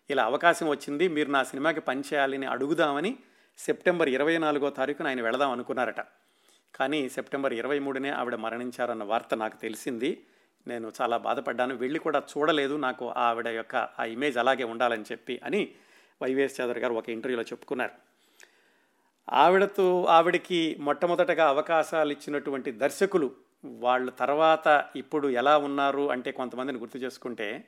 ఇలా 0.09 0.23
అవకాశం 0.23 0.67
వచ్చింది 0.69 1.07
మీరు 1.07 1.29
నా 1.29 1.43
సినిమాకి 1.43 1.79
పనిచేయాలని 1.79 2.45
అడుగుదామని 2.45 3.17
సెప్టెంబర్ 3.57 4.09
ఇరవై 4.09 4.37
నాలుగో 4.37 4.69
తారీఖున 4.69 5.07
ఆయన 5.07 5.21
వెళదాం 5.21 5.51
అనుకున్నారట. 5.51 5.99
కానీ 6.75 7.09
సెప్టెంబర్ 7.09 7.53
ఇరవై 7.53 7.79
మూడునే 7.79 8.09
ఆవిడ 8.09 8.35
మరణించారన్న 8.35 9.03
వార్త 9.03 9.33
నాకు 9.33 9.57
తెలిసింది. 9.57 10.23
నేను 10.67 10.91
చాలా 11.01 11.17
బాధపడ్డాను. 11.17 11.75
వెళ్ళి 11.75 11.99
కూడా 11.99 12.23
చూడలేదు 12.31 12.75
నాకు 12.77 13.09
ఆవిడ 13.17 13.47
యొక్క 13.47 13.75
ఆ 13.75 14.05
ఇమేజ్ 14.05 14.37
అలాగే 14.37 14.63
ఉండాలని 14.63 15.03
చెప్పి 15.11 15.39
అని 15.43 15.61
వైవిఎస్ 16.21 16.61
చౌదరి 16.61 16.79
గారు 16.79 16.93
ఒక 16.93 17.09
ఇంటర్వ్యూలో 17.09 17.43
చెప్పుకున్నారు. 17.43 17.91
ఆవిడతో 19.27 20.03
ఆవిడకి 20.03 20.75
మొట్టమొదటగా 20.79 21.47
అవకాశాలు 21.47 22.11
ఇచ్చినటువంటి 22.11 22.71
దర్శకులు 22.71 23.31
వాళ్ళ 23.63 24.09
తర్వాత 24.09 24.85
ఇప్పుడు 24.95 25.27
ఎలా 25.27 25.57
ఉన్నారు 25.57 26.11
అంటే 26.11 26.31
కొంతమందిని 26.31 26.79
గుర్తు 26.79 26.97
చేసుకుంటే 26.97 27.65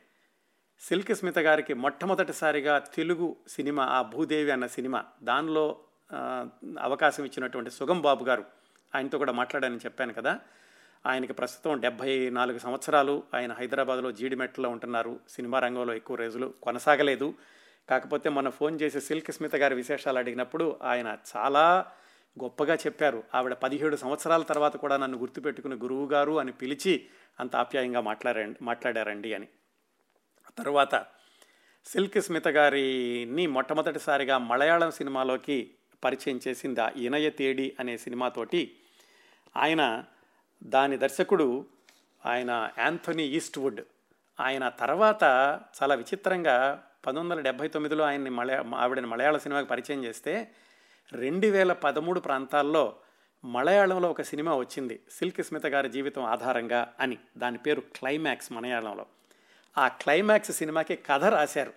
సిల్క్ 0.80 1.16
స్మిత 1.16 1.40
గారికి 1.40 1.74
మొట్టమొదటిసారిగా 1.74 2.80
తెలుగు 2.80 3.36
సినిమా 3.48 3.84
ఆ 3.84 4.02
భూదేవి 4.02 4.52
అన్న 4.52 4.68
సినిమా 4.68 5.06
దానిలో 5.24 5.78
అవకాశం 6.80 7.26
ఇచ్చినటువంటి 7.26 7.72
సుగం 7.72 8.02
బాబు 8.02 8.24
గారు 8.24 8.46
ఆయనతో 8.96 9.18
కూడా 9.18 9.32
మాట్లాడానని 9.32 9.78
చెప్పాను 9.78 10.14
కదా. 10.14 10.40
ఆయనకి 11.06 11.34
ప్రస్తుతం 11.34 11.80
డెబ్భై 11.80 12.30
నాలుగు 12.30 12.60
సంవత్సరాలు. 12.60 13.24
ఆయన 13.34 13.52
హైదరాబాద్లో 13.52 14.12
జీడిమెట్లో 14.12 14.70
ఉంటున్నారు. 14.70 15.20
సినిమా 15.30 15.60
రంగంలో 15.60 15.94
ఎక్కువ 15.94 16.18
రోజులు 16.18 16.54
కొనసాగలేదు. 16.64 17.34
కాకపోతే 17.90 18.30
మన 18.30 18.50
ఫోన్ 18.50 18.82
చేసి 18.82 19.02
సిల్క్ 19.02 19.32
స్మిత 19.32 19.56
గారి 19.56 19.76
విశేషాలు 19.76 20.18
అడిగినప్పుడు 20.18 20.80
ఆయన 20.84 21.18
చాలా 21.36 21.86
గొప్పగా 22.44 22.76
చెప్పారు. 22.76 23.24
ఆవిడ 23.36 23.54
పదిహేడు 23.54 23.96
సంవత్సరాల 23.96 24.42
తర్వాత 24.42 24.78
కూడా 24.78 24.98
నన్ను 24.98 25.18
గుర్తుపెట్టుకుని 25.18 25.76
గురువు 25.76 26.08
గారు 26.08 26.40
అని 26.40 26.52
పిలిచి 26.52 27.06
అంత 27.40 27.56
ఆప్యాయంగా 27.56 28.02
మాట్లాడారండి 28.02 28.64
మాట్లాడారండి 28.64 29.34
అని. 29.34 29.48
తరువాత 30.58 31.06
సిల్క్ 31.86 32.22
స్మిత 32.22 32.48
గారిని 32.48 33.48
మొట్టమొదటిసారిగా 33.48 34.38
మలయాళం 34.38 34.92
సినిమాలోకి 34.92 35.72
పరిచయం 36.04 36.40
చేసింది 36.48 36.82
ఆ 36.82 36.90
ఇనయ 36.90 37.30
తేడి 37.30 37.76
అనే 37.80 37.98
సినిమాతోటి 37.98 38.78
ఆయన 39.58 40.04
దాని 40.64 40.98
దర్శకుడు 40.98 41.66
ఆయన 42.26 42.70
యాంథనీ 42.80 43.24
ఈస్ట్వుడ్. 43.24 43.82
ఆయన 44.40 44.70
తర్వాత 44.70 45.24
చాలా 45.84 45.96
విచిత్రంగా 45.96 46.88
పంతొమ్మిది 47.06 47.32
వందల 47.32 47.44
డెబ్భై 47.44 47.68
తొమ్మిదిలో 47.68 48.06
ఆయన్ని 48.06 48.30
మలయా 48.30 48.64
ఆవిడని 48.76 49.08
మలయాళ 49.08 49.38
సినిమాకి 49.38 49.68
పరిచయం 49.68 50.04
చేస్తే 50.04 50.52
రెండు 51.12 51.48
వేల 51.48 51.74
పదమూడు 51.74 52.20
ప్రాంతాల్లో 52.20 52.96
మలయాళంలో 53.46 54.10
ఒక 54.10 54.22
సినిమా 54.22 54.56
వచ్చింది 54.56 55.00
సిల్క్ 55.12 55.44
స్మిత 55.44 55.66
గారి 55.66 55.90
జీవితం 55.90 56.24
ఆధారంగా 56.24 56.94
అని. 57.00 57.18
దాని 57.38 57.58
పేరు 57.58 57.82
క్లైమాక్స్ 57.82 58.52
మలయాళంలో. 58.52 59.06
ఆ 59.78 59.88
క్లైమాక్స్ 59.88 60.52
సినిమాకి 60.52 60.96
కథ 60.96 61.24
రాశారు. 61.24 61.74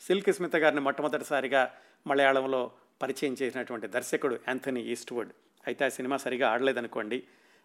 సిల్క్ 0.00 0.32
స్మిత 0.32 0.56
గారిని 0.56 0.80
మొట్టమొదటిసారిగా 0.80 1.72
మలయాళంలో 2.06 2.70
పరిచయం 3.02 3.36
చేసినటువంటి 3.42 3.86
దర్శకుడు 3.86 4.34
యాంథనీ 4.34 4.80
ఈస్ట్వుడ్. 4.80 5.32
అయితే 5.66 5.84
ఆ 5.84 5.88
సినిమా 5.88 6.16
సరిగా 6.16 6.50
ఆడలేదనుకోండి. 6.50 7.22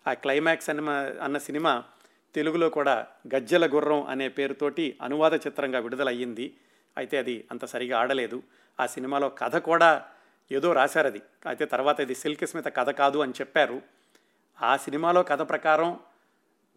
ఆ 0.07 0.13
క్లైమాక్స్ 0.13 0.69
అన్న 0.69 0.89
అన్న 1.21 1.37
సినిమా 1.37 1.83
తెలుగులో 2.35 2.69
కూడా 2.69 3.07
గజ్జల 3.35 3.75
గుర్రం 3.75 4.03
అనే 4.03 4.29
పేరుతోటి 4.29 4.97
అనువాద 5.01 5.33
చిత్రంగా 5.33 5.79
విడుదలయ్యింది. 5.79 6.57
అయితే 6.97 7.17
అది 7.17 7.47
అంత 7.51 7.65
సరిగా 7.65 7.99
ఆడలేదు. 7.99 8.43
ఆ 8.79 8.85
సినిమాలో 8.85 9.29
కథ 9.29 9.55
కూడా 9.55 10.05
ఏదో 10.51 10.73
రాశారు 10.73 11.07
అది. 11.07 11.21
అయితే 11.47 11.65
తర్వాత 11.65 11.99
ఇది 11.99 12.15
సిల్క్ 12.15 12.45
స్మిత 12.45 12.65
కథ 12.65 12.89
కాదు 12.89 13.19
అని 13.19 13.31
చెప్పారు. 13.31 13.81
ఆ 14.61 14.77
సినిమాలో 14.77 15.23
కథ 15.23 15.49
ప్రకారం 15.49 15.99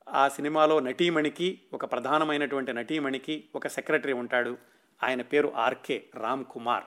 ఆ 0.09 0.29
సినిమాలో 0.29 0.81
నటీమణికి 0.81 1.61
ఒక 1.73 1.93
ప్రధానమైనటువంటి 1.93 2.73
నటీమణికి 2.73 3.45
ఒక 3.55 3.67
సెక్రటరీ 3.67 4.13
ఉంటాడు. 4.13 4.59
ఆయన 5.03 5.23
పేరు 5.23 5.53
ఆర్కే 5.57 6.05
రామ్ 6.15 6.45
కుమార్ 6.45 6.85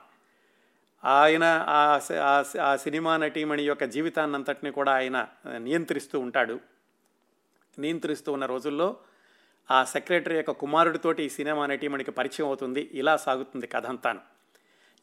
ఆయన 1.04 1.66
ఆ 1.68 2.00
ఆ 2.62 2.76
సినిమా 2.76 3.16
నటీమణి 3.16 3.62
యొక్క 3.62 3.84
జీవితాన్నంతటిని 3.84 4.70
కూడా 4.70 4.92
ఆయన 4.92 5.26
నియంత్రిస్తూ 5.56 6.20
ఉంటాడు. 6.20 6.60
నియంత్రిస్తూ 7.78 8.32
ఉన్న 8.32 8.46
రోజుల్లో 8.46 8.96
ఆ 9.70 9.84
సెక్రటరీ 9.84 10.36
యొక్క 10.36 10.50
కుమారుడితోటి 10.50 11.22
ఈ 11.22 11.28
సినిమా 11.28 11.66
నటీమణికి 11.66 12.10
పరిచయం 12.10 12.46
అవుతుంది. 12.46 12.90
ఇలా 12.92 13.16
సాగుతుంది 13.16 13.66
కథ 13.66 13.86
అంతాను. 13.86 14.20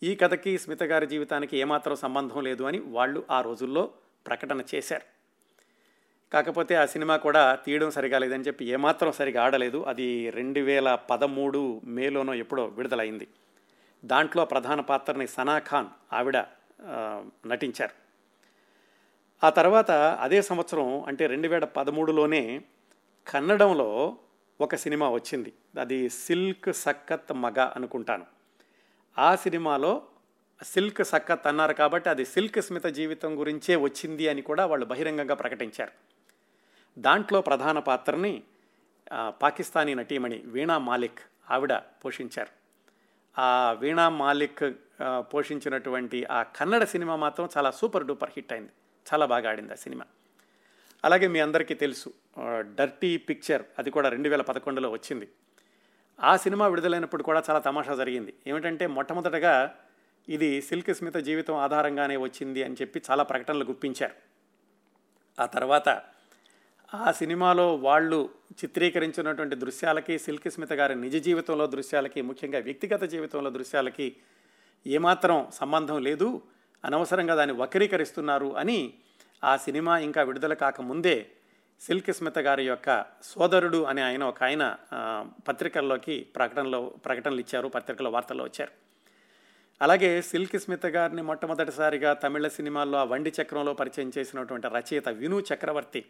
ఈ 0.03 0.15
కథకి 0.15 0.57
స్మిత 0.57 0.83
గారి 0.83 1.07
జీవితానికి 1.07 1.57
ఏమాత్రం 1.57 1.95
సంబంధం 1.95 2.43
లేదు 2.43 2.63
అని 2.63 2.79
వాళ్ళు 2.79 3.23
ఆ 3.31 3.41
రోజుల్లో 3.41 3.89
ప్రకటన 4.27 4.63
చేశారు. 4.75 5.03
కాకపోతే 6.33 6.75
ఆ 6.75 6.85
సినిమా 6.85 7.17
కూడా 7.17 7.55
తీయడం 7.55 7.91
సరిగా 7.91 8.19
లేదని 8.19 8.43
చెప్పి 8.43 8.65
ఏమాత్రం 8.65 9.11
సరిగా 9.11 9.43
ఆడలేదు. 9.43 9.83
అది 9.83 10.29
రెండు 10.29 10.59
వేల 10.59 10.95
పదమూడు 10.95 11.81
మేలోనో 11.83 12.33
ఎప్పుడో 12.33 12.65
విడుదలైంది. 12.65 13.27
దాంట్లో 14.05 14.45
ప్రధాన 14.45 14.81
పాత్రని 14.81 15.27
సనా 15.27 15.59
ఖాన్ 15.59 15.87
ఆవిడ 16.13 16.37
నటించారు. 17.47 17.91
ఆ 19.45 19.49
తర్వాత 19.49 19.91
అదే 19.91 20.41
సంవత్సరం 20.41 21.03
అంటే 21.03 21.27
రెండు 21.27 21.47
వేల 21.47 21.65
పదమూడులోనే 21.65 22.61
కన్నడంలో 23.27 24.17
ఒక 24.61 24.75
సినిమా 24.75 25.09
వచ్చింది. 25.09 25.53
అది 25.79 26.09
సిల్క్ 26.09 26.73
సక్కత్ 26.73 27.33
మగ 27.33 27.59
అనుకుంటాను. 27.59 28.25
ఆ 29.17 29.35
సినిమాలో 29.35 30.01
సిల్క్ 30.63 31.03
సక్కత్ 31.03 31.47
అన్నారు 31.47 31.73
కాబట్టి 31.73 32.09
అది 32.09 32.25
సిల్క్ 32.25 32.61
స్మిత 32.61 32.85
జీవితం 32.85 33.39
గురించే 33.39 33.75
వచ్చింది 33.75 34.29
అని 34.29 34.41
కూడా 34.41 34.65
వాళ్ళు 34.65 34.85
బహిరంగంగా 34.85 35.35
ప్రకటించారు. 35.35 35.91
దాంట్లో 36.99 37.41
ప్రధాన 37.41 37.79
పాత్రని 37.79 38.43
పాకిస్తానీ 39.41 39.93
నటీమణి 39.93 40.41
వీణా 40.45 40.77
మాలిక్ 40.77 41.19
ఆవిడ 41.51 41.73
పోషించారు. 41.73 42.62
ఆ 43.37 43.71
వీణా 43.71 44.09
మాలిక్ 44.09 44.63
పోషించినటువంటి 45.33 46.25
ఆ 46.31 46.43
కన్నడ 46.43 46.83
సినిమా 46.83 47.15
మాత్రం 47.15 47.49
చాలా 47.57 47.71
సూపర్ 47.71 48.05
డూపర్ 48.05 48.29
హిట్ 48.35 48.53
అయింది. 48.53 48.71
చాలా 49.13 49.25
బాగా 49.25 49.49
ఆడింది 49.49 49.71
ఆ 49.71 49.75
సినిమా. 49.75 50.05
అలాగే 51.05 51.27
మీ 51.27 51.39
అందరికీ 51.39 51.73
తెలుసు 51.73 52.13
డర్టీ 52.59 53.17
పిక్చర్ 53.17 53.63
అది 53.79 53.91
కూడా 53.91 54.09
రెండు 54.09 54.29
వేల 54.29 54.41
పదకొండులో 54.41 54.89
వచ్చింది. 54.89 55.29
ఆ 56.23 56.37
సినిమా 56.37 56.67
విడుదలైనప్పుడు 56.67 57.23
కూడా 57.23 57.43
చాలా 57.49 57.59
తమాషా 57.59 57.95
జరిగింది. 57.95 58.33
ఏమిటంటే 58.47 58.87
మొట్టమొదటగా 58.87 59.75
ఇది 60.29 60.61
సిల్క్ 60.61 60.93
స్మిత 60.93 61.15
జీవితం 61.15 61.55
ఆధారంగానే 61.55 62.17
వచ్చింది 62.17 62.63
అని 62.63 62.75
చెప్పి 62.81 63.01
చాలా 63.11 63.23
ప్రకటనలు 63.23 63.65
గుప్పించారు. 63.65 64.15
ఆ 65.41 65.45
తర్వాత 65.45 66.01
ఆ 66.93 67.11
సినిమాలో 67.11 67.75
వాళ్ళు 67.75 68.29
చిత్రీకరించినటువంటి 68.53 69.55
దృశ్యాలకి 69.55 70.19
సిల్క్ 70.19 70.49
స్మిత 70.49 70.73
గారి 70.73 70.95
నిజ 70.95 71.15
జీవితంలో 71.15 71.67
దృశ్యాలకి 71.67 72.21
ముఖ్యంగా 72.21 72.59
వ్యక్తిగత 72.59 73.03
జీవితంలో 73.03 73.49
దృశ్యాలకి 73.49 74.15
ఏమాత్రం 74.87 75.47
సంబంధం 75.53 76.03
లేదు. 76.03 76.41
అనవసరంగా 76.85 77.35
దాన్ని 77.35 77.55
వక్రీకరిస్తున్నారు 77.55 78.57
అని 78.57 78.93
ఆ 79.43 79.57
సినిమా 79.57 79.97
ఇంకా 79.97 80.23
విడుదల 80.23 80.53
కాకముందే 80.53 81.29
సిల్క్ 81.81 82.11
స్మిత 82.11 82.39
గారి 82.39 82.65
యొక్క 82.65 83.05
సోదరుడు 83.23 83.83
అనే 83.83 84.01
ఆయన 84.01 84.23
ఒక 84.23 84.43
ఆయన 84.43 84.75
పత్రికల్లోకి 85.47 86.27
ప్రకటనలో 86.35 86.81
ప్రకటనలు 87.05 87.39
ఇచ్చారు 87.39 87.67
పత్రికల 87.67 88.07
వార్తల్లో 88.07 88.43
వచ్చారు. 88.43 88.71
అలాగే 89.81 90.21
సిల్క్ 90.21 90.57
స్మిత 90.59 90.85
గారిని 90.85 91.21
మొట్టమొదటిసారిగా 91.21 92.13
తమిళ 92.13 92.47
సినిమాల్లో 92.47 92.97
ఆ 92.97 93.03
వండి 93.03 93.33
చక్రంలో 93.41 93.73
పరిచయం 93.73 94.11
చేసినటువంటి 94.17 94.67
రచయిత 94.67 95.09
విను 95.09 95.43
చక్రవర్తి 95.53 96.05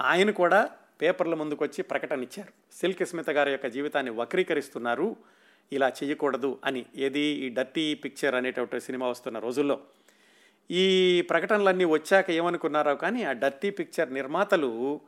ఆయన 0.00 0.30
కూడా 0.30 0.70
పేపర్ల 1.02 1.34
ముందుకు 1.34 1.64
వచ్చి 1.64 1.82
ప్రకటన 1.82 2.22
ఇచ్చారు 2.22 2.52
సిల్క్ 2.72 3.06
స్మిత 3.06 3.30
గారి 3.30 3.52
యొక్క 3.52 3.66
జీవితాన్ని 3.66 4.10
వక్రీకరిస్తున్నారు. 4.10 5.16
ఇలా 5.72 5.92
చేయకూడదు 6.02 6.58
అని 6.64 6.86
ఏది 6.96 7.20
ఈ 7.20 7.48
డర్టీ 7.48 7.94
పిక్చర్ 7.94 8.34
అనేటటువంటి 8.34 8.80
సినిమా 8.80 9.08
వస్తున్న 9.08 9.38
రోజుల్లో. 9.38 9.80
ఈ 10.70 11.22
ప్రకటనలన్నీ 11.30 11.84
వచ్చాక 11.84 12.30
ఏమనుకున్నారో 12.30 12.94
కానీ 12.94 13.24
ఆ 13.24 13.32
డర్టీ 13.32 13.70
పిక్చర్ 13.70 14.12
నిర్మాతలు 14.12 15.00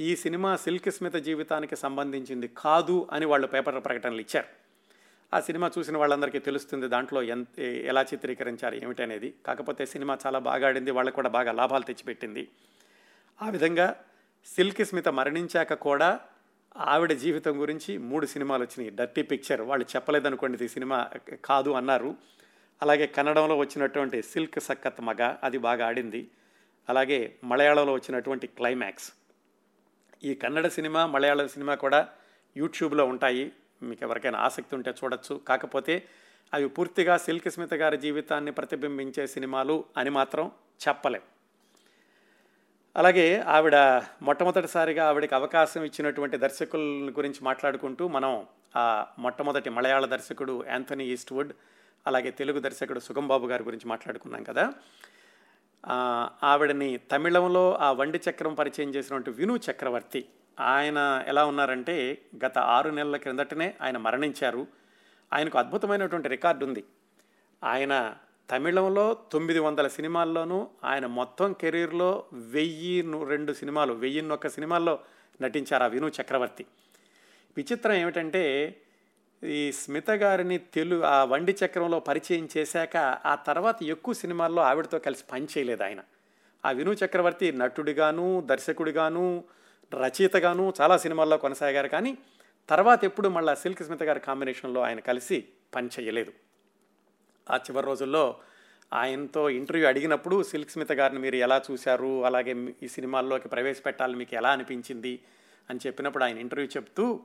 ఈ 0.00 0.16
సినిమా 0.16 0.56
సిల్క్ 0.56 0.90
స్మిత 0.90 1.14
జీవితానికి 1.14 1.76
సంబంధించింది 1.76 2.48
కాదు 2.48 3.08
అని 3.12 3.24
వాళ్ళు 3.24 3.46
పేపర్ 3.46 3.84
ప్రకటనలు 3.84 4.20
ఇచ్చారు 4.20 4.46
ఆ 5.34 5.40
సినిమా 5.40 5.70
చూసిన 5.78 5.96
వాళ్ళందరికీ 5.96 6.38
తెలుస్తుంది 6.38 6.88
దాంట్లో 6.88 7.22
ఎంత 7.22 7.58
ఎలా 7.58 8.02
చిత్రీకరించారు 8.02 8.74
ఏమిటనేది. 8.74 9.34
కాకపోతే 9.46 9.86
సినిమా 9.86 10.18
చాలా 10.26 10.38
బాగా 10.38 10.68
ఆడింది 10.68 10.90
వాళ్ళకు 10.90 11.16
కూడా 11.16 11.28
బాగా 11.28 11.52
లాభాలు 11.52 11.82
తెచ్చిపెట్టింది. 11.82 12.48
ఆ 13.42 13.50
విధంగా 13.50 13.96
సిల్క్ 14.44 14.84
స్మిత 14.84 15.08
మరణించాక 15.08 15.74
కూడా 15.74 16.20
ఆవిడ 16.76 17.12
జీవితం 17.12 17.60
గురించి 17.60 17.98
మూడు 17.98 18.26
సినిమాలు 18.26 18.62
వచ్చినాయి. 18.62 18.96
డర్టీ 18.96 19.22
పిక్చర్ 19.22 19.60
వాళ్ళు 19.60 19.86
చెప్పలేదనుకోండి 19.96 20.56
ఇది 20.56 20.68
సినిమా 20.68 21.10
కాదు 21.44 21.70
అన్నారు. 21.70 22.16
అలాగే 22.82 23.06
కన్నడంలో 23.06 23.56
వచ్చినటువంటి 23.56 24.22
సిల్క్ 24.22 24.60
సక్కత్ 24.60 25.00
మగ 25.00 25.34
అది 25.42 25.58
బాగా 25.58 25.86
ఆడింది. 25.86 26.30
అలాగే 26.88 27.34
మలయాళంలో 27.44 27.92
వచ్చినటువంటి 27.92 28.46
క్లైమాక్స్ 28.46 29.12
ఈ 30.24 30.34
కన్నడ 30.34 30.66
సినిమా 30.68 31.06
మలయాళం 31.06 31.48
సినిమా 31.48 31.74
కూడా 31.74 32.08
యూట్యూబ్లో 32.56 33.04
ఉంటాయి. 33.06 33.52
మీకు 33.82 34.04
ఎవరికైనా 34.04 34.38
ఆసక్తి 34.38 34.74
ఉంటే 34.74 34.90
చూడొచ్చు. 34.90 35.36
కాకపోతే 35.36 36.08
అవి 36.54 36.68
పూర్తిగా 36.68 37.16
సిల్క్ 37.16 37.50
స్మిత 37.50 37.74
గారి 37.74 37.96
జీవితాన్ని 37.96 38.52
ప్రతిబింబించే 38.52 39.26
సినిమాలు 39.26 39.84
అని 39.96 40.10
మాత్రం 40.10 40.50
చెప్పలేం. 40.88 41.22
అలాగే 42.96 43.38
ఆవిడ 43.38 43.76
మొట్టమొదటిసారిగా 44.22 45.08
ఆవిడకి 45.08 45.34
అవకాశం 45.34 45.84
ఇచ్చినటువంటి 45.84 46.36
దర్శకుల 46.36 46.80
గురించి 47.18 47.40
మాట్లాడుకుంటూ 47.42 48.08
మనం 48.08 48.46
ఆ 48.76 49.06
మొట్టమొదటి 49.18 49.70
మలయాళ 49.70 50.04
దర్శకుడు 50.06 50.64
యాంథనీ 50.68 51.04
ఈస్ట్వుడ్ 51.04 51.52
అలాగే 52.06 52.30
తెలుగు 52.30 52.60
దర్శకుడు 52.60 53.00
సుగంబాబు 53.00 53.46
గారి 53.46 53.64
గురించి 53.64 53.88
మాట్లాడుకున్నాం 53.88 54.42
కదా. 54.42 54.64
ఆవిడని 56.42 56.96
తమిళంలో 56.96 57.76
ఆ 57.76 57.92
వండి 57.92 58.20
చక్రం 58.30 58.54
పరిచయం 58.54 58.90
చేసినటువంటి 58.90 59.30
విను 59.30 59.56
చక్రవర్తి 59.56 60.24
ఆయన 60.60 61.24
ఎలా 61.26 61.46
ఉన్నారంటే 61.46 61.96
గత 62.44 62.58
ఆరు 62.58 62.90
నెలల 62.90 63.16
క్రిందటనే 63.16 63.74
ఆయన 63.82 63.96
మరణించారు. 63.96 64.66
ఆయనకు 65.32 65.58
అద్భుతమైనటువంటి 65.58 66.28
రికార్డు 66.28 66.66
ఉంది 66.66 66.84
ఆయన 67.64 68.14
తమిళంలో 68.52 69.18
తొమ్మిది 69.32 69.58
వందల 69.58 69.88
సినిమాల్లోనూ 69.88 70.68
ఆయన 70.84 71.06
మొత్తం 71.06 71.52
కెరీర్లో 71.52 72.24
వెయ్యి 72.32 73.00
రెండు 73.28 73.52
సినిమాలు 73.52 73.92
వెయ్యిన్నొక్క 73.92 74.48
సినిమాల్లో 74.48 74.98
నటించారు 75.42 75.82
ఆ 75.82 75.86
విను 75.86 76.06
చక్రవర్తి. 76.06 76.66
విచిత్రం 77.56 77.92
ఏమిటంటే 77.92 78.76
ఈ 79.44 79.72
స్మిత 79.72 80.10
గారిని 80.10 80.58
తెలు 80.58 81.04
ఆ 81.04 81.24
వండి 81.24 81.56
చక్రంలో 81.64 82.00
పరిచయం 82.00 82.48
చేశాక 82.56 82.96
ఆ 83.24 83.34
తర్వాత 83.34 83.82
ఎక్కువ 83.82 84.14
సినిమాల్లో 84.14 84.62
ఆవిడతో 84.62 84.98
కలిసి 84.98 85.24
పనిచేయలేదు 85.32 85.82
ఆయన. 85.82 86.00
ఆ 86.64 86.70
విను 86.70 86.90
చక్రవర్తి 86.92 87.52
నటుడిగాను 87.52 88.40
దర్శకుడిగాను 88.46 89.44
రచయితగాను 89.94 90.72
చాలా 90.80 90.98
సినిమాల్లో 90.98 91.36
కొనసాగారు 91.36 91.88
కానీ 91.88 92.18
తర్వాత 92.68 93.04
ఎప్పుడు 93.04 93.28
మళ్ళీ 93.28 93.56
సిల్క్ 93.56 93.82
స్మిత 93.82 94.02
గారి 94.02 94.20
కాంబినేషన్లో 94.20 94.80
ఆయన 94.80 95.00
కలిసి 95.00 95.44
పనిచేయలేదు 95.74 96.32
ఆ 97.50 97.56
చివరి 97.56 97.86
రోజుల్లో 97.86 98.36
ఆయనతో 98.92 99.50
ఇంటర్వ్యూ 99.50 99.88
అడిగినప్పుడు 99.88 100.42
సిల్క్ 100.42 100.70
స్మిత 100.70 100.92
గారిని 100.92 101.20
మీరు 101.20 101.36
ఎలా 101.36 101.62
చూశారు? 101.70 102.24
అలాగే 102.24 102.74
ఈ 102.82 102.88
సినిమాల్లోకి 102.88 103.48
ప్రవేశపెట్టాలి 103.48 104.16
మీకు 104.16 104.34
ఎలా 104.34 104.50
అనిపించింది? 104.50 105.20
అని 105.70 105.80
చెప్పినప్పుడు 105.86 106.24
ఆయన 106.24 106.38
ఇంటర్వ్యూ 106.38 106.68
చెప్తూ 106.68 107.20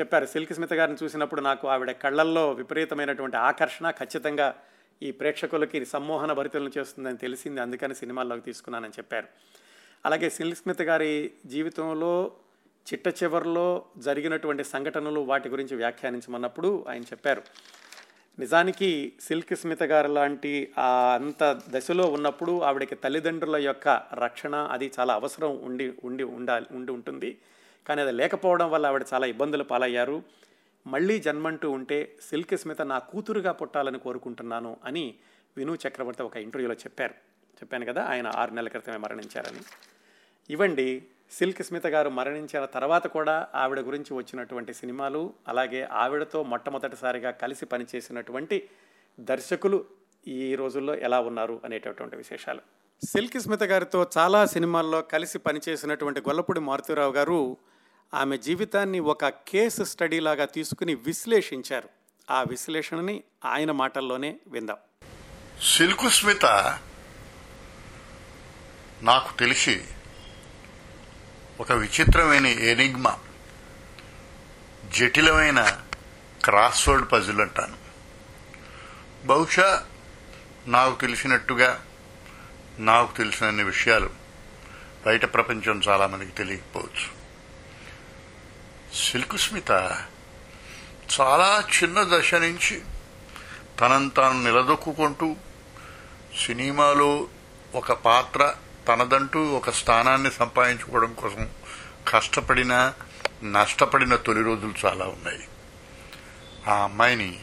చెప్పారు. 0.00 0.26
సిల్క్ 0.26 0.52
స్మిత 0.52 0.72
గారిని 0.72 1.04
చూసినప్పుడు 1.04 1.40
నాకు 1.40 1.68
ఆవిడ 1.68 1.90
కళ్ళల్లో 1.90 2.52
విపరీతమైనటువంటి 2.52 3.36
ఆకర్షణ 3.36 3.90
ఖచ్చితంగా 3.90 4.54
ఈ 5.02 5.10
ప్రేక్షకులకి 5.10 5.86
సమ్మోహన 5.86 6.32
భరితలను 6.32 6.70
చేస్తుందని 6.78 7.16
తెలిసింది. 7.16 7.60
అందుకని 7.60 7.94
సినిమాల్లోకి 7.94 8.42
తీసుకున్నానని 8.42 8.90
చెప్పారు. 8.90 9.26
అలాగే 10.06 10.30
సిల్క్ 10.30 10.58
స్మిత 10.58 10.82
గారి 10.82 11.32
జీవితంలో 11.46 12.32
చిట్ట 12.92 13.08
చివరిలో 13.22 13.84
జరిగినటువంటి 13.98 14.64
సంఘటనలు 14.64 15.20
వాటి 15.20 15.48
గురించి 15.48 15.76
వ్యాఖ్యానించమన్నప్పుడు 15.76 16.84
ఆయన 16.88 17.02
చెప్పారు. 17.02 17.42
నిజానికి 18.38 19.12
సిల్క్ 19.20 19.54
స్మిత 19.54 19.82
గారు 19.82 20.12
లాంటి 20.12 20.72
అంత 20.78 21.60
దశలో 21.68 22.06
ఉన్నప్పుడు 22.06 22.62
ఆవిడకి 22.62 22.94
తల్లిదండ్రుల 22.94 23.56
యొక్క 23.56 24.02
రక్షణ 24.14 24.56
అది 24.56 24.92
చాలా 25.00 25.14
అవసరం 25.14 25.58
ఉండి 25.58 25.92
ఉండి 26.04 26.22
ఉండాలి 26.22 26.66
ఉండి 26.70 26.92
ఉంటుంది. 26.92 27.38
కానీ 27.88 28.00
అది 28.00 28.12
లేకపోవడం 28.12 28.70
వల్ల 28.70 28.86
ఆవిడ 28.86 29.04
చాలా 29.14 29.26
ఇబ్బందులు 29.26 29.64
పాలయ్యారు. 29.64 30.22
మళ్ళీ 30.86 31.18
జన్మంటూ 31.18 31.70
ఉంటే 31.70 32.16
సిల్క్ 32.30 32.56
స్మిత 32.56 32.82
నా 32.82 32.98
కూతురుగా 32.98 33.52
పుట్టాలని 33.52 33.98
కోరుకుంటున్నాను 33.98 34.76
అని 34.84 35.14
విను 35.56 35.74
చక్రవర్తి 35.74 36.22
ఒక 36.22 36.36
ఇంటర్వ్యూలో 36.36 36.74
చెప్పారు. 36.74 37.14
చెప్పాను 37.56 37.84
కదా 37.84 38.04
ఆయన 38.04 38.26
ఆరు 38.26 38.50
నెలల 38.50 38.68
క్రితమే 38.68 38.96
మరణించారని. 38.96 39.60
ఇవ్వండి 40.50 41.04
సిల్క్ 41.30 41.62
స్మిత 41.62 41.86
గారు 41.86 42.10
మరణించిన 42.10 42.64
తర్వాత 42.64 43.06
కూడా 43.06 43.48
ఆవిడ 43.54 43.80
గురించి 43.80 44.14
వచ్చినటువంటి 44.14 44.74
సినిమాలు 44.74 45.34
అలాగే 45.48 45.88
ఆవిడతో 45.92 46.42
మొట్టమొదటిసారిగా 46.42 47.30
కలిసి 47.30 47.66
పనిచేసినటువంటి 47.66 48.68
దర్శకులు 49.20 49.84
ఈ 50.28 50.54
రోజుల్లో 50.54 50.94
ఎలా 50.94 51.20
ఉన్నారు 51.20 51.60
అనేటటువంటి 51.64 52.16
విశేషాలు. 52.16 52.60
సిల్క్ 53.06 53.38
స్మిత 53.38 53.62
గారితో 53.62 54.10
చాలా 54.18 54.46
సినిమాల్లో 54.46 55.02
కలిసి 55.02 55.38
పనిచేసినటువంటి 55.38 56.20
గొల్లపూడి 56.20 56.60
మారుతిరావు 56.60 57.12
గారు 57.12 57.56
ఆమె 58.14 58.38
జీవితాన్ని 58.38 59.00
ఒక 59.00 59.28
కేసు 59.28 59.84
స్టడీ 59.84 60.20
లాగా 60.20 60.44
తీసుకుని 60.44 60.94
విశ్లేషించారు. 60.94 61.88
ఆ 62.30 62.42
విశ్లేషణని 62.42 63.22
ఆయన 63.44 63.72
మాటల్లోనే 63.72 64.36
విందాం. 64.48 64.76
సిల్కు 65.62 66.08
స్మిత 66.08 66.44
నాకు 69.02 69.38
తెలిసి 69.38 69.80
ఒక 71.60 71.72
విచిత్రమైన 71.72 72.46
ఎనిగ్మా 72.46 73.18
జటిలమైన 74.84 75.80
క్రాస్వర్డ్ 76.44 77.12
పజిల్ 77.12 77.40
అంటాను. 77.40 77.76
బహుశా 79.26 79.84
నాకు 80.66 81.00
తెలిసినట్టుగా 81.00 81.84
నాకు 82.78 83.16
తెలిసినన్ని 83.16 83.62
విషయాలు 83.62 84.10
బయట 85.06 85.34
ప్రపంచం 85.34 85.80
చాలామందికి 85.88 86.30
తెలియకపోవచ్చు. 86.30 87.18
సిల్క్ 88.96 89.38
స్మిత 89.38 89.70
చాలా 91.20 91.64
చిన్న 91.82 92.18
దశ 92.18 92.34
నుంచి 92.34 92.82
తనను 93.80 94.10
తాను 94.10 94.42
నిలదొక్కుంటూ 94.42 95.36
సినిమాలో 96.46 97.28
ఒక 97.74 97.92
పాత్ర 97.92 98.54
తనదంటూ 98.88 99.40
ఒక 99.44 99.70
స్థానాన్ని 99.70 100.30
సంపాదించుకోవడం 100.30 101.14
కోసం 101.14 101.50
కష్టపడిన 102.08 102.92
నష్టపడిన 103.44 104.16
తొలి 104.16 104.42
రోజులు 104.42 104.74
చాలా 104.86 105.04
ఉన్నాయి. 105.04 105.48
ఆ 106.68 106.74
అమ్మాయిని 106.84 107.40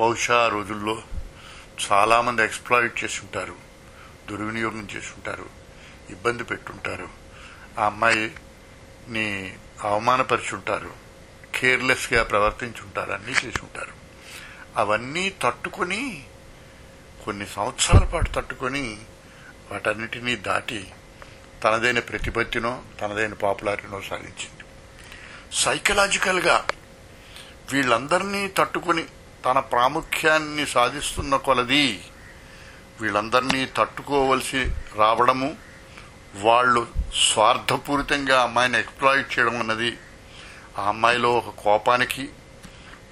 బహుశా 0.00 0.36
ఆ 0.36 0.48
రోజుల్లో 0.48 1.02
చాలామంది 1.90 2.44
ఎక్స్ప్లాయిట్ 2.44 3.04
చేసి 3.04 3.20
ఉంటారు 3.20 3.56
దుర్వినియోగం 4.28 4.88
చేసి 4.96 5.10
ఉంటారు 5.16 5.46
ఇబ్బంది 6.10 6.44
పెట్టుంటారు. 6.44 7.08
ఆ 7.78 7.84
అమ్మాయిని 7.84 9.56
అవమానపరిచుంటారు 9.82 10.92
కేర్లెస్గా 11.54 12.22
ప్రవర్తించుంటారు 12.22 13.12
అన్నీ 13.12 13.32
చేసి 13.32 13.60
ఉంటారు 13.62 13.94
అవన్నీ 14.76 15.34
తట్టుకొని 15.42 16.26
కొన్ని 17.24 17.46
సంవత్సరాల 17.46 18.04
పాటు 18.04 18.30
తట్టుకొని 18.30 18.98
వాటన్నిటినీ 19.70 20.36
దాటి 20.36 20.80
తనదైన 21.62 21.98
ప్రతిపత్తినో 22.00 22.72
తనదైన 23.00 23.34
పాపులారిటీనో 23.34 24.00
సాధించింది. 24.00 24.64
సైకలాజికల్గా 25.52 26.56
వీళ్ళందరినీ 27.72 28.42
తట్టుకొని 28.48 29.04
తన 29.44 29.58
ప్రాముఖ్యాన్ని 29.72 30.66
సాధిస్తున్న 30.66 31.36
కొలది 31.36 31.84
వీళ్ళందరినీ 33.00 33.66
తట్టుకోవలసి 33.76 34.62
రావడము 34.98 35.50
వాళ్ళు 36.34 36.82
స్వార్థపూరితంగా 37.24 38.42
అమ్మాయిని 38.42 38.78
ఎక్స్ప్లాయిట్ 38.78 39.38
చేయడం 39.38 39.56
అన్నది 39.60 39.90
ఆ 40.78 40.82
అమ్మాయిలో 40.88 41.30
ఒక 41.32 41.50
కోపానికి 41.64 42.24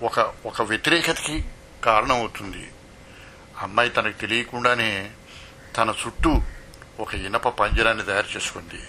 ఒక 0.03 0.19
ఒక 0.47 0.63
వ్యతిరేకతకి 0.63 1.37
కారణం 1.85 2.19
అవుతుంది 2.19 2.65
అమ్మాయి 3.61 3.91
తనకు 3.91 4.19
తెలియకుండానే 4.21 4.91
తన 5.77 5.95
చుట్టూ 6.07 6.43
ఒక 7.01 7.15
ఇనప 7.15 7.49
పంజరాన్ని 7.49 8.05
తయారు 8.05 8.37
చేసుకుంది. 8.37 8.81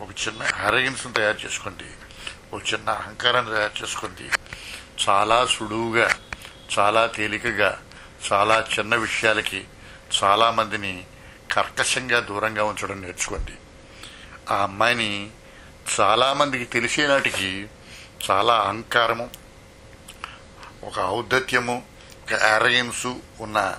ఒక 0.00 0.08
చిన్న 0.26 0.42
అరగన్స్ 0.42 1.06
తయారు 1.16 1.38
చేసుకోండి 1.44 1.84
ఒక 2.52 2.62
చిన్న 2.74 2.90
అహంకారాన్ని 2.90 3.54
తయారు 3.54 3.82
చేసుకుంది. 3.82 4.30
చాలా 5.08 5.46
సులువుగా 5.46 6.08
చాలా 6.78 7.06
తేలికగా 7.06 7.82
చాలా 8.32 8.66
చిన్న 8.78 8.96
విషయాలకి 8.96 9.64
చాలామందిని 10.22 11.06
కర్కశంగా 11.52 12.20
దూరంగా 12.20 12.64
ఉంచడం 12.64 13.00
నేర్చుకోండి 13.00 13.54
ఆ 14.50 14.56
అమ్మాయిని 14.56 15.30
చాలామందికి 16.00 16.64
తెలిసే 16.64 17.06
నాటికి 17.06 17.66
చాలా 18.30 18.54
అహంకారము 18.54 19.30
ఒక 20.84 21.00
ఔద్ధత్యము 21.00 21.82
ఒక 22.22 22.34
అరగెన్సు 22.34 23.16
ఉన్న 23.40 23.74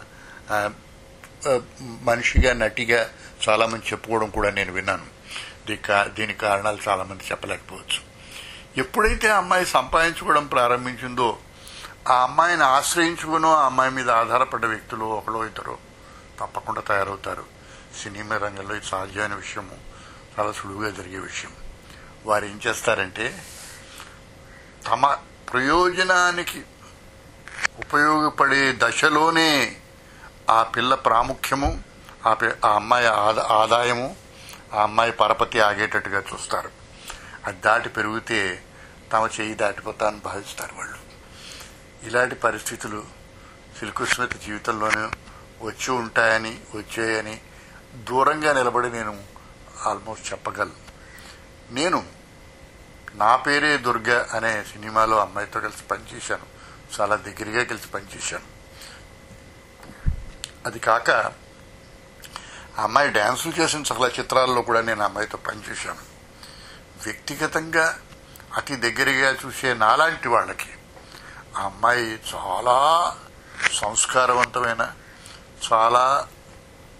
మనిషిగా 1.81 2.53
నటిగా 2.53 3.09
చాలామంది 3.49 3.85
చెప్పుకోవడం 3.85 4.29
కూడా 4.29 4.49
నేను 4.49 4.73
విన్నాను. 4.73 5.05
దీని 5.67 6.09
దీనికి 6.09 6.39
కారణాలు 6.39 6.77
చాలామంది 6.87 7.23
చెప్పలేకపోవచ్చు. 7.23 8.09
ఎప్పుడైతే 8.77 9.27
ఆ 9.27 9.37
అమ్మాయి 9.37 9.65
సంపాదించుకోవడం 9.65 10.47
ప్రారంభించిందో 10.47 11.37
ఆ 12.09 12.23
అమ్మాయిని 12.23 12.63
ఆశ్రయించుకునో 12.63 13.55
ఆ 13.55 13.65
అమ్మాయి 13.65 13.91
మీద 13.91 14.09
ఆధారపడ్డ 14.09 14.65
వ్యక్తులు 14.65 15.05
ఒకలో 15.05 15.45
ఇద్దరు 15.45 15.77
తప్పకుండా 16.39 16.81
తయారవుతారు. 16.81 17.43
సినిమా 18.03 18.37
రంగంలో 18.37 18.75
ఇది 18.75 18.85
సహజమైన 18.85 19.33
విషయము. 19.33 19.77
చాలా 20.39 20.51
సులువుగా 20.51 20.89
జరిగే 20.89 21.19
విషయం. 21.19 21.51
వారు 22.25 22.45
ఏం 22.45 22.61
చేస్తారంటే 22.67 23.43
తమ 24.87 25.17
ప్రయోజనానికి 25.53 26.63
ఉపయోగపడే 27.77 28.75
దశలోనే 28.77 29.75
ఆ 30.49 30.63
పిల్ల 30.63 30.95
ప్రాముఖ్యము 30.95 31.83
ఆ 32.27 32.35
ఆ 32.65 32.69
అమ్మాయి 32.69 33.07
ఆదా- 33.07 33.43
ఆదాయము 33.43 34.15
ఆ 34.73 34.83
అమ్మాయి 34.83 35.11
పరపతి 35.11 35.59
ఆగేటట్టుగా 35.59 36.19
చూస్తారు. 36.19 36.69
అది 37.45 37.61
దాటి 37.61 37.89
పెరిగితే 37.89 38.63
తమ 39.13 39.29
చేయి 39.39 39.53
దాటిపోతానని 39.53 40.19
భావిస్తారు 40.19 40.75
వాళ్ళు. 40.77 40.97
ఇలాంటి 42.03 42.35
పరిస్థితులు 42.35 43.03
సిల్కు 43.79 44.05
జీవితంలోనే 44.45 45.09
వచ్చి 45.61 45.91
ఉంటాయని 45.91 46.59
వచ్చాయని 46.75 47.41
దూరంగా 47.95 48.53
నిలబడి 48.53 48.91
నేను 48.91 49.23
ఆల్మోస్ట్ 49.85 50.31
చెప్పగలను. 50.31 50.89
నేను 51.71 52.03
నా 53.15 53.35
పేరే 53.35 53.77
దుర్గ 53.77 54.25
అనే 54.33 54.63
సినిమాలో 54.63 55.19
అమ్మాయితో 55.19 55.59
కలిసి 55.59 55.83
పనిచేశాను. 55.83 56.45
చాలా 57.01 57.15
దగ్గరగా 57.15 57.63
కలిసి 57.63 57.87
పనిచేశాను. 57.87 58.58
అది 60.65 60.79
కాక 60.79 61.09
ఆ 61.09 62.83
అమ్మాయి 62.83 63.09
డ్యాన్సులు 63.09 63.61
చేసిన 63.61 63.83
చాలా 63.91 64.07
చిత్రాల్లో 64.07 64.61
కూడా 64.61 64.81
నేను 64.81 65.03
అమ్మాయితో 65.03 65.37
పనిచేశాను. 65.37 65.99
వ్యక్తిగతంగా 67.03 67.99
అతి 68.55 68.75
దగ్గరగా 68.75 69.37
చూసే 69.45 69.73
నాలాంటి 69.73 70.27
వాళ్ళకి 70.27 70.69
ఆ 71.57 71.61
అమ్మాయి 71.61 72.19
చాలా 72.35 73.15
సంస్కారవంతమైన 73.73 74.91
చాలా 75.73 76.27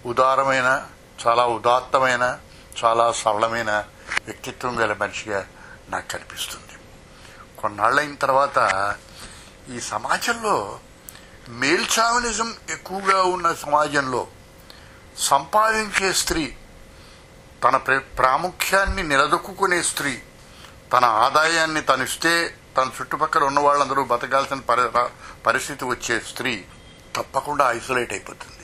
ఉదారమైన 0.06 0.86
చాలా 1.26 1.46
ఉదాత్తమైన 1.46 2.38
చాలా 2.84 3.12
సరళమైన 3.12 3.84
వ్యక్తిత్వం 4.24 4.80
గల 4.80 4.92
మనిషిగా 4.92 5.46
నాకు 5.88 6.08
కనిపిస్తుంది. 6.08 6.80
కొన్నాళ్ళైన 7.60 8.14
తర్వాత 8.14 8.58
ఈ 9.68 9.80
సమాజంలో 9.80 10.80
మేల్చావనిజం 11.50 12.56
ఎక్కువగా 12.70 13.22
ఉన్న 13.22 13.52
సమాజంలో 13.54 14.28
సంపాదించే 15.16 16.12
స్త్రీ 16.12 16.56
తన 17.64 17.76
ప్ర- 17.76 18.16
ప్రాముఖ్యాన్ని 18.18 19.02
నిలదొక్కునే 19.02 19.82
స్త్రీ 19.82 20.20
తన 20.92 21.04
ఆదాయాన్ని 21.04 21.82
తనిస్తే 21.82 22.56
తన 22.76 22.90
చుట్టుపక్కల 23.00 23.44
ఉన్న 23.44 23.60
వాళ్ళందరూ 23.60 24.04
బతకాల్సిన 24.04 24.60
పరిస్థితి 25.46 25.84
వచ్చే 25.84 26.20
స్త్రీ 26.20 26.64
తప్పకుండా 27.16 27.70
ఐసోలేట్ 27.72 28.12
అయిపోతుంది. 28.12 28.56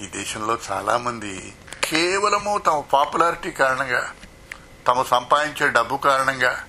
ఈ 0.00 0.06
దేశంలో 0.06 0.58
చాలామంది 0.70 1.54
కేవలము 1.84 2.58
తమ 2.58 2.80
పాపులారిటీ 2.80 3.50
కారణంగా 3.50 4.12
తమ 4.86 5.02
సంపాదించే 5.02 5.68
డబ్బు 5.68 5.96
కారణంగా 5.96 6.64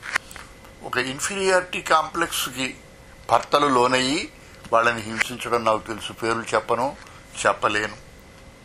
ఒక 0.84 0.97
ఇన్ఫీరియారిటీ 0.97 1.82
కాంప్లెక్స్కి 1.82 2.78
భర్తలు 3.30 3.68
లోనయ్యి 3.68 4.32
వాళ్ళని 4.74 5.01
హింసించడం 5.01 5.65
నాకు 5.65 5.88
తెలుసు. 5.88 6.13
పేర్లు 6.13 6.43
చెప్పను 6.55 6.95
చెప్పలేను. 7.47 7.97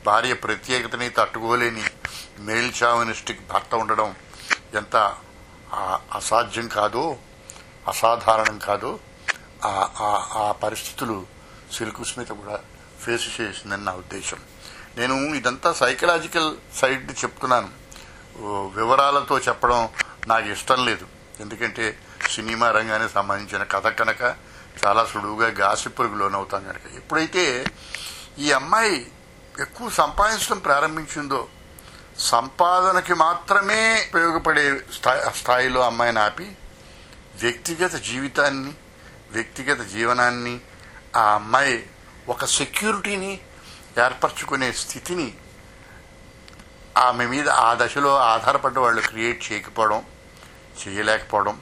భార్య 0.06 0.34
ప్రత్యేకతని 0.34 1.10
తట్టుకోలేని 1.10 1.82
మేల్ 2.38 2.72
చావనిస్టిక్ 2.82 3.52
భర్త 3.52 3.74
ఉండడం 3.74 4.14
ఎంత 4.74 5.14
అసాధ్యం 6.12 6.68
కాదో 6.68 7.16
అసాధారణం 7.88 8.58
కాదో. 8.58 8.98
ఆ- 9.64 9.88
ఆ- 10.00 10.42
ఆ 10.42 10.52
పరిస్థితులు 10.52 11.26
సిల్కుస్మిత 11.72 12.28
కూడా 12.28 12.58
ఫేస్ 13.02 13.40
చేసిందని 13.40 13.84
నా 13.84 13.92
ఉద్దేశం. 13.92 14.36
నేను 14.96 15.14
ఇదంతా 15.14 15.72
సైకలాజికల్ 15.72 16.56
సైడ్ 16.76 17.10
చెప్తున్నాను. 17.10 17.68
వివరాలతో 18.74 19.38
చెప్పడం 19.38 19.88
నాకు 20.26 20.48
ఇష్టం 20.48 20.86
లేదు. 20.86 21.06
ఎందుకంటే 21.40 21.98
సినిమా 22.30 22.70
రంగానికి 22.70 23.12
సంబంధించిన 23.12 23.62
కథ 23.62 23.86
కనుక 23.86 24.36
చాలా 24.76 25.02
సులువుగా 25.10 25.48
గాసిప్పులకు 25.60 26.16
లోనవుతాం 26.16 26.64
కనుక 26.68 26.86
ఎప్పుడైతే 27.00 27.44
ఈ 28.38 28.48
అమ్మాయి 28.52 28.96
ఎక్కువ 29.62 29.88
సంపాదించడం 29.98 30.58
ప్రారంభించిందో 30.60 31.40
సంపాదనకి 32.26 33.14
మాత్రమే 33.22 33.80
ఉపయోగపడే 34.06 34.64
స్థాయి 34.96 35.22
స్థాయిలో 35.40 35.80
అమ్మాయిని 35.82 36.20
ఆపి 36.20 36.48
వ్యక్తిగత 37.42 37.94
జీవితాన్ని 38.08 38.72
వ్యక్తిగత 39.32 39.80
జీవనాన్ని 39.94 40.54
ఆ 41.16 41.24
అమ్మాయి 41.32 41.76
ఒక 42.28 42.44
సెక్యూరిటీని 42.54 43.32
ఏర్పరచుకునే 44.04 44.68
స్థితిని 44.82 45.28
ఆమె 46.98 47.24
మీద 47.26 47.48
ఆ 47.60 47.70
దశలో 47.74 48.12
ఆధారపడ్డ 48.26 48.76
వాళ్ళు 48.78 49.02
క్రియేట్ 49.02 49.40
చేయకపోవడం 49.46 50.00
చేయలేకపోవడం 50.80 51.56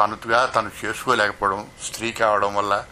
తనగా 0.00 0.46
తను 0.46 0.70
చేసుకోలేకపోవడం 0.84 1.66
స్త్రీ 1.84 2.12
కావడం 2.12 2.54
వల్ల 2.54 2.84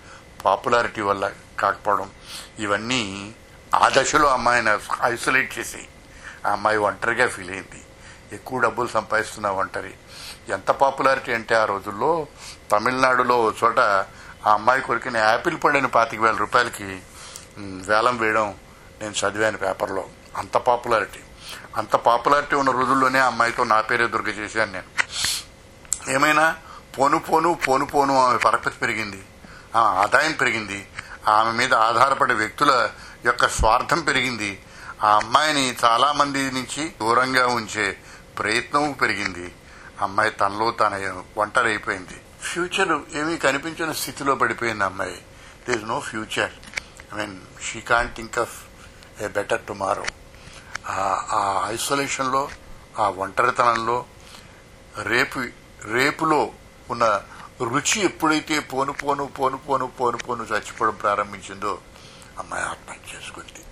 పాపులారిటీ 0.44 1.00
వల్ల 1.00 1.30
కాకపోవడం 1.60 2.10
ఇవన్నీ 2.58 3.34
ఆ 3.74 3.90
దశలో 3.96 4.28
అమ్మాయిని 4.28 4.78
ఐసోలేట్ 5.02 5.58
చేసి 5.58 5.88
ఆ 6.46 6.50
అమ్మాయి 6.50 6.76
ఒంటరిగా 6.76 7.28
ఫీల్ 7.28 7.50
అయింది. 7.50 7.84
ఎక్కువ 8.32 8.58
డబ్బులు 8.58 8.88
సంపాదిస్తున్న 8.88 9.48
ఒంటరి. 9.48 9.94
ఎంత 10.48 10.70
పాపులారిటీ 10.70 11.32
అంటే 11.32 11.54
ఆ 11.54 11.64
రోజుల్లో 11.64 12.26
తమిళనాడులో 12.72 13.54
చోట 13.64 13.78
ఆ 13.78 14.52
అమ్మాయి 14.52 14.80
కొరికిన 14.80 15.16
యాపిల్ 15.16 15.58
పండుని 15.64 15.88
పాతిక 15.88 16.20
వేల 16.20 16.36
రూపాయలకి 16.36 17.00
వేలం 17.58 18.18
వేయడం 18.18 18.54
నేను 19.02 19.12
చదివాను 19.12 19.58
పేపర్లో. 19.58 20.04
అంత 20.36 20.56
పాపులారిటీ. 20.56 21.20
అంత 21.76 21.96
పాపులారిటీ 21.96 22.56
ఉన్న 22.56 22.70
రోజుల్లోనే 22.70 23.18
ఆ 23.18 23.26
అమ్మాయితో 23.26 23.64
నా 23.64 23.80
పేరే 23.80 24.06
దుర్గ 24.06 24.28
చేశాను 24.28 24.72
నేను. 24.72 25.08
ఏమైనా 26.10 26.56
పోను 26.98 27.18
పోను 27.18 27.54
పోను 27.54 27.84
పోను 27.84 28.26
ఆమె 28.26 28.38
పరపతి 28.38 28.78
పెరిగింది. 28.78 29.24
ఆ 29.76 29.80
ఆదాయం 29.80 30.32
పెరిగింది. 30.32 30.88
ఆమె 31.28 31.52
మీద 31.52 31.74
ఆధారపడే 31.74 32.34
వ్యక్తుల 32.34 32.90
యొక్క 33.24 33.48
స్వార్థం 33.48 34.00
పెరిగింది. 34.00 34.62
ఆ 35.04 35.16
అమ్మాయిని 35.16 35.76
చాలామంది 35.84 36.50
నుంచి 36.50 36.92
దూరంగా 37.00 37.46
ఉంచే 37.46 37.98
ప్రయత్నం 38.38 38.92
పెరిగింది. 38.92 39.54
అమ్మాయి 40.00 40.30
తనలో 40.30 40.70
తన 40.70 41.22
ఒంటరి 41.36 41.68
అయిపోయింది 41.68 42.20
ఫ్యూచర్ 42.42 43.16
ఏమీ 43.16 43.36
కనిపించిన 43.36 43.92
స్థితిలో 43.92 44.34
పడిపోయింది 44.34 44.84
అమ్మాయి. 44.84 45.22
There 45.68 45.88
no 45.88 46.00
future 46.00 46.50
I 47.14 47.16
mean 47.16 47.40
she 47.72 47.80
can't 47.80 48.16
think 48.16 48.38
of 48.38 48.56
a 49.22 49.26
better 49.26 49.60
tomorrow 49.60 50.04
ఆ 50.88 51.64
ఐసోలేషన్లో 51.66 52.48
ఆ 52.98 53.08
ఒంటరితనంలో 53.08 54.04
రేపు 55.02 55.44
రేపులో 55.84 56.50
ఉన్న 56.90 57.22
రుచి 57.60 58.00
ఎప్పుడైతే 58.00 58.58
పోను 58.58 58.92
పోను 58.92 59.26
పోను 59.26 59.56
పోను 59.56 59.86
పోను 59.86 60.16
పోను 60.16 60.44
చచ్చిపోవడం 60.44 60.94
ప్రారంభించిందో 60.94 61.78
అమ్మాయి 62.38 62.64
ఆత్మహత్య 62.64 63.16
చేసుకుంది. 63.16 63.64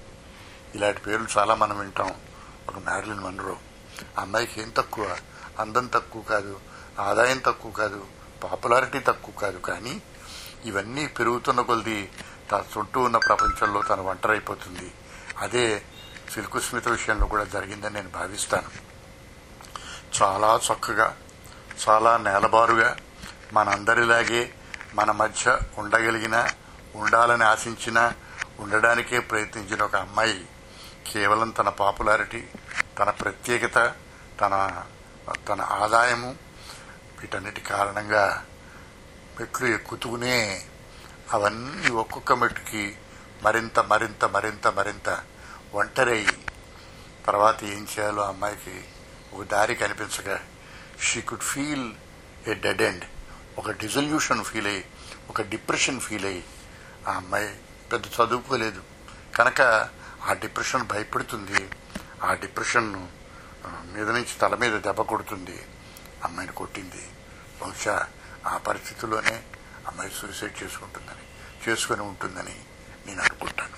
ఇలాంటి 0.74 1.00
పేర్లు 1.00 1.26
చాలా 1.38 1.54
మనం 1.54 1.78
వింటాం. 1.78 2.14
ఒక 2.68 2.78
మ్యారిలిన్ 2.78 3.20
మనరో 3.20 3.56
అమ్మాయికి 4.18 4.62
ఏం 4.62 4.70
తక్కువ? 4.70 5.16
అందం 5.58 5.86
తక్కువ 5.86 6.22
కాదు 6.22 6.60
ఆదాయం 7.00 7.38
తక్కువ 7.38 7.72
కాదు 7.72 8.06
పాపులారిటీ 8.44 8.98
తక్కువ 8.98 9.34
కాదు. 9.34 9.58
కానీ 9.58 10.02
ఇవన్నీ 10.64 11.06
పెరుగుతున్న 11.06 11.60
కొలది 11.60 12.10
తన 12.52 12.62
చుట్టూ 12.78 13.00
ఉన్న 13.00 13.16
ప్రపంచంలో 13.16 13.82
తను 13.82 14.02
ఒంటరైపోతుంది. 14.02 14.92
అదే 15.38 15.82
సిల్కు 16.34 16.60
స్మిత 16.60 16.88
విషయంలో 16.88 17.26
కూడా 17.26 17.44
జరిగిందని 17.44 17.94
నేను 17.94 18.08
భావిస్తాను. 18.08 18.70
చాలా 20.22 20.60
చక్కగా 20.72 21.16
చాలా 21.88 22.16
నేలబారుగా 22.16 22.96
మనందరిలాగే 23.52 24.42
మన 24.94 25.10
మధ్య 25.10 25.44
ఉండగలిగిన 25.76 26.36
ఉండాలని 26.94 27.44
ఆశించిన 27.44 27.98
ఉండడానికే 28.58 29.18
ప్రయత్నించిన 29.20 29.82
ఒక 29.82 29.96
అమ్మాయి 29.96 30.40
కేవలం 31.12 31.50
తన 31.50 31.68
పాపులారిటీ 31.68 32.42
తన 32.98 33.10
ప్రత్యేకత 33.10 33.78
తన 34.40 34.54
తన 35.46 35.60
ఆదాయము 35.60 36.30
వీటన్నిటి 37.20 37.60
కారణంగా 37.60 38.24
మెట్లు 39.40 39.66
ఎక్కుతూనే 39.66 40.38
అవన్నీ 41.32 41.90
ఒక్కొక్క 41.92 42.32
మెట్టుకి 42.32 42.84
మరింత 43.42 43.78
మరింత 43.80 44.24
మరింత 44.24 44.66
మరింత 44.68 45.08
ఒంటరి 45.74 46.20
తర్వాత 47.26 47.58
ఏం 47.64 47.86
చేయాలో 47.92 48.22
అమ్మాయికి 48.22 48.76
ఒక 49.34 49.44
దారి 49.46 49.74
కనిపించగా 49.74 50.36
she 51.00 51.20
could 51.20 51.42
feel 51.42 51.88
a 52.48 52.54
dead 52.54 52.82
end 52.82 53.06
ఒక 53.58 53.70
డిజల్యూషన్ 53.70 54.44
ఫీల్ 54.44 54.66
అయ్యి 54.66 54.84
ఒక 55.30 55.42
డిప్రెషన్ 55.42 56.00
ఫీల్ 56.00 56.24
అయ్యి 56.24 56.44
ఆ 57.08 57.12
అమ్మాయి 57.12 57.60
పెద్ద 57.92 58.06
చదువుకోలేదు. 58.06 58.82
కనుక 59.36 59.60
ఆ 60.22 60.32
డిప్రెషన్ 60.32 60.86
భయపడుతుంది. 60.86 61.70
ఆ 62.22 62.34
డిప్రెషన్ 62.34 63.08
మీద 63.66 64.10
నుంచి 64.10 64.38
తల 64.40 64.54
మీద 64.54 64.80
దెబ్బ 64.80 65.02
కొడుతుంది. 65.02 65.58
అమ్మాయిని 66.24 66.54
కొట్టింది. 66.54 67.08
బహుశా 67.60 68.08
ఆ 68.46 68.56
పరిస్థితిలోనే 68.56 69.42
అమ్మాయి 69.86 70.10
సూసైడ్ 70.10 70.62
చేసుకుంటుందని 70.62 71.24
చేసుకుని 71.68 72.02
ఉంటుందని 72.02 72.64
నేను 73.06 73.20
అనుకుంటాను. 73.20 73.76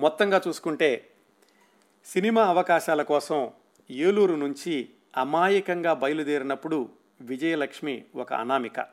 మొత్తంగా 0.00 0.40
చూసుకుంటే 0.48 1.10
సినిమా 2.06 2.44
అవకాశాల 2.44 3.02
కోసం 3.02 3.50
ఏలూరు 3.90 4.34
నుంచి 4.34 4.90
అమాయకంగా 5.16 5.92
బయలుదేరినప్పుడు 5.94 6.97
విజయలక్ష్మి 7.20 8.04
ఒక 8.14 8.32
అనామిక. 8.32 8.86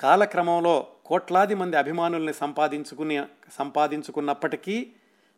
కాలక్రమంలో 0.00 0.86
కోట్లాది 1.04 1.54
మంది 1.54 1.76
అభిమానుల్ని 1.76 2.34
సంపాదించుకుని 2.34 3.24
సంపాదించుకున్నప్పటికీ 3.52 4.92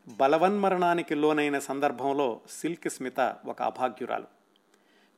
బలవన్మరణానికి 0.08 1.14
లోనైన 1.14 1.58
సందర్భంలో 1.58 2.40
సిల్క్ 2.50 2.88
స్మిత 2.88 3.36
ఒక 3.46 3.62
అభాగ్యురాలు. 3.62 4.24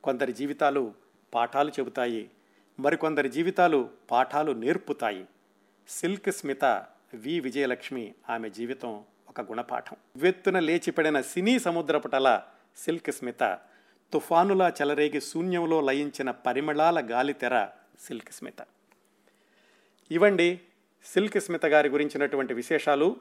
కొందరి 0.03 0.33
జీవితాలు 0.33 0.93
పాఠాలు 1.33 1.69
చెబుతాయి 1.69 2.29
మరికొందరి 2.79 3.29
జీవితాలు 3.29 3.89
పాఠాలు 4.11 4.51
నేర్పుతాయి. 4.51 5.25
సిల్క్ 5.89 6.31
స్మిత 6.31 6.65
వి. 7.13 7.39
విజయలక్ష్మి 7.39 8.13
ఆమె 8.29 8.49
జీవితం 8.49 9.03
ఒక 9.29 9.41
గుణపాఠం. 9.41 9.95
వెత్తున 10.15 10.59
లేచిపడిన 10.59 11.21
సినీ 11.21 11.59
సముద్రపటల 11.59 12.41
సిల్క్ 12.77 13.11
స్మిత 13.11 13.59
తుఫానులా 14.13 14.69
చెలరేగి 14.69 15.21
శూన్యంలో 15.21 15.81
లయించిన 15.81 16.31
పరిమళాల 16.31 17.11
గాలితెర 17.11 17.67
సిల్క్ 17.99 18.31
స్మిత. 18.31 18.65
ఇవండి 20.11 20.59
సిల్క్ 21.05 21.39
స్మిత 21.39 21.65
గారి 21.65 21.89
గురించినటువంటి 21.89 22.53
విశేషాలు. 22.53 23.17